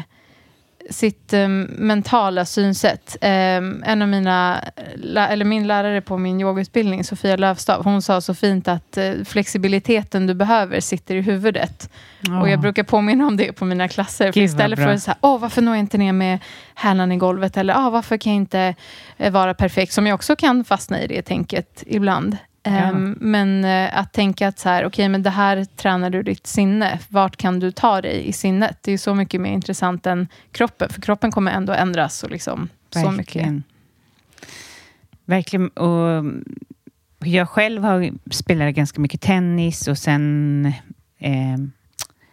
sitt 0.90 1.34
eh, 1.34 1.48
mentala 1.48 2.46
synsätt. 2.46 3.18
Eh, 3.22 3.30
en 3.84 4.02
av 4.02 4.08
mina, 4.08 4.60
eller 5.16 5.46
min 5.46 5.68
lärare 5.68 6.02
på 6.02 6.18
min 6.18 6.42
yogautbildning, 6.42 7.04
Sofia 7.04 7.38
Lövstav, 7.38 7.84
hon 7.84 8.02
sa 8.02 8.22
så 8.22 8.34
fint 8.34 8.68
att 8.68 8.98
eh, 8.98 9.14
flexibiliteten 9.26 10.28
du 10.28 10.34
behöver 10.34 10.80
sitter 10.80 11.16
i 11.16 11.22
huvudet. 11.22 11.90
Och 12.42 12.50
jag 12.50 12.60
brukar 12.60 12.84
påminna 12.84 13.28
om 13.28 13.38
det 13.38 13.54
på 13.54 13.66
mina 13.66 13.88
klasser. 13.88 14.26
För 14.26 14.40
Gud, 14.40 14.44
istället 14.44 14.80
för 14.80 14.88
att 14.88 15.04
säga, 15.04 15.18
åh, 15.22 15.40
varför 15.40 15.62
når 15.62 15.74
jag 15.74 15.80
inte 15.80 15.98
ner 15.98 16.14
med 16.14 16.40
hälarna 16.76 17.14
i 17.14 17.18
golvet? 17.18 17.58
Eller 17.58 17.78
åh, 17.78 17.90
varför 17.90 18.18
kan 18.18 18.32
jag 18.32 18.38
inte 18.38 18.76
eh, 19.18 19.32
vara 19.32 19.54
perfekt? 19.54 19.94
Som 19.94 20.08
jag 20.08 20.16
också 20.16 20.36
kan 20.36 20.64
fastna 20.64 21.02
i 21.02 21.08
det 21.08 21.22
tänket 21.22 21.84
ibland. 21.88 22.38
Ehm, 22.64 23.18
men 23.20 23.66
eh, 23.66 23.98
att 23.98 24.14
tänka 24.14 24.48
att 24.48 24.60
så 24.60 24.70
här, 24.70 24.86
okej, 24.86 25.10
men 25.10 25.24
det 25.24 25.30
här 25.30 25.66
tränar 25.66 26.10
du 26.10 26.24
ditt 26.24 26.48
sinne. 26.48 27.00
Vart 27.10 27.38
kan 27.38 27.60
du 27.60 27.72
ta 27.72 28.02
dig 28.02 28.28
i 28.28 28.34
sinnet? 28.34 28.78
Det 28.82 28.92
är 28.92 28.98
så 28.98 29.16
mycket 29.16 29.42
mer 29.42 29.52
intressant 29.54 30.06
än 30.06 30.28
kroppen. 30.52 30.90
För 30.90 31.02
kroppen 31.02 31.32
kommer 31.32 31.52
ändå 31.52 31.74
ändras. 31.74 32.24
Och 32.24 32.32
liksom, 32.32 32.70
så 32.90 33.12
mycket. 33.12 33.36
Verkligen. 33.36 33.64
Verkligen. 35.26 35.68
Och 35.68 36.24
jag 37.20 37.50
själv 37.50 37.84
har 37.84 38.12
spelat 38.32 38.76
ganska 38.76 39.02
mycket 39.02 39.22
tennis 39.22 39.88
och 39.88 39.98
sen 39.98 40.66
eh, 41.20 41.58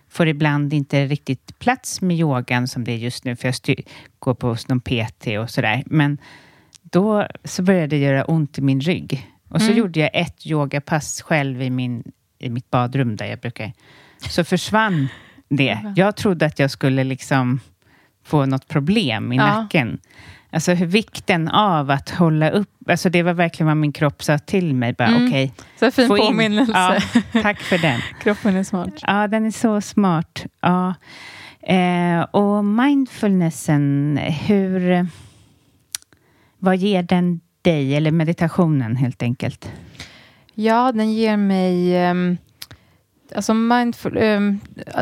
får 0.09 0.29
ibland 0.29 0.72
inte 0.72 1.07
riktigt 1.07 1.59
plats 1.59 2.01
med 2.01 2.16
yogan 2.16 2.68
som 2.68 2.85
det 2.85 2.93
är 2.93 2.97
just 2.97 3.24
nu, 3.24 3.37
för 3.37 3.49
jag 3.49 3.55
styr, 3.55 3.83
går 4.18 4.35
på 4.35 4.57
någon 4.68 4.81
PT 4.81 5.26
och 5.43 5.51
sådär. 5.51 5.83
Men 5.87 6.18
då 6.83 7.26
så 7.45 7.62
började 7.62 7.87
det 7.87 7.99
göra 7.99 8.24
ont 8.24 8.59
i 8.59 8.62
min 8.62 8.81
rygg. 8.81 9.26
Och 9.49 9.61
så 9.61 9.67
Mm. 9.67 9.79
gjorde 9.79 10.01
jag 10.01 10.11
ett 10.13 10.47
yogapass 10.47 11.23
själv 11.23 11.63
i, 11.63 11.71
min, 11.71 12.03
i 12.39 12.51
mitt 12.51 12.71
badrum 12.71 13.17
där 13.17 13.27
jag 13.27 13.39
brukar... 13.39 13.73
Så 14.29 14.45
försvann 14.45 15.09
det. 15.49 15.79
Jag 15.97 16.17
trodde 16.17 16.47
att 16.47 16.59
jag 16.59 16.71
skulle 16.71 17.05
liksom 17.05 17.61
få 18.25 18.47
något 18.47 18.69
problem 18.69 19.33
i 19.33 19.37
Ja. 19.37 19.47
nacken. 19.47 19.99
Alltså 20.51 20.73
hur 20.73 20.87
vikten 20.87 21.49
av 21.49 21.91
att 21.91 22.11
hålla 22.11 22.51
upp, 22.51 22.71
alltså 22.89 23.11
det 23.11 23.23
var 23.23 23.33
verkligen 23.35 23.67
vad 23.67 23.77
min 23.77 23.93
kropp 23.93 24.23
sa 24.23 24.39
till 24.39 24.75
mig. 24.75 24.93
Bara, 24.93 25.09
Mm. 25.09 25.27
okej, 25.29 25.53
Så 25.81 25.91
fin 25.91 26.09
påminnelse. 26.09 26.73
Ja, 26.75 26.99
tack 27.43 27.61
för 27.61 27.79
den. 27.79 28.01
Kroppen 28.23 28.57
är 28.57 28.65
smart. 28.65 28.91
Ja, 29.07 29.29
den 29.29 29.47
är 29.47 29.51
så 29.51 29.81
smart. 29.81 30.47
Ja. 30.61 30.95
Eh, 31.63 32.21
och 32.21 32.65
mindfulnessen, 32.65 34.19
hur... 34.47 35.07
Vad 36.59 36.77
ger 36.77 37.03
den 37.03 37.41
dig? 37.63 37.97
Eller 37.97 38.11
meditationen 38.11 38.97
helt 38.97 39.23
enkelt? 39.23 39.73
Ja, 40.55 40.93
den 40.93 41.13
ger 41.13 41.37
mig... 41.37 41.97
ehm, 41.97 42.37
alltså 43.35 43.55
mindful, 43.55 44.17
ehm, 44.21 44.61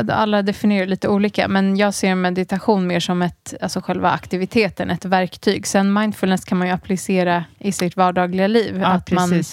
alla 0.09 0.41
definierar 0.41 0.85
lite 0.85 1.07
olika, 1.07 1.47
men 1.47 1.77
jag 1.77 1.93
ser 1.93 2.15
meditation 2.15 2.87
mer 2.87 2.99
som 2.99 3.21
ett, 3.21 3.53
alltså 3.61 3.81
själva 3.81 4.11
aktiviteten, 4.11 4.89
ett 4.89 5.05
verktyg. 5.05 5.67
Sen 5.67 5.93
mindfulness 5.93 6.45
kan 6.45 6.57
man 6.57 6.67
ju 6.67 6.73
applicera 6.73 7.45
i 7.59 7.71
sitt 7.71 7.95
vardagliga 7.95 8.47
liv. 8.47 8.79
Ja, 8.81 8.87
att, 8.87 9.11
man, 9.11 9.43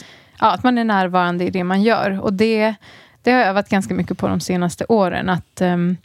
ja, 0.41 0.53
att 0.53 0.63
man 0.63 0.79
är 0.79 0.85
närvarande 0.85 1.45
i 1.45 1.51
det 1.51 1.65
man 1.65 1.83
gör. 1.83 2.21
Och 2.21 2.33
det, 2.33 2.75
det 3.23 3.31
har 3.31 3.39
jag 3.39 3.49
övat 3.49 3.69
ganska 3.69 3.95
mycket 3.95 4.19
på 4.19 4.29
de 4.29 4.41
senaste 4.41 4.85
åren. 4.89 5.29
Att 5.29 5.61
ehm, 5.61 5.97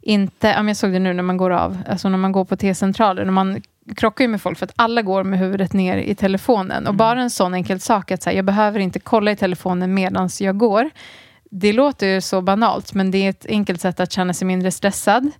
inte, 0.00 0.48
jag 0.48 0.76
såg 0.76 0.92
det 0.92 0.98
nu 0.98 1.12
när 1.12 1.22
man 1.22 1.36
går 1.36 1.50
av, 1.50 1.78
alltså 1.88 2.08
när 2.08 2.18
man 2.18 2.32
går 2.32 2.44
på 2.44 2.56
T-centralen, 2.56 3.26
när 3.26 3.32
man 3.32 3.62
krockar 3.96 4.24
ju 4.24 4.28
med 4.28 4.42
folk 4.42 4.58
för 4.58 4.66
att 4.66 4.72
alla 4.76 5.02
går 5.02 5.24
med 5.24 5.38
huvudet 5.38 5.72
ner 5.72 5.96
i 5.96 6.14
telefonen. 6.14 6.86
Och 6.86 6.94
bara 6.94 7.22
en 7.22 7.30
sån 7.30 7.54
enkel 7.54 7.80
sak 7.80 8.10
att 8.10 8.22
så 8.22 8.30
här, 8.30 8.36
jag 8.36 8.44
behöver 8.44 8.80
inte 8.80 9.00
kolla 9.00 9.30
i 9.30 9.36
telefonen 9.36 9.94
medan 9.94 10.28
jag 10.40 10.58
går. 10.58 10.90
Det 11.50 11.72
låter 11.72 12.06
ju 12.06 12.20
så 12.20 12.40
banalt, 12.40 12.94
men 12.94 13.10
det 13.10 13.18
är 13.18 13.30
ett 13.30 13.46
enkelt 13.48 13.80
sätt 13.80 14.00
att 14.00 14.12
känna 14.12 14.34
sig 14.34 14.46
mindre 14.46 14.70
stressad. 14.70 15.30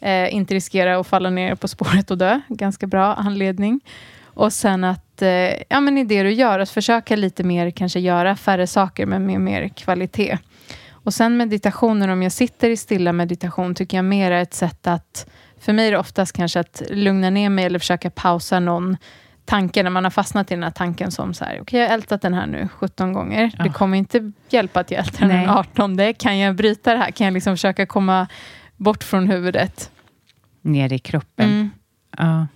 Eh, 0.00 0.34
inte 0.34 0.54
riskera 0.54 0.98
att 0.98 1.06
falla 1.06 1.30
ner 1.30 1.54
på 1.54 1.68
spåret 1.68 2.10
och 2.10 2.18
dö. 2.18 2.40
Ganska 2.48 2.86
bra 2.86 3.14
anledning. 3.14 3.80
Och 4.24 4.52
sen 4.52 4.84
att, 4.84 5.22
eh, 5.22 5.62
ja 5.68 5.80
men 5.80 5.98
i 5.98 6.04
det 6.04 6.22
du 6.22 6.32
gör, 6.32 6.58
att 6.58 6.70
försöka 6.70 7.16
lite 7.16 7.44
mer, 7.44 7.70
kanske 7.70 8.00
göra 8.00 8.36
färre 8.36 8.66
saker, 8.66 9.06
men 9.06 9.26
med 9.26 9.40
mer 9.40 9.68
kvalitet. 9.68 10.38
Och 10.90 11.14
sen 11.14 11.36
meditationen, 11.36 12.10
om 12.10 12.22
jag 12.22 12.32
sitter 12.32 12.70
i 12.70 12.76
stilla 12.76 13.12
meditation, 13.12 13.74
tycker 13.74 13.98
jag 13.98 14.04
mer 14.04 14.30
är 14.30 14.42
ett 14.42 14.54
sätt 14.54 14.86
att, 14.86 15.30
för 15.60 15.72
mig 15.72 15.86
är 15.88 15.92
det 15.92 15.98
oftast 15.98 16.32
kanske 16.36 16.60
att 16.60 16.82
lugna 16.90 17.30
ner 17.30 17.50
mig 17.50 17.64
eller 17.64 17.78
försöka 17.78 18.10
pausa 18.10 18.60
någon 18.60 18.96
tanke 19.44 19.82
när 19.82 19.90
man 19.90 20.04
har 20.04 20.10
fastnat 20.10 20.50
i 20.50 20.54
den 20.54 20.62
här 20.64 20.70
tanken 20.70 21.10
som 21.10 21.34
så 21.34 21.44
här, 21.44 21.58
okej 21.62 21.80
jag 21.80 21.88
har 21.88 21.94
ältat 21.94 22.22
den 22.22 22.34
här 22.34 22.46
nu 22.46 22.68
17 22.74 23.12
gånger. 23.12 23.46
Det 23.46 23.64
Ja. 23.66 23.72
kommer 23.72 23.98
inte 23.98 24.32
hjälpa 24.50 24.80
att 24.80 24.90
jag 24.90 25.00
ältar 25.00 25.18
den 25.28 25.36
Nej. 25.36 25.48
18. 25.48 26.14
Kan 26.14 26.38
jag 26.38 26.56
bryta 26.56 26.92
det 26.92 26.98
här? 26.98 27.10
Kan 27.10 27.24
jag 27.24 27.34
liksom 27.34 27.56
försöka 27.56 27.86
komma 27.86 28.26
bort 28.76 29.04
från 29.04 29.28
huvudet? 29.28 29.90
Ner 30.62 30.92
i 30.92 30.98
kroppen? 30.98 31.46
Mm. 31.50 31.70
Ja. 32.18 32.46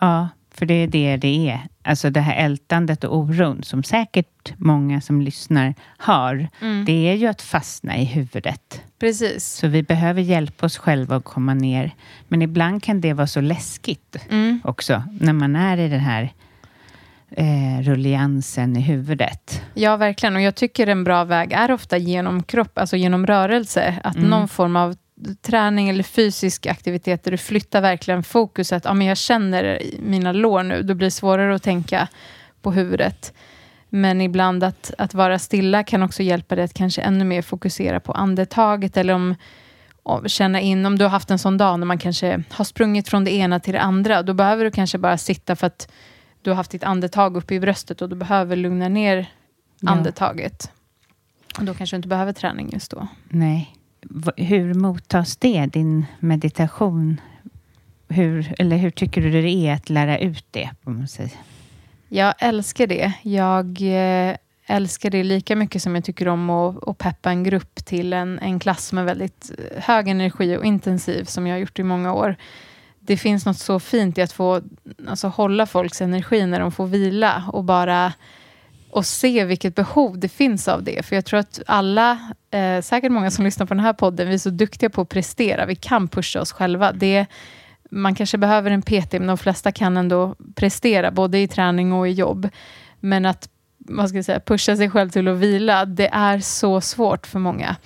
ja, 0.00 0.28
för 0.54 0.66
det 0.66 0.74
är 0.74 0.86
det 0.86 1.16
det 1.16 1.50
är. 1.50 1.60
Alltså 1.84 2.10
det 2.10 2.20
här 2.20 2.34
ältandet 2.44 3.04
och 3.04 3.16
oron 3.16 3.62
som 3.62 3.82
säkert 3.82 4.52
många 4.56 5.00
som 5.00 5.20
lyssnar 5.20 5.74
har. 5.98 6.48
Mm. 6.60 6.84
Det 6.84 7.08
är 7.10 7.14
ju 7.14 7.26
att 7.26 7.42
fastna 7.42 7.96
i 7.96 8.04
huvudet. 8.04 8.82
Precis. 9.00 9.44
Så 9.46 9.68
vi 9.68 9.82
behöver 9.82 10.22
hjälpa 10.22 10.66
oss 10.66 10.78
själva 10.78 11.16
att 11.16 11.24
komma 11.24 11.54
ner. 11.54 11.94
Men 12.28 12.42
ibland 12.42 12.82
kan 12.82 13.00
det 13.00 13.12
vara 13.12 13.26
så 13.26 13.40
läskigt 13.40 14.16
Mm. 14.30 14.60
också, 14.64 15.02
när 15.20 15.32
man 15.32 15.56
är 15.56 15.78
i 15.78 15.88
den 15.88 16.00
här 16.00 16.32
eh, 17.30 17.80
rulliansen 17.82 18.76
i 18.76 18.80
huvudet. 18.80 19.62
Ja, 19.74 19.96
verkligen. 19.96 20.36
Och 20.36 20.42
jag 20.42 20.54
tycker 20.54 20.86
en 20.86 21.04
bra 21.04 21.24
väg 21.24 21.52
är 21.52 21.70
ofta 21.70 21.96
genom 21.96 22.42
kropp, 22.42 22.78
alltså 22.78 22.96
genom 22.96 23.26
rörelse. 23.26 23.94
Att 24.04 24.16
Mm. 24.16 24.30
någon 24.30 24.48
form 24.48 24.76
av 24.76 24.96
träning 25.42 25.88
eller 25.88 26.02
fysisk 26.02 26.66
aktivitet 26.66 27.24
där 27.24 27.30
du 27.30 27.36
flyttar 27.36 27.80
verkligen 27.80 28.22
fokuset. 28.22 28.84
Ja, 28.84 28.94
men 28.94 29.06
jag 29.06 29.16
känner 29.16 29.82
mina 29.98 30.32
lår 30.32 30.62
nu. 30.62 30.82
Då 30.82 30.94
blir 30.94 31.06
det 31.06 31.10
svårare 31.10 31.54
att 31.54 31.62
tänka 31.62 32.08
på 32.62 32.72
huvudet. 32.72 33.32
Men 33.88 34.20
ibland 34.20 34.64
att, 34.64 34.92
att 34.98 35.14
vara 35.14 35.38
stilla 35.38 35.84
kan 35.84 36.02
också 36.02 36.22
hjälpa 36.22 36.54
dig 36.56 36.64
att 36.64 36.74
kanske 36.74 37.02
ännu 37.02 37.24
mer 37.24 37.42
fokusera 37.42 38.00
på 38.00 38.12
andetaget. 38.12 38.96
Eller 38.96 39.14
om, 39.14 39.34
känna 40.26 40.60
in, 40.60 40.86
om 40.86 40.98
du 40.98 41.04
har 41.04 41.10
haft 41.10 41.30
en 41.30 41.38
sån 41.38 41.58
dag 41.58 41.78
när 41.78 41.86
man 41.86 41.98
kanske 41.98 42.42
har 42.50 42.64
sprungit 42.64 43.08
från 43.08 43.24
det 43.24 43.32
ena 43.32 43.60
till 43.60 43.72
det 43.72 43.80
andra. 43.80 44.22
Då 44.22 44.34
behöver 44.34 44.64
du 44.64 44.70
kanske 44.70 44.98
bara 44.98 45.18
sitta 45.18 45.56
för 45.56 45.66
att 45.66 45.92
du 46.42 46.50
har 46.50 46.54
haft 46.56 46.70
ditt 46.70 46.84
andetag 46.84 47.36
uppe 47.36 47.54
i 47.54 47.60
bröstet 47.60 48.02
och 48.02 48.08
du 48.08 48.16
behöver 48.16 48.56
lugna 48.56 48.88
ner 48.88 49.26
Ja. 49.84 49.90
andetaget. 49.90 50.70
Och 51.58 51.64
då 51.64 51.74
kanske 51.74 51.96
du 51.96 51.98
inte 51.98 52.08
behöver 52.08 52.32
träning 52.32 52.70
just 52.72 52.90
då. 52.90 53.06
Nej. 53.28 53.76
Hur 54.36 54.74
mottas 54.74 55.36
det, 55.36 55.66
din 55.66 56.06
meditation? 56.20 57.20
Hur, 58.08 58.54
eller 58.58 58.76
hur 58.76 58.90
tycker 58.90 59.20
du 59.20 59.30
det 59.30 59.50
är 59.50 59.74
att 59.74 59.90
lära 59.90 60.18
ut 60.18 60.44
det? 60.50 60.70
Om 60.84 60.96
man 60.98 61.08
säger? 61.08 61.32
Jag 62.08 62.34
älskar 62.38 62.86
det. 62.86 63.12
Jag 63.22 63.82
eh, 63.82 64.36
älskar 64.66 65.10
det 65.10 65.24
lika 65.24 65.56
mycket 65.56 65.82
som 65.82 65.94
jag 65.94 66.04
tycker 66.04 66.28
om 66.28 66.50
att, 66.50 66.88
att 66.88 66.98
peppa 66.98 67.30
en 67.30 67.44
grupp 67.44 67.74
till 67.84 68.12
en, 68.12 68.38
en 68.38 68.60
klass 68.60 68.86
som 68.86 68.98
är 68.98 69.04
väldigt 69.04 69.50
eh, 69.58 69.82
hög 69.82 70.08
energi 70.08 70.56
och 70.56 70.64
intensiv, 70.64 71.24
som 71.24 71.46
jag 71.46 71.54
har 71.54 71.60
gjort 71.60 71.78
i 71.78 71.82
många 71.82 72.12
år. 72.12 72.36
Det 73.00 73.16
finns 73.16 73.46
något 73.46 73.58
så 73.58 73.80
fint 73.80 74.18
i 74.18 74.22
att 74.22 74.32
få 74.32 74.62
alltså, 75.08 75.28
hålla 75.28 75.66
folks 75.66 76.02
energi 76.02 76.46
när 76.46 76.60
de 76.60 76.72
får 76.72 76.86
vila 76.86 77.44
och 77.52 77.64
bara 77.64 78.12
och 78.92 79.06
se 79.06 79.44
vilket 79.44 79.74
behov 79.74 80.18
det 80.18 80.28
finns 80.28 80.68
av 80.68 80.82
det. 80.82 81.06
För 81.06 81.16
jag 81.16 81.24
tror 81.24 81.40
att 81.40 81.60
alla, 81.66 82.18
eh, 82.50 82.80
säkert 82.80 83.12
många 83.12 83.30
som 83.30 83.44
lyssnar 83.44 83.66
på 83.66 83.74
den 83.74 83.84
här 83.84 83.92
podden, 83.92 84.28
vi 84.28 84.34
är 84.34 84.38
så 84.38 84.50
duktiga 84.50 84.90
på 84.90 85.00
att 85.00 85.08
prestera. 85.08 85.66
Vi 85.66 85.74
kan 85.74 86.08
pusha 86.08 86.40
oss 86.40 86.52
själva. 86.52 86.92
Det, 86.92 87.26
man 87.90 88.14
kanske 88.14 88.38
behöver 88.38 88.70
en 88.70 88.82
PT, 88.82 89.12
men 89.12 89.26
de 89.26 89.38
flesta 89.38 89.72
kan 89.72 89.96
ändå 89.96 90.36
prestera, 90.54 91.10
både 91.10 91.38
i 91.38 91.48
träning 91.48 91.92
och 91.92 92.08
i 92.08 92.10
jobb. 92.10 92.48
Men 93.00 93.26
att 93.26 93.48
vad 93.78 94.08
ska 94.08 94.18
jag 94.18 94.24
säga, 94.24 94.40
pusha 94.40 94.76
sig 94.76 94.90
själv 94.90 95.10
till 95.10 95.28
att 95.28 95.38
vila, 95.38 95.84
det 95.84 96.08
är 96.08 96.38
så 96.38 96.80
svårt 96.80 97.26
för 97.26 97.38
många. 97.38 97.76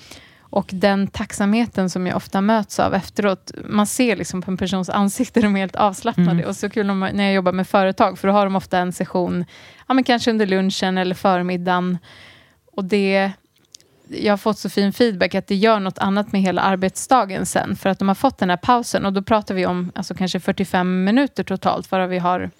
Och 0.56 0.70
den 0.72 1.06
tacksamheten 1.06 1.90
som 1.90 2.06
jag 2.06 2.16
ofta 2.16 2.40
möts 2.40 2.80
av 2.80 2.94
efteråt, 2.94 3.52
man 3.64 3.86
ser 3.86 4.16
liksom 4.16 4.42
på 4.42 4.50
en 4.50 4.56
persons 4.56 4.88
ansikte, 4.90 5.40
de 5.40 5.56
är 5.56 5.60
helt 5.60 5.76
avslappnade. 5.76 6.30
Mm. 6.30 6.48
Och 6.48 6.56
så 6.56 6.70
kul 6.70 6.90
om, 6.90 7.00
när 7.00 7.24
jag 7.24 7.34
jobbar 7.34 7.52
med 7.52 7.68
företag, 7.68 8.18
för 8.18 8.28
då 8.28 8.34
har 8.34 8.46
de 8.46 8.56
ofta 8.56 8.78
en 8.78 8.92
session, 8.92 9.44
ja, 9.86 9.94
men 9.94 10.04
kanske 10.04 10.30
under 10.30 10.46
lunchen 10.46 10.98
eller 10.98 11.14
förmiddagen. 11.14 11.98
Och 12.72 12.84
det, 12.84 13.32
jag 14.08 14.32
har 14.32 14.36
fått 14.36 14.58
så 14.58 14.70
fin 14.70 14.92
feedback 14.92 15.34
att 15.34 15.46
det 15.46 15.54
gör 15.54 15.80
något 15.80 15.98
annat 15.98 16.32
med 16.32 16.40
hela 16.40 16.62
arbetsdagen 16.62 17.46
sen. 17.46 17.76
För 17.76 17.90
att 17.90 17.98
de 17.98 18.08
har 18.08 18.14
fått 18.14 18.38
den 18.38 18.50
här 18.50 18.56
pausen 18.56 19.06
och 19.06 19.12
då 19.12 19.22
pratar 19.22 19.54
vi 19.54 19.66
om 19.66 19.92
alltså 19.94 20.14
kanske 20.14 20.40
45 20.40 21.04
minuter 21.04 21.44
totalt, 21.44 21.90
varav 21.90 22.08
vi 22.08 22.18
har 22.18 22.50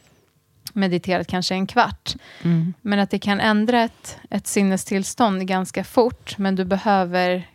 mediterat 0.72 1.26
kanske 1.26 1.54
en 1.54 1.66
kvart. 1.66 2.14
Mm. 2.42 2.74
Men 2.82 2.98
att 2.98 3.10
det 3.10 3.18
kan 3.18 3.40
ändra 3.40 3.82
ett, 3.82 4.18
ett 4.30 4.46
sinnestillstånd 4.46 5.46
ganska 5.46 5.84
fort, 5.84 6.38
men 6.38 6.56
du 6.56 6.64
behöver 6.64 7.46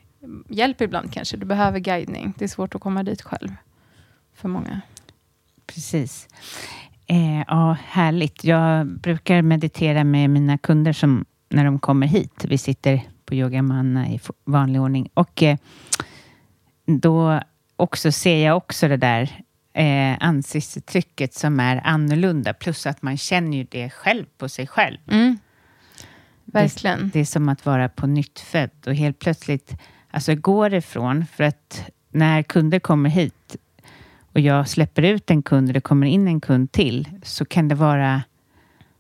hjälp 0.49 0.81
ibland 0.81 1.13
kanske. 1.13 1.37
Du 1.37 1.45
behöver 1.45 1.79
guidning. 1.79 2.33
Det 2.37 2.43
är 2.43 2.49
svårt 2.49 2.75
att 2.75 2.81
komma 2.81 3.03
dit 3.03 3.21
själv 3.21 3.49
för 4.33 4.49
många. 4.49 4.81
Precis. 5.65 6.27
Eh, 7.07 7.43
ja, 7.47 7.77
härligt. 7.85 8.43
Jag 8.43 8.87
brukar 8.87 9.41
meditera 9.41 10.03
med 10.03 10.29
mina 10.29 10.57
kunder 10.57 10.93
som, 10.93 11.25
när 11.49 11.65
de 11.65 11.79
kommer 11.79 12.07
hit. 12.07 12.45
Vi 12.45 12.57
sitter 12.57 13.01
på 13.25 13.35
yogamanna 13.35 14.09
i 14.09 14.19
vanlig 14.43 14.81
ordning. 14.81 15.09
Och 15.13 15.43
eh, 15.43 15.57
då 16.85 17.41
också 17.75 18.11
ser 18.11 18.45
jag 18.45 18.57
också 18.57 18.87
det 18.87 18.97
där 18.97 19.43
eh, 19.73 20.17
ansiktsuttrycket 20.19 21.33
som 21.33 21.59
är 21.59 21.81
annorlunda. 21.87 22.53
Plus 22.53 22.85
att 22.85 23.01
man 23.01 23.17
känner 23.17 23.57
ju 23.57 23.63
det 23.63 23.89
själv 23.89 24.25
på 24.37 24.49
sig 24.49 24.67
själv. 24.67 24.97
Mm. 25.07 25.37
Verkligen. 26.45 26.99
Det, 26.99 27.09
det 27.13 27.19
är 27.19 27.25
som 27.25 27.49
att 27.49 27.65
vara 27.65 27.89
på 27.89 28.07
nytt 28.07 28.39
född 28.39 28.87
och 28.87 28.95
helt 28.95 29.19
plötsligt 29.19 29.73
alltså 30.11 30.35
går 30.35 30.73
ifrån 30.73 31.25
för 31.33 31.43
att 31.43 31.83
när 32.11 32.43
kunder 32.43 32.79
kommer 32.79 33.09
hit 33.09 33.55
och 34.33 34.39
jag 34.39 34.67
släpper 34.67 35.01
ut 35.01 35.31
en 35.31 35.41
kund 35.41 35.67
och 35.69 35.73
det 35.73 35.81
kommer 35.81 36.07
in 36.07 36.27
en 36.27 36.41
kund 36.41 36.71
till 36.71 37.07
så 37.23 37.45
kan 37.45 37.67
det 37.67 37.75
vara 37.75 38.21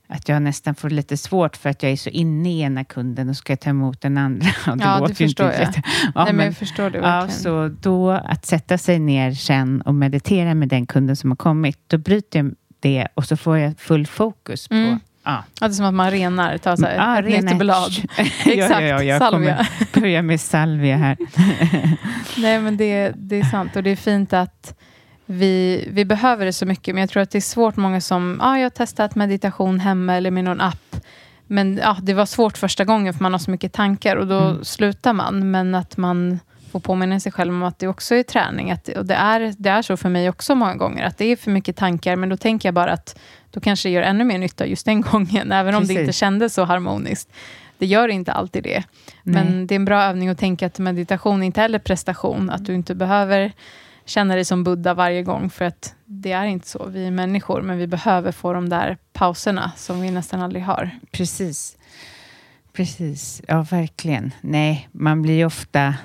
att 0.07 0.29
jag 0.29 0.41
nästan 0.41 0.75
får 0.75 0.89
lite 0.89 1.17
svårt 1.17 1.57
för 1.57 1.69
att 1.69 1.83
jag 1.83 1.91
är 1.91 1.95
så 1.97 2.09
inne 2.09 2.51
i 2.53 2.61
ena 2.61 2.83
kunden 2.83 3.29
och 3.29 3.35
ska 3.37 3.57
ta 3.57 3.69
emot 3.69 4.01
den 4.01 4.17
andra. 4.17 4.47
Och 4.67 4.77
Ja, 4.81 4.93
det 4.95 4.99
låter 4.99 5.21
ju 5.21 5.27
förstår 5.27 5.51
jag. 5.51 5.59
jätte- 5.59 5.81
Ja, 5.85 6.11
Nej, 6.15 6.25
men 6.25 6.35
men- 6.35 6.45
jag 6.45 6.57
förstår 6.57 6.89
det 6.89 6.97
Ja, 6.97 7.27
så 7.27 7.67
då 7.81 8.11
att 8.11 8.45
sätta 8.45 8.77
sig 8.77 8.99
ner 8.99 9.31
sen 9.31 9.81
och 9.81 9.95
meditera 9.95 10.53
med 10.53 10.67
den 10.69 10.85
kunden 10.85 11.15
som 11.15 11.31
har 11.31 11.35
kommit, 11.37 11.77
då 11.87 11.97
bryter 11.97 12.39
jag 12.39 12.55
det 12.79 13.07
och 13.15 13.25
så 13.25 13.37
får 13.37 13.57
jag 13.57 13.79
full 13.79 14.07
fokus 14.07 14.67
på 14.67 14.75
Ja. 15.23 15.43
Ja, 15.59 15.67
det 15.67 15.73
är 15.73 15.75
som 15.75 15.85
att 15.85 15.93
man 15.93 16.11
renar, 16.11 16.57
tar 16.57 16.75
så 16.75 16.85
här, 16.85 17.23
rena- 17.23 17.51
nytt 17.51 17.59
blad. 17.59 17.91
Exakt, 18.17 18.45
ja, 18.55 18.81
ja, 18.81 19.03
jag 19.03 19.19
salvia. 19.19 19.55
kommer 19.55 19.67
börja 20.01 20.21
med 20.21 20.41
salvia 20.41 20.97
här. 20.97 21.17
Nej, 22.41 22.59
men 22.59 22.77
det, 22.77 23.11
det 23.15 23.39
är 23.39 23.43
sant. 23.43 23.75
Och 23.75 23.83
det 23.83 23.89
är 23.89 23.95
fint 23.95 24.33
att 24.33 24.79
vi, 25.25 25.85
vi 25.91 26.05
behöver 26.05 26.45
det 26.45 26.53
så 26.53 26.65
mycket. 26.65 26.95
Men 26.95 27.01
jag 27.01 27.09
tror 27.09 27.23
att 27.23 27.31
det 27.31 27.37
är 27.37 27.41
svårt. 27.41 27.75
Många 27.75 28.01
som, 28.01 28.37
ja, 28.39 28.47
ah, 28.47 28.57
jag 28.57 28.65
har 28.65 28.69
testat 28.69 29.15
meditation 29.15 29.79
hemma 29.79 30.15
eller 30.15 30.31
med 30.31 30.43
någon 30.43 30.61
app. 30.61 30.95
Men 31.47 31.77
ja, 31.77 31.97
det 32.01 32.13
var 32.13 32.25
svårt 32.25 32.57
första 32.57 32.85
gången 32.85 33.13
för 33.13 33.23
man 33.23 33.31
har 33.31 33.39
så 33.39 33.51
mycket 33.51 33.73
tankar 33.73 34.15
och 34.15 34.27
då 34.27 34.39
mm. 34.39 34.63
slutar 34.63 35.13
man. 35.13 35.51
Men 35.51 35.75
att 35.75 35.97
man 35.97 36.39
får 36.71 36.79
påminna 36.79 37.19
sig 37.19 37.31
själv 37.31 37.53
om 37.53 37.63
att 37.63 37.79
det 37.79 37.87
också 37.87 38.15
är 38.15 38.23
träning. 38.23 38.71
Att, 38.71 38.87
och 38.87 39.05
det 39.05 39.15
är, 39.15 39.53
det 39.57 39.69
är 39.69 39.81
så 39.81 39.97
för 39.97 40.09
mig 40.09 40.29
också 40.29 40.55
många 40.55 40.75
gånger, 40.75 41.05
att 41.05 41.17
det 41.17 41.25
är 41.25 41.35
för 41.35 41.51
mycket 41.51 41.75
tankar, 41.75 42.15
men 42.15 42.29
då 42.29 42.37
tänker 42.37 42.67
jag 42.67 42.73
bara 42.73 42.91
att 42.91 43.19
då 43.51 43.59
kanske 43.59 43.89
det 43.89 43.93
gör 43.93 44.01
ännu 44.01 44.23
mer 44.23 44.37
nytta 44.37 44.65
just 44.65 44.85
den 44.85 45.01
gången, 45.11 45.51
även 45.51 45.73
Precis. 45.73 45.89
om 45.89 45.95
det 45.95 46.01
inte 46.01 46.13
kändes 46.13 46.53
så 46.53 46.63
harmoniskt. 46.63 47.29
Det 47.77 47.85
gör 47.85 48.07
inte 48.07 48.31
alltid 48.31 48.63
det. 48.63 48.83
Nej. 49.23 49.43
Men 49.43 49.67
det 49.67 49.73
är 49.73 49.75
en 49.75 49.85
bra 49.85 50.03
övning 50.03 50.29
att 50.29 50.39
tänka 50.39 50.65
att 50.65 50.79
meditation 50.79 51.43
inte 51.43 51.61
heller 51.61 51.79
prestation, 51.79 52.49
att 52.49 52.65
du 52.65 52.75
inte 52.75 52.95
behöver 52.95 53.51
känna 54.05 54.35
dig 54.35 54.45
som 54.45 54.63
Buddha 54.63 54.93
varje 54.93 55.23
gång, 55.23 55.49
för 55.49 55.65
att 55.65 55.95
det 56.05 56.31
är 56.31 56.45
inte 56.45 56.67
så. 56.67 56.85
Vi 56.85 57.07
är 57.07 57.11
människor, 57.11 57.61
men 57.61 57.77
vi 57.77 57.87
behöver 57.87 58.31
få 58.31 58.53
de 58.53 58.69
där 58.69 58.97
pauserna 59.13 59.71
som 59.77 60.01
vi 60.01 60.11
nästan 60.11 60.41
aldrig 60.41 60.63
har. 60.63 60.89
Precis. 61.11 61.77
Precis, 62.73 63.41
ja 63.47 63.65
verkligen. 63.71 64.31
Nej, 64.41 64.89
man 64.91 65.21
blir 65.21 65.45
ofta 65.45 65.95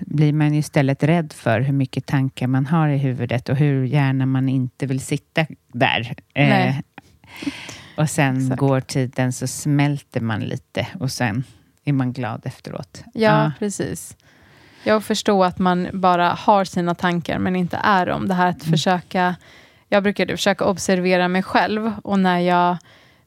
blir 0.00 0.32
man 0.32 0.54
istället 0.54 1.02
rädd 1.02 1.32
för 1.32 1.60
hur 1.60 1.72
mycket 1.72 2.06
tankar 2.06 2.46
man 2.46 2.66
har 2.66 2.88
i 2.88 2.98
huvudet 2.98 3.48
och 3.48 3.56
hur 3.56 3.84
gärna 3.84 4.26
man 4.26 4.48
inte 4.48 4.86
vill 4.86 5.00
sitta 5.00 5.46
där. 5.72 6.14
Eh, 6.34 6.74
och 7.96 8.10
sen 8.10 8.36
Exakt. 8.36 8.60
går 8.60 8.80
tiden 8.80 9.32
så 9.32 9.46
smälter 9.46 10.20
man 10.20 10.40
lite 10.40 10.86
och 11.00 11.10
sen 11.10 11.44
är 11.84 11.92
man 11.92 12.12
glad 12.12 12.42
efteråt. 12.44 13.04
Ja, 13.14 13.20
ja. 13.20 13.52
precis. 13.58 14.16
Jag 14.84 15.04
förstår 15.04 15.44
att 15.44 15.58
man 15.58 15.88
bara 15.92 16.28
har 16.28 16.64
sina 16.64 16.94
tankar 16.94 17.38
men 17.38 17.56
inte 17.56 17.76
är 17.76 18.06
dem. 18.06 18.28
Det 18.28 18.34
här 18.34 18.46
att 18.46 18.62
mm. 18.62 18.72
försöka... 18.72 19.36
Jag 19.88 20.02
brukade 20.02 20.36
försöka 20.36 20.64
observera 20.64 21.28
mig 21.28 21.42
själv 21.42 21.92
och 22.04 22.18
när 22.18 22.38
jag 22.38 22.76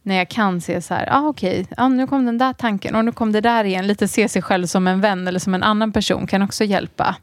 när 0.05 0.15
jag 0.15 0.29
kan 0.29 0.61
se 0.61 0.81
så 0.81 0.93
här, 0.93 1.07
ah, 1.11 1.27
okej, 1.27 1.61
okay, 1.61 1.73
ah, 1.77 1.87
nu 1.87 2.07
kom 2.07 2.25
den 2.25 2.37
där 2.37 2.53
tanken 2.53 2.95
och 2.95 3.05
nu 3.05 3.11
kom 3.11 3.31
det 3.31 3.41
där 3.41 3.63
igen. 3.63 3.87
Lite 3.87 4.07
se 4.07 4.29
sig 4.29 4.41
själv 4.41 4.65
som 4.67 4.87
en 4.87 5.01
vän 5.01 5.27
eller 5.27 5.39
som 5.39 5.53
en 5.53 5.63
annan 5.63 5.91
person 5.91 6.27
kan 6.27 6.41
också 6.41 6.63
hjälpa. 6.63 7.15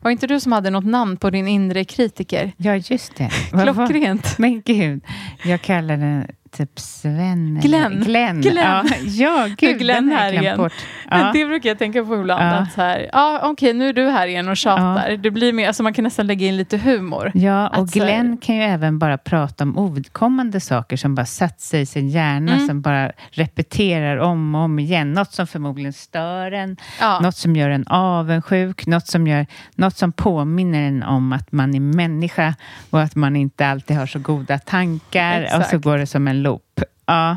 Var 0.00 0.10
inte 0.10 0.26
du 0.26 0.40
som 0.40 0.52
hade 0.52 0.70
något 0.70 0.84
namn 0.84 1.16
på 1.16 1.30
din 1.30 1.48
inre 1.48 1.84
kritiker? 1.84 2.52
Ja, 2.56 2.76
just 2.76 3.16
det. 3.16 3.30
Klockrent. 3.50 4.38
Men 4.38 4.62
gud, 4.62 5.04
jag 5.44 5.62
kallar 5.62 5.96
den 5.96 6.26
typ 6.56 6.80
Sven. 6.80 7.60
Glenn. 7.62 8.00
Glenn. 8.00 8.40
Glenn. 8.40 8.56
Ja, 8.56 8.84
ja 9.06 9.48
gud, 9.58 9.78
Glenn 9.78 10.08
här 10.08 10.32
igen. 10.32 10.56
Bort. 10.56 10.72
Ja. 11.10 11.30
Det 11.34 11.44
brukar 11.44 11.70
jag 11.70 11.78
tänka 11.78 12.04
på 12.04 12.14
ibland. 12.14 12.42
Ja. 12.42 12.50
Att 12.50 12.72
så 12.72 12.80
här, 12.80 13.10
ja, 13.12 13.38
okej, 13.38 13.50
okay, 13.50 13.72
nu 13.72 13.88
är 13.88 13.92
du 13.92 14.08
här 14.08 14.26
igen 14.26 14.48
och 14.48 14.56
tjatar. 14.56 15.10
Ja. 15.10 15.16
Det 15.16 15.30
blir 15.30 15.52
mer, 15.52 15.66
alltså 15.66 15.82
man 15.82 15.94
kan 15.94 16.04
nästan 16.04 16.26
lägga 16.26 16.46
in 16.46 16.56
lite 16.56 16.78
humor. 16.78 17.32
Ja, 17.34 17.68
och 17.68 17.76
att, 17.76 17.92
Glenn 17.92 18.30
här, 18.30 18.36
kan 18.40 18.56
ju 18.56 18.62
även 18.62 18.98
bara 18.98 19.18
prata 19.18 19.64
om 19.64 19.78
ovidkommande 19.78 20.60
saker 20.60 20.96
som 20.96 21.14
bara 21.14 21.26
satt 21.26 21.60
sig 21.60 21.80
i 21.80 21.86
sin 21.86 22.08
hjärna, 22.08 22.52
mm. 22.52 22.66
som 22.66 22.80
bara 22.80 23.12
repeterar 23.30 24.16
om 24.16 24.54
och 24.54 24.60
om 24.60 24.78
igen. 24.78 25.12
Något 25.12 25.32
som 25.32 25.46
förmodligen 25.46 25.92
stör 25.92 26.52
en, 26.52 26.76
ja. 27.00 27.20
något 27.20 27.36
som 27.36 27.56
gör 27.56 27.70
en 27.70 27.86
avundsjuk, 27.86 28.86
något 28.86 29.06
som, 29.06 29.26
gör, 29.26 29.46
något 29.74 29.96
som 29.96 30.12
påminner 30.12 30.82
en 30.82 31.02
om 31.02 31.32
att 31.32 31.52
man 31.52 31.74
är 31.74 31.80
människa 31.80 32.54
och 32.90 33.00
att 33.00 33.14
man 33.14 33.36
inte 33.36 33.66
alltid 33.66 33.96
har 33.96 34.06
så 34.06 34.18
goda 34.18 34.58
tankar. 34.58 35.42
Exakt. 35.42 35.64
Och 35.64 35.70
så 35.70 35.78
går 35.78 35.98
det 35.98 36.06
som 36.06 36.28
en 36.28 36.42
loop. 36.46 36.62
Ja. 36.76 36.84
Ah. 37.06 37.36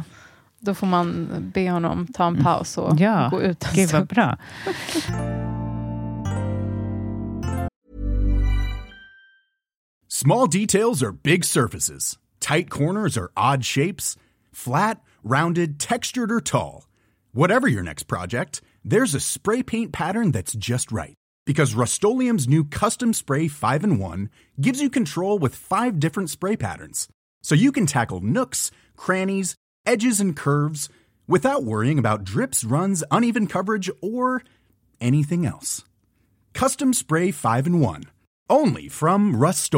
Då 0.62 0.74
får 0.74 0.88
man 0.88 1.28
be 1.54 1.72
honom 1.72 2.08
ta 2.08 2.28
en 2.28 2.44
paus 2.44 2.78
och 2.78 3.00
ja, 3.00 3.30
gå 3.32 3.42
ut 3.42 3.66
en 3.66 3.74
Gud 3.74 3.92
vad 3.92 4.08
bra. 4.08 4.38
Small 10.08 10.48
details 10.48 11.04
are 11.04 11.14
big 11.14 11.46
surfaces. 11.46 12.18
Tight 12.40 12.70
corners 12.70 13.18
are 13.18 13.32
odd 13.38 13.64
shapes. 13.66 14.18
Flat, 14.52 15.02
rounded, 15.24 15.80
textured 15.80 16.32
or 16.32 16.42
tall. 16.42 16.88
Whatever 17.32 17.68
your 17.68 17.84
next 17.84 18.08
project, 18.08 18.62
there's 18.84 19.16
a 19.16 19.20
spray 19.20 19.64
paint 19.64 19.94
pattern 19.94 20.32
that's 20.32 20.54
just 20.54 20.92
right. 20.92 21.14
Because 21.46 21.74
Rust 21.74 22.04
new 22.04 22.66
Custom 22.66 23.14
Spray 23.14 23.48
5 23.48 23.84
and 23.84 24.00
1 24.00 24.30
gives 24.60 24.82
you 24.82 24.90
control 24.90 25.40
with 25.40 25.56
five 25.56 26.00
different 26.00 26.30
spray 26.30 26.58
patterns. 26.58 27.08
So 27.42 27.56
you 27.56 27.72
can 27.72 27.86
tackle 27.86 28.20
nooks, 28.20 28.72
crannies, 29.00 29.56
edges, 29.86 30.20
and 30.20 30.36
curves 30.36 30.90
without 31.28 31.64
worrying 31.64 31.98
about 31.98 32.24
drips, 32.24 32.64
runs, 32.64 33.04
uneven 33.10 33.48
coverage, 33.48 33.90
or 34.02 34.44
anything 35.00 35.46
else. 35.46 35.84
Custom 36.54 36.94
Spray 36.94 37.32
5 37.32 37.66
and 37.66 37.82
1. 37.82 38.04
Only 38.50 38.90
from 38.90 39.36
Rust 39.36 39.74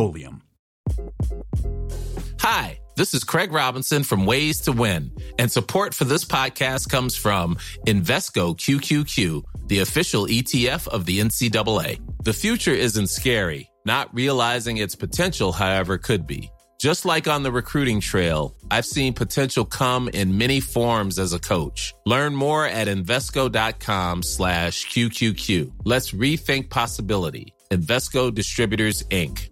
Hi, 2.40 2.80
this 2.96 3.14
is 3.14 3.24
Craig 3.24 3.52
Robinson 3.52 4.04
from 4.04 4.26
Ways 4.26 4.62
to 4.62 4.72
Win, 4.72 5.12
and 5.38 5.52
support 5.52 5.94
for 5.94 6.06
this 6.06 6.26
podcast 6.26 6.90
comes 6.90 7.16
from 7.16 7.56
Invesco 7.86 8.58
QQQ, 8.58 9.44
the 9.68 9.80
official 9.80 10.26
ETF 10.26 10.88
of 10.88 11.06
the 11.06 11.20
NCAA. 11.20 12.00
The 12.24 12.34
future 12.34 12.74
isn't 12.74 13.08
scary. 13.08 13.70
Not 13.86 14.14
realizing 14.14 14.78
its 14.78 14.96
potential, 14.96 15.52
however, 15.52 15.98
could 15.98 16.28
be. 16.28 16.52
Just 16.82 17.06
like 17.06 17.28
on 17.28 17.44
the 17.44 17.52
recruiting 17.52 18.00
trail, 18.00 18.56
I've 18.72 18.88
seen 18.88 19.14
potential 19.14 19.66
come 19.66 20.08
in 20.08 20.40
many 20.40 20.60
forms 20.60 21.20
as 21.20 21.32
a 21.32 21.38
coach. 21.38 21.94
Learn 22.08 22.34
more 22.36 22.66
at 22.66 22.88
Invesco.com 22.88 24.24
slash 24.24 24.88
QQQ. 24.88 25.74
Let's 25.86 26.12
rethink 26.12 26.72
possibility. 26.72 27.54
Investco 27.70 28.34
Distributors, 28.34 29.04
Inc. 29.12 29.50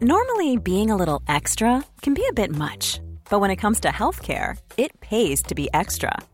Normally, 0.00 0.56
being 0.56 0.90
a 0.90 0.96
little 0.96 1.22
extra 1.28 1.84
can 2.02 2.14
be 2.14 2.26
a 2.28 2.32
bit 2.32 2.50
much. 2.50 2.98
But 3.30 3.38
when 3.38 3.52
it 3.52 3.62
comes 3.62 3.78
to 3.80 3.90
healthcare, 3.90 4.58
it 4.76 5.00
pays 5.00 5.40
to 5.44 5.54
be 5.54 5.68
extra 5.72 6.18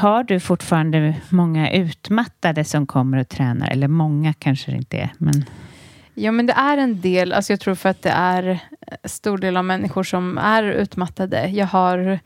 Har 0.00 0.24
du 0.24 0.40
fortfarande 0.40 1.14
många 1.28 1.72
utmattade 1.72 2.64
som 2.64 2.86
kommer 2.86 3.18
och 3.18 3.28
tränar? 3.28 3.70
Eller 3.70 3.88
många 3.88 4.32
kanske 4.32 4.70
det 4.70 4.76
inte 4.76 4.96
är. 4.98 5.10
Men... 5.18 5.44
Ja, 6.14 6.32
men 6.32 6.46
det 6.46 6.52
är 6.52 6.78
en 6.78 7.00
del. 7.00 7.32
Alltså 7.32 7.52
jag 7.52 7.60
tror 7.60 7.74
för 7.74 7.88
att 7.88 8.02
det 8.02 8.10
är 8.10 8.42
en 8.42 8.58
stor 9.04 9.38
del 9.38 9.56
av 9.56 9.64
människor 9.64 10.02
som 10.02 10.38
är 10.38 10.62
utmattade. 10.62 11.48
Jag 11.48 11.66
har, 11.66 12.18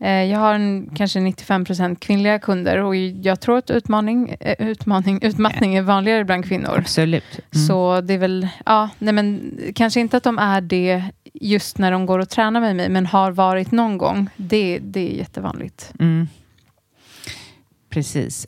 eh, 0.00 0.24
jag 0.24 0.38
har 0.38 0.54
en, 0.54 0.90
kanske 0.96 1.20
95 1.20 1.64
procent 1.64 2.00
kvinnliga 2.00 2.38
kunder 2.38 2.78
och 2.78 2.96
jag 2.96 3.40
tror 3.40 3.58
att 3.58 3.70
utmaning, 3.70 4.36
eh, 4.40 4.68
utmaning, 4.68 5.18
utmattning 5.22 5.74
är 5.74 5.82
vanligare 5.82 6.24
bland 6.24 6.44
kvinnor. 6.48 6.74
Absolut. 6.78 7.40
Mm. 7.54 7.66
Så 7.66 8.00
det 8.00 8.14
är 8.14 8.18
väl, 8.18 8.48
ja, 8.66 8.88
nej 8.98 9.14
men 9.14 9.52
kanske 9.74 10.00
inte 10.00 10.16
att 10.16 10.24
de 10.24 10.38
är 10.38 10.60
det 10.60 11.04
just 11.34 11.78
när 11.78 11.92
de 11.92 12.06
går 12.06 12.18
och 12.18 12.28
tränar 12.28 12.60
med 12.60 12.76
mig, 12.76 12.88
men 12.88 13.06
har 13.06 13.30
varit 13.30 13.70
någon 13.70 13.98
gång. 13.98 14.30
Det, 14.36 14.78
det 14.82 15.12
är 15.12 15.16
jättevanligt. 15.16 15.92
Mm. 16.00 16.28
Precis. 17.88 18.46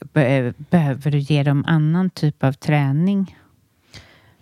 Behöver 0.71 1.11
du 1.11 1.19
ge 1.19 1.43
dem 1.43 1.65
annan 1.67 2.11
typ 2.11 2.45
av 2.45 2.53
träning? 2.53 3.37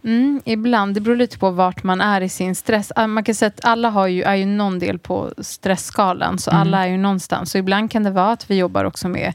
Mm, 0.05 0.41
ibland. 0.45 0.95
Det 0.95 1.01
beror 1.01 1.17
lite 1.17 1.39
på 1.39 1.51
vart 1.51 1.83
man 1.83 2.01
är 2.01 2.21
i 2.21 2.29
sin 2.29 2.55
stress. 2.55 2.93
Ah, 2.97 3.07
man 3.07 3.25
kan 3.25 3.35
säga 3.35 3.47
att 3.47 3.65
alla 3.65 3.91
har 3.91 4.07
ju, 4.07 4.23
är 4.23 4.35
ju 4.35 4.47
någon 4.47 4.79
del 4.79 4.99
på 4.99 5.31
stressskalan, 5.39 6.39
så 6.39 6.51
mm. 6.51 6.61
alla 6.61 6.87
är 6.87 6.91
ju 6.91 6.97
någonstans. 6.97 7.51
Så 7.51 7.59
ibland 7.59 7.91
kan 7.91 8.03
det 8.03 8.11
vara 8.11 8.33
att 8.33 8.51
vi 8.51 8.59
jobbar 8.59 8.85
också 8.85 9.09
med 9.09 9.33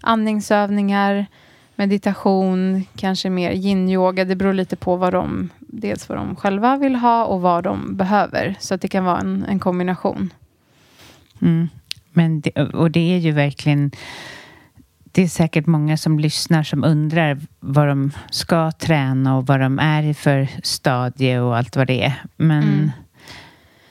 andningsövningar, 0.00 1.26
meditation, 1.74 2.84
kanske 2.96 3.30
mer 3.30 3.50
yin-yoga. 3.50 4.24
Det 4.24 4.36
beror 4.36 4.52
lite 4.52 4.76
på 4.76 4.96
vad 4.96 5.12
de, 5.12 5.50
dels 5.58 6.08
vad 6.08 6.18
de 6.18 6.36
själva 6.36 6.76
vill 6.76 6.94
ha 6.94 7.24
och 7.24 7.40
vad 7.40 7.64
de 7.64 7.96
behöver. 7.96 8.54
Så 8.60 8.74
att 8.74 8.80
det 8.80 8.88
kan 8.88 9.04
vara 9.04 9.20
en, 9.20 9.44
en 9.48 9.58
kombination. 9.58 10.32
Mm. 11.42 11.68
Men 12.12 12.40
det, 12.40 12.62
och 12.62 12.90
det 12.90 13.14
är 13.14 13.18
ju 13.18 13.32
verkligen 13.32 13.90
det 15.16 15.22
är 15.22 15.28
säkert 15.28 15.66
många 15.66 15.96
som 15.96 16.18
lyssnar 16.18 16.62
som 16.62 16.84
undrar 16.84 17.38
vad 17.60 17.88
de 17.88 18.12
ska 18.30 18.72
träna 18.72 19.36
och 19.36 19.46
vad 19.46 19.60
de 19.60 19.78
är 19.78 20.02
i 20.02 20.14
för 20.14 20.48
stadie 20.62 21.38
och 21.38 21.56
allt 21.56 21.76
vad 21.76 21.86
det 21.86 22.04
är. 22.04 22.22
Men 22.36 22.62
mm. 22.62 22.90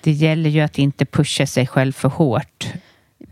det 0.02 0.12
gäller 0.12 0.50
ju 0.50 0.62
att 0.62 0.78
inte 0.78 1.06
pusha 1.06 1.46
sig 1.46 1.68
själv 1.68 1.92
för 1.92 2.10
hårt. 2.10 2.68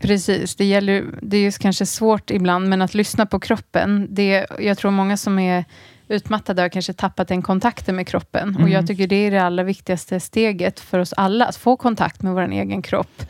Precis, 0.00 0.56
det, 0.56 0.64
gäller, 0.64 1.04
det 1.22 1.36
är 1.36 1.40
ju 1.40 1.52
kanske 1.52 1.86
svårt 1.86 2.30
ibland, 2.30 2.68
men 2.68 2.82
att 2.82 2.94
lyssna 2.94 3.26
på 3.26 3.40
kroppen. 3.40 4.06
Det, 4.10 4.46
jag 4.58 4.78
tror 4.78 4.90
många 4.90 5.16
som 5.16 5.38
är 5.38 5.64
utmattade 6.08 6.62
har 6.62 6.68
kanske 6.68 6.92
tappat 6.92 7.28
den 7.28 7.42
kontakten 7.42 7.96
med 7.96 8.08
kroppen. 8.08 8.48
Mm. 8.48 8.62
Och 8.62 8.68
jag 8.68 8.86
tycker 8.86 9.06
det 9.06 9.16
är 9.16 9.30
det 9.30 9.42
allra 9.42 9.62
viktigaste 9.62 10.20
steget 10.20 10.80
för 10.80 10.98
oss 10.98 11.12
alla, 11.12 11.46
att 11.46 11.56
få 11.56 11.76
kontakt 11.76 12.22
med 12.22 12.34
vår 12.34 12.52
egen 12.52 12.82
kropp. 12.82 13.22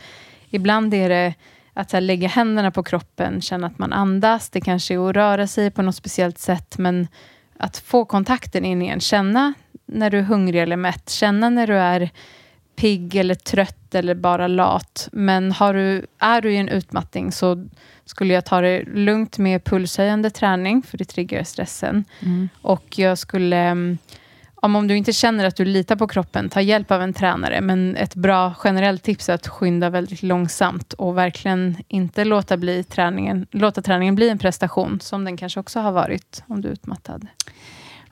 Ibland 0.49 0.93
är 0.93 1.09
det 1.09 1.33
att 1.75 1.91
här, 1.91 2.01
lägga 2.01 2.27
händerna 2.27 2.71
på 2.71 2.83
kroppen, 2.83 3.41
känna 3.41 3.67
att 3.67 3.79
man 3.79 3.93
andas. 3.93 4.49
Det 4.49 4.61
kanske 4.61 4.93
är 4.93 5.09
att 5.09 5.15
röra 5.15 5.47
sig 5.47 5.71
på 5.71 5.81
något 5.81 5.95
speciellt 5.95 6.37
sätt, 6.37 6.77
men 6.77 7.07
att 7.57 7.77
få 7.77 8.05
kontakten 8.05 8.65
in 8.65 8.81
igen. 8.81 8.99
Känna 8.99 9.53
när 9.85 10.09
du 10.09 10.17
är 10.17 10.23
hungrig 10.23 10.61
eller 10.61 10.75
mätt. 10.75 11.09
Känna 11.09 11.49
när 11.49 11.67
du 11.67 11.73
är 11.73 12.09
pigg 12.75 13.15
eller 13.15 13.35
trött 13.35 13.95
eller 13.95 14.15
bara 14.15 14.47
lat. 14.47 15.09
Men 15.11 15.51
har 15.51 15.73
du, 15.73 16.05
är 16.19 16.41
du 16.41 16.53
i 16.53 16.57
en 16.57 16.69
utmattning 16.69 17.31
så 17.31 17.67
skulle 18.05 18.33
jag 18.33 18.45
ta 18.45 18.61
det 18.61 18.83
lugnt 18.83 19.37
med 19.37 19.63
pulshöjande 19.63 20.29
träning, 20.29 20.83
för 20.83 20.97
det 20.97 21.05
triggar 21.05 21.43
stressen. 21.43 22.05
Mm. 22.19 22.49
Och 22.61 22.99
jag 22.99 23.17
skulle, 23.17 23.57
mm, 23.57 23.97
om, 24.65 24.75
om 24.75 24.87
du 24.87 24.97
inte 24.97 25.13
känner 25.13 25.45
att 25.45 25.55
du 25.55 25.65
litar 25.65 25.95
på 25.95 26.07
kroppen, 26.07 26.49
ta 26.49 26.61
hjälp 26.61 26.91
av 26.91 27.01
en 27.01 27.13
tränare. 27.13 27.61
Men 27.61 27.95
ett 27.95 28.15
bra 28.15 28.53
generellt 28.63 29.03
tips 29.03 29.29
är 29.29 29.33
att 29.33 29.47
skynda 29.47 29.89
väldigt 29.89 30.23
långsamt 30.23 30.93
och 30.93 31.17
verkligen 31.17 31.77
inte 31.87 32.25
låta, 32.25 32.57
bli 32.57 32.83
träningen, 32.83 33.47
låta 33.51 33.81
träningen 33.81 34.15
bli 34.15 34.29
en 34.29 34.37
prestation, 34.37 34.99
som 35.01 35.25
den 35.25 35.37
kanske 35.37 35.59
också 35.59 35.79
har 35.79 35.91
varit 35.91 36.43
om 36.47 36.61
du 36.61 36.67
är 36.67 36.73
utmattad. 36.73 37.27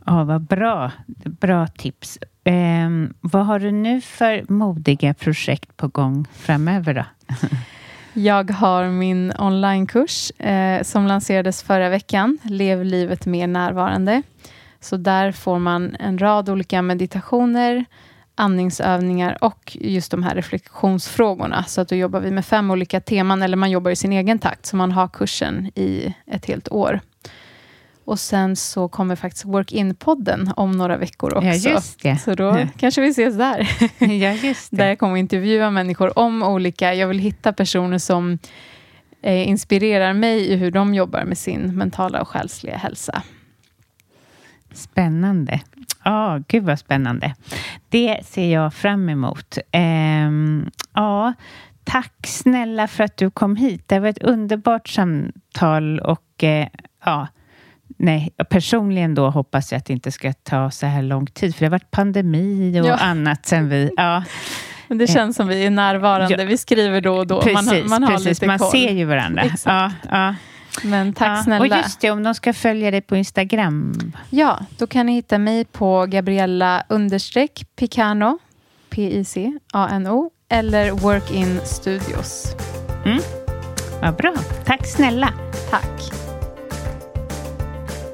Ja, 0.06 0.24
vad 0.24 0.42
bra. 0.42 0.92
Bra 1.26 1.68
tips. 1.68 2.20
Ehm, 2.44 3.14
vad 3.22 3.46
har 3.46 3.60
du 3.60 3.72
nu 3.72 4.02
för 4.02 4.52
modiga 4.52 5.14
projekt 5.14 5.78
på 5.78 5.88
gång 5.88 6.26
framöver 6.34 6.94
då? 6.94 7.06
Jag 8.14 8.52
har 8.52 8.88
min 8.88 9.34
onlinekurs 9.40 10.32
eh, 10.32 10.84
som 10.84 11.08
lanserades 11.08 11.64
förra 11.64 11.90
veckan, 11.90 12.38
Lev 12.44 12.84
livet 12.84 13.26
mer 13.26 13.48
närvarande. 13.48 14.22
Så 14.84 14.98
där 14.98 15.32
får 15.32 15.60
man 15.60 15.96
en 16.00 16.18
rad 16.18 16.50
olika 16.50 16.82
meditationer, 16.82 17.86
andningsövningar 18.36 19.38
och 19.42 19.78
just 19.82 20.12
de 20.12 20.24
här 20.24 20.36
reflektionsfrågorna. 20.36 21.64
Så 21.64 21.82
att 21.82 21.90
då 21.90 21.96
jobbar 21.96 22.20
vi 22.20 22.32
med 22.32 22.46
fem 22.46 22.72
olika 22.72 23.00
teman, 23.00 23.42
eller 23.42 23.58
man 23.58 23.72
jobbar 23.72 23.92
i 23.92 23.96
sin 23.96 24.14
egen 24.14 24.40
takt, 24.40 24.66
så 24.66 24.76
man 24.76 24.92
har 24.92 25.08
kursen 25.08 25.72
i 25.76 26.16
ett 26.28 26.46
helt 26.46 26.72
år. 26.72 27.00
Och 28.06 28.20
sen 28.20 28.56
så 28.56 28.88
kommer 28.88 29.16
faktiskt 29.16 29.46
Work-in-podden 29.46 30.54
om 30.56 30.72
några 30.72 30.98
veckor 30.98 31.34
också. 31.34 31.48
Ja, 31.48 31.54
just 31.54 32.04
det. 32.04 32.18
Så 32.18 32.34
då 32.36 32.68
kanske 32.78 33.02
vi 33.02 33.08
ses 33.08 33.38
där. 33.38 33.70
ja, 34.00 34.32
just 34.32 34.72
det. 34.72 34.78
Där 34.78 34.88
jag 34.88 35.00
kommer 35.00 35.18
intervjua 35.18 35.72
människor 35.72 36.20
om 36.20 36.44
olika... 36.44 36.94
Jag 36.94 37.08
vill 37.08 37.20
hitta 37.20 37.54
personer 37.54 37.98
som 37.98 38.40
eh, 39.22 39.48
inspirerar 39.48 40.14
mig 40.14 40.52
i 40.52 40.56
hur 40.56 40.72
de 40.72 40.94
jobbar 40.94 41.24
med 41.24 41.38
sin 41.38 41.78
mentala 41.78 42.22
och 42.22 42.28
själsliga 42.28 42.78
hälsa. 42.78 43.24
Spännande. 44.74 45.60
Ja, 46.04 46.36
oh, 46.36 46.42
gud 46.48 46.64
vad 46.64 46.80
spännande. 46.80 47.36
Det 47.90 48.20
ser 48.26 48.54
jag 48.54 48.74
fram 48.74 49.10
emot. 49.10 49.58
Um, 49.74 50.72
ja, 50.94 51.34
tack 51.84 52.14
snälla 52.28 52.88
för 52.88 53.04
att 53.04 53.18
du 53.18 53.32
kom 53.32 53.56
hit. 53.56 53.88
Det 53.88 54.00
var 54.00 54.08
ett 54.08 54.24
underbart 54.24 54.88
samtal 54.88 56.00
och 56.00 56.44
uh, 56.44 56.66
ja, 57.06 57.28
nej, 57.98 58.30
personligen 58.50 59.16
då 59.16 59.30
hoppas 59.30 59.72
jag 59.72 59.80
att 59.80 59.86
det 59.86 59.94
inte 59.94 60.12
ska 60.12 60.34
ta 60.34 60.72
så 60.72 60.86
här 60.86 61.02
lång 61.02 61.26
tid, 61.26 61.56
för 61.56 61.60
det 61.60 61.66
har 61.66 61.72
varit 61.72 61.92
pandemi 61.92 62.82
och 62.82 62.88
ja. 62.88 62.96
annat 62.96 63.46
sen 63.46 63.70
vi... 63.70 63.92
Ja. 63.98 64.24
Men 64.88 64.98
det 64.98 65.08
känns 65.08 65.36
som 65.36 65.48
vi 65.48 65.66
är 65.66 65.70
närvarande. 65.70 66.36
Ja. 66.40 66.46
Vi 66.46 66.58
skriver 66.58 67.02
då 67.02 67.18
och 67.18 67.28
då. 67.28 67.42
Precis, 67.42 67.70
man, 67.72 67.90
man 67.90 68.04
har 68.04 68.12
precis. 68.12 68.28
lite 68.28 68.48
man 68.48 68.60
koll. 68.60 68.72
ser 68.72 68.92
ju 68.92 69.06
varandra. 69.06 69.44
Ja, 69.66 69.92
ja. 70.12 70.36
Men 70.82 71.14
tack 71.14 71.38
ja. 71.38 71.44
snälla. 71.44 71.60
Och 71.60 71.68
just 71.68 72.02
det, 72.02 72.12
om 72.12 72.24
de 72.24 72.36
ska 72.36 72.54
följa 72.54 72.92
dig 72.92 73.02
på 73.02 73.16
Instagram. 73.16 73.94
Ja, 74.30 74.60
då 74.78 74.88
kan 74.88 75.06
ni 75.06 75.14
hitta 75.14 75.38
mig 75.38 75.66
på 75.66 76.06
Gabriella 76.06 76.84
understreck 76.90 77.66
Picano, 77.76 78.38
P-I-C-A-N-O, 78.90 80.30
eller 80.50 80.92
Work-in 80.92 81.60
Studios. 81.64 82.56
Mm. 83.06 83.20
Vad 84.02 84.16
bra. 84.16 84.34
Tack 84.66 84.88
snälla. 84.88 85.34
Tack. 85.70 86.02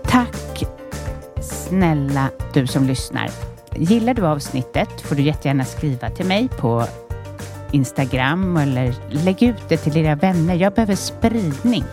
Tack 0.03 0.64
snälla 1.41 2.30
du 2.53 2.68
som 2.68 2.88
lyssnar. 2.88 3.30
Gillar 3.76 4.14
du 4.14 4.28
avsnittet 4.28 5.01
får 5.01 5.16
du 5.16 5.22
jättegärna 5.22 5.66
skriva 5.66 6.10
till 6.10 6.26
mig 6.26 6.47
på 6.47 6.86
Instagram 7.72 8.57
eller 8.57 8.95
lägg 9.10 9.43
ut 9.43 9.70
det 9.70 9.78
till 9.78 9.93
dina 9.93 10.16
vänner. 10.16 10.55
Jag 10.55 10.74
behöver 10.74 10.95
spridning. 10.95 11.84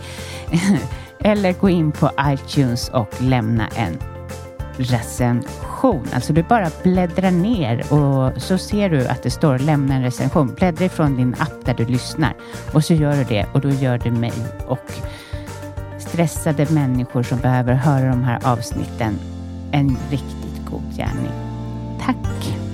eller 1.19 1.53
gå 1.53 1.69
in 1.69 1.91
på 1.91 2.11
iTunes 2.21 2.89
och 2.89 3.21
lämna 3.21 3.67
en 3.67 3.99
recension. 4.77 6.07
Alltså 6.13 6.33
du 6.33 6.43
bara 6.43 6.71
bläddrar 6.83 7.31
ner 7.31 7.93
och 7.93 8.41
så 8.41 8.57
ser 8.57 8.89
du 8.89 9.07
att 9.07 9.23
det 9.23 9.31
står 9.31 9.59
lämna 9.59 9.95
en 9.95 10.03
recension. 10.03 10.53
Bläddra 10.53 10.85
ifrån 10.85 11.15
din 11.15 11.35
app 11.39 11.65
där 11.65 11.73
du 11.73 11.85
lyssnar 11.85 12.33
och 12.73 12.83
så 12.83 12.93
gör 12.93 13.15
du 13.15 13.23
det 13.23 13.45
och 13.53 13.61
då 13.61 13.69
gör 13.69 13.97
du 13.97 14.11
mig 14.11 14.33
och 14.67 14.91
stressade 15.99 16.67
människor 16.69 17.23
som 17.23 17.39
behöver 17.39 17.73
höra 17.73 18.09
de 18.09 18.23
här 18.23 18.39
avsnitten 18.43 19.19
en 19.71 19.97
riktigt 20.09 20.65
god 20.69 20.95
gärning. 20.97 21.31
Tack! 22.01 22.66